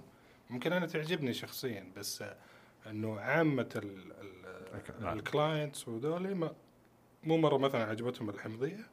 ممكن 0.50 0.74
أنا 0.74 0.86
تعجبني 0.88 1.34
شخصيا 1.34 1.92
بس 1.98 2.24
إنه 2.90 3.20
عامة 3.20 3.70
ال- 3.76 4.12
ال- 4.22 5.04
نعم. 5.04 5.18
ال 5.18 5.26
clients 5.26 5.88
وذولي 5.88 6.34
ما- 6.34 6.52
مو 7.24 7.38
مرة 7.38 7.58
مثلا 7.58 7.86
عجبتهم 7.86 8.30
الحمضية 8.30 8.88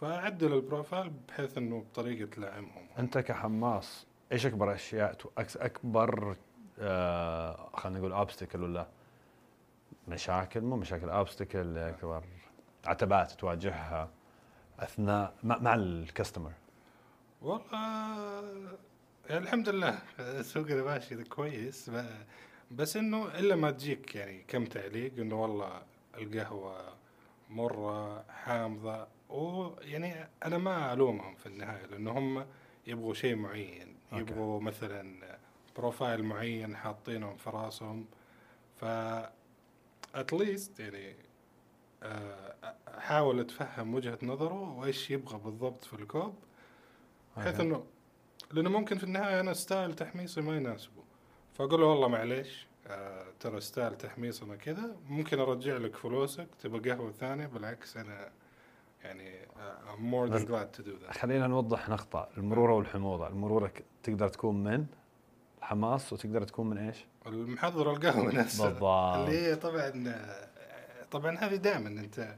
فأعدل 0.00 0.52
البروفايل 0.52 1.12
بحيث 1.28 1.58
إنه 1.58 1.80
بطريقة 1.80 2.30
تلائمهم 2.30 2.86
أنت 2.98 3.18
كحماص 3.18 4.06
إيش 4.32 4.46
أكبر 4.46 4.74
أشياء 4.74 5.16
أكبر 5.38 6.36
آه 6.78 7.70
خلينا 7.74 7.98
نقول 7.98 8.12
اوبستكل 8.12 8.62
ولا 8.62 8.86
مشاكل؟ 10.08 10.60
مو 10.60 10.76
مشاكل 10.76 11.08
اوبستكل 11.08 11.78
أكبر 11.78 12.22
عتبات 12.86 13.32
تواجهها 13.32 14.10
أثناء 14.78 15.34
مع, 15.42 15.58
مع 15.58 15.74
الكاستمر 15.74 16.52
والله 17.42 17.68
يعني 19.30 19.44
الحمد 19.44 19.68
لله 19.68 19.98
سوقنا 20.42 20.82
ماشي 20.82 21.24
كويس 21.24 21.90
بس 22.70 22.96
إنه 22.96 23.38
إلا 23.38 23.56
ما 23.56 23.70
تجيك 23.70 24.14
يعني 24.14 24.44
كم 24.48 24.64
تعليق 24.64 25.12
إنه 25.18 25.42
والله 25.42 25.82
القهوة 26.18 26.99
مرة 27.50 28.22
حامضة 28.22 29.06
ويعني 29.28 30.28
أنا 30.44 30.58
ما 30.58 30.92
ألومهم 30.92 31.34
في 31.34 31.46
النهاية 31.46 31.86
لأنه 31.86 32.10
هم 32.10 32.46
يبغوا 32.86 33.14
شيء 33.14 33.36
معين 33.36 33.96
okay. 34.12 34.22
يبغوا 34.22 34.60
مثلا 34.60 35.38
profile 35.76 36.22
معين 36.22 36.76
حاطينهم 36.76 37.36
في 37.36 37.50
راسهم 37.50 38.06
ف 38.76 38.84
at 40.14 40.33
least 40.33 40.80
يعني 40.80 41.16
آه، 42.02 42.54
أحاول 42.98 43.40
أتفهم 43.40 43.94
وجهة 43.94 44.18
نظره 44.22 44.78
وإيش 44.78 45.10
يبغى 45.10 45.38
بالضبط 45.38 45.84
في 45.84 45.92
الكوب 45.92 46.34
بحيث. 47.36 47.60
إنه 47.60 47.84
لأنه 48.52 48.70
ممكن 48.70 48.98
في 48.98 49.04
النهاية 49.04 49.40
أنا 49.40 49.52
style 49.52 49.94
تحميصي 49.94 50.40
ما 50.40 50.56
يناسبه 50.56 51.02
فأقول 51.54 51.80
له 51.80 51.86
والله 51.86 52.08
معليش 52.08 52.66
ترى 53.40 53.60
ستايل 53.60 53.96
تحميصنا 53.96 54.56
كذا 54.56 54.96
ممكن 55.08 55.40
أرجع 55.40 55.76
لك 55.76 55.96
فلوسك 55.96 56.46
تبغى 56.62 56.90
قهوة 56.90 57.12
ثانية 57.12 57.46
بالعكس 57.46 57.96
أنا 57.96 58.30
يعني 59.04 59.32
بس- 60.30 60.42
than 60.42 60.46
glad 60.48 60.78
to 60.80 60.82
do 60.84 61.06
that. 61.08 61.18
خلينا 61.18 61.46
نوضح 61.46 61.88
نقطة 61.88 62.28
المرورة 62.36 62.74
والحموضة 62.74 63.26
المرورة 63.28 63.66
ك- 63.68 63.84
تقدر 64.02 64.28
تكون 64.28 64.64
من 64.64 64.86
الحماص 65.58 66.12
وتقدر 66.12 66.42
تكون 66.42 66.70
من 66.70 66.78
إيش؟ 66.78 67.04
المحضر 67.26 67.90
القهوة 67.90 68.34
نفسها 68.34 68.66
بالضبط 68.68 68.82
اللي 69.28 69.38
هي 69.38 69.56
طبعا 69.56 70.14
طبعا 71.10 71.36
هذه 71.38 71.54
دائما 71.56 71.88
أنت 71.88 72.34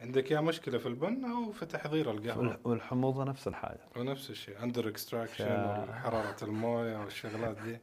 عندك 0.00 0.30
يا 0.30 0.40
مشكلة 0.40 0.78
في 0.78 0.86
البن 0.88 1.24
أو 1.24 1.52
في 1.52 1.66
تحضير 1.66 2.10
القهوة. 2.10 2.52
والح- 2.56 2.66
والحموضة 2.66 3.24
نفس 3.24 3.48
الحاجة. 3.48 3.80
ونفس 3.96 4.30
الشيء 4.30 4.62
under 4.62 4.88
extraction 4.88 5.44
يا. 5.46 5.86
حراره 6.04 6.36
الموية 6.42 6.98
والشغلات 6.98 7.56
دي. 7.60 7.78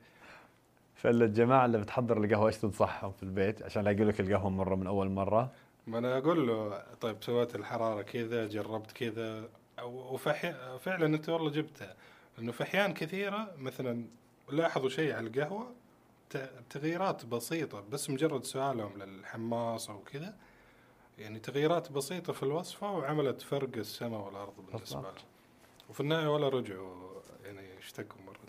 فالجماعة 1.04 1.66
اللي 1.66 1.78
بتحضر 1.78 2.24
القهوة 2.24 2.48
إيش 2.48 2.58
تنصحهم 2.58 3.12
في 3.12 3.24
البيت؟ 3.24 3.64
عشان 3.64 3.84
لا 3.84 3.92
يقول 3.92 4.08
لك 4.08 4.20
القهوة 4.20 4.50
مرة 4.50 4.76
من 4.76 4.88
أول 4.88 5.10
مرة. 5.10 5.52
ما 5.88 5.98
أنا 5.98 6.18
أقول 6.18 6.48
له 6.48 6.84
طيب 7.02 7.24
سويت 7.24 7.56
الحرارة 7.56 8.02
كذا 8.02 8.48
جربت 8.48 8.92
كذا 8.92 9.50
أو- 9.80 9.84
وفحي 9.84 10.54
فعلا 10.80 11.06
أنت 11.06 11.30
والله 11.30 11.50
جبتها. 11.52 11.96
انه 12.40 12.52
في 12.52 12.64
أحيان 12.64 12.94
كثيرة 12.94 13.52
مثلا 13.58 14.04
لاحظوا 14.52 14.90
شيء 14.90 15.16
على 15.16 15.28
القهوة 15.28 15.72
تغييرات 16.70 17.26
بسيطة 17.26 17.84
بس 17.92 18.10
مجرد 18.10 18.44
سؤالهم 18.44 19.04
للحماص 19.04 19.90
أو 19.90 20.00
كذا 20.00 20.34
يعني 21.20 21.40
تغييرات 21.40 21.92
بسيطة 21.92 22.34
في 22.34 22.44
الوصفة 22.44 22.92
وعملت 22.92 23.42
فرق 23.42 23.70
السماء 23.78 24.20
والأرض 24.22 24.54
بالنسبة. 24.72 25.02
لهم. 25.02 25.12
وفي 25.90 26.00
النهاية 26.00 26.28
ولا 26.34 26.50
رجعوا 26.50 27.10
يعني 27.46 27.78
اشتكوا 27.78 28.18
مرة 28.28 28.40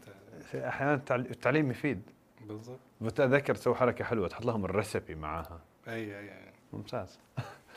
ثانية. 0.53 0.95
التعل- 0.95 1.27
التعليم 1.31 1.71
يفيد. 1.71 2.03
بالضبط. 2.53 2.79
بتذكر 3.01 3.55
تسوي 3.55 3.75
حركة 3.75 4.05
حلوة 4.05 4.29
تحط 4.29 4.45
لهم 4.45 4.65
الريسبي 4.65 5.15
معاها. 5.15 5.61
أي 5.89 6.19
أي 6.19 6.31
أي. 6.31 6.53
ممتاز. 6.73 7.19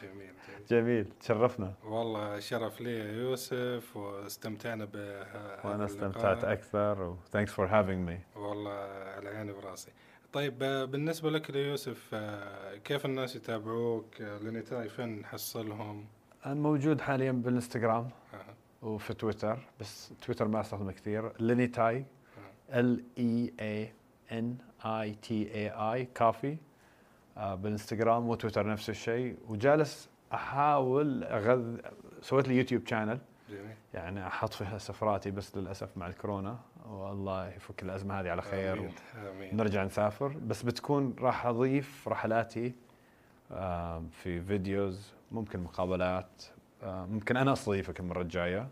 جميل 0.04 0.14
جميل. 0.48 0.66
جميل. 0.72 1.06
تشرفنا. 1.20 1.74
والله 1.84 2.40
شرف 2.40 2.82
لي 2.82 3.00
يا 3.00 3.12
يوسف 3.12 3.98
واستمتعنا 3.98 4.86
به 4.86 5.20
وأنا 5.68 5.86
استمتعت 5.86 6.44
أكثر 6.44 7.02
و 7.02 7.18
thanks 7.36 7.50
for 7.50 7.68
having 7.68 8.10
me. 8.10 8.38
والله 8.38 8.72
على 9.18 9.30
عيني 9.30 9.52
وراسي. 9.52 9.92
طيب 10.34 10.64
آه، 10.64 10.86
بالنسبة 10.86 11.30
لك 11.30 11.50
يا 11.50 11.68
يوسف 11.68 12.10
آه، 12.14 12.76
كيف 12.76 13.06
الناس 13.06 13.36
يتابعوك؟ 13.36 14.22
آه، 14.22 14.38
لينيتاي 14.38 14.90
فين 14.90 15.20
نحصلهم؟ 15.22 16.06
أنا 16.46 16.54
موجود 16.54 17.02
حاليا 17.02 17.32
بالإنستغرام 17.32 18.10
وفي 18.82 19.14
تويتر 19.14 19.60
بس 19.80 20.14
تويتر 20.22 20.48
ما 20.48 20.62
أستخدمه 20.62 20.92
كثير. 20.92 21.32
ليني 21.42 21.68
تاي 21.68 22.06
L 22.70 23.04
E 23.18 23.54
I 23.60 23.94
N 24.34 24.58
E 24.86 25.14
T 25.14 25.54
A 25.56 25.70
I 25.70 26.06
cafe 26.06 26.58
بالإنستغرام 27.38 28.30
وتويتر 28.30 28.68
نفس 28.68 28.90
الشيء. 28.90 29.38
وجالس 29.48 30.10
أحاول 30.34 31.24
اغذ 31.24 31.78
سويت 32.22 32.48
لي 32.48 32.58
YouTube 32.58 32.88
channel 32.88 33.20
جميل. 33.50 33.76
يعني 33.94 34.28
أحط 34.28 34.54
فيها 34.54 34.78
سفراتي 34.78 35.32
بس 35.32 35.58
للأسف 35.58 35.98
مع 35.98 36.08
الكورونا. 36.08 36.60
والله 36.90 37.48
يفك 37.48 37.84
الأزمة 37.84 38.20
هذه 38.20 38.32
على 38.32 38.42
خير. 38.42 38.74
آمين 38.74 38.94
آمين. 39.16 39.58
نرجع 39.58 39.84
نسافر. 39.84 40.28
بس 40.28 40.64
بتكون 40.64 41.16
راح 41.20 41.46
أضيف 41.46 42.08
رحلاتي 42.08 42.74
في 44.12 44.42
videos 44.48 45.14
ممكن 45.32 45.60
مقابلات 45.60 46.44
ممكن 46.86 47.38
أنا 47.38 47.54
استضيفك 47.54 48.00
المرة 48.00 48.22
الجاية. 48.22 48.68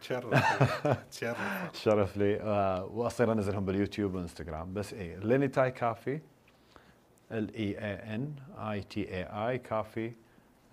تشرف. 0.00 0.34
تشرف. 1.10 1.70
شرف 1.72 2.16
لي. 2.16 2.40
آه، 2.40 2.84
وأصير 2.84 3.32
أنزلهم 3.32 3.64
باليوتيوب 3.64 4.14
والانستغرام 4.14 4.74
بس 4.74 4.94
اي 4.94 5.16
ليني 5.16 5.48
تاي 5.48 5.70
cafe. 5.70 6.20
L 7.32 7.54
E 7.54 7.78
I 7.78 8.14
N 8.14 8.32
E 8.58 8.80
T 8.82 9.14
A 9.14 9.22
I 9.48 9.58
cafe. 9.58 10.12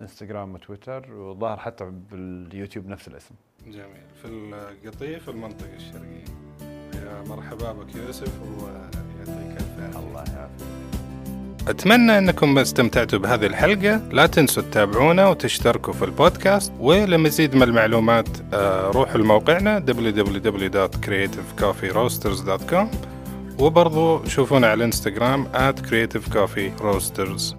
إنستغرام 0.02 0.54
وتويتر. 0.54 1.12
وظهر 1.12 1.56
حتى 1.56 1.84
باليوتيوب 2.10 2.86
نفس 2.86 3.08
الاسم. 3.08 3.34
جميل. 3.66 4.06
في 4.22 4.28
القطيف 4.28 5.28
المنطقة 5.28 5.74
الشرقية. 5.76 6.24
يا 6.94 7.22
مرحبا 7.28 7.72
بك 7.72 7.94
يوسف 7.94 8.42
ويعطيك 8.42 9.56
الف 9.60 9.96
الله 9.96 10.24
يعافيك. 10.24 10.83
أتمنى 11.68 12.18
أنكم 12.18 12.58
استمتعتوا 12.58 13.18
بهذه 13.18 13.46
الحلقة. 13.46 14.00
لا 14.10 14.26
تنسوا 14.26 14.62
تتابعونا 14.62 15.28
وتشتركوا 15.28 15.92
في 15.92 16.04
البودكاست. 16.04 16.72
ولمزيد 16.80 17.54
من 17.54 17.62
المعلومات 17.62 18.28
آه، 18.52 18.90
روحوا 18.90 19.18
لموقعنا 19.20 19.84
www.creativecoffeeroasters.com 19.88 22.86
وبرضو 23.58 24.24
شوفونا 24.24 24.66
على 24.66 24.74
الانستغرام 24.74 25.46
at 25.54 25.74
creativecoffeeroasters 25.80 27.54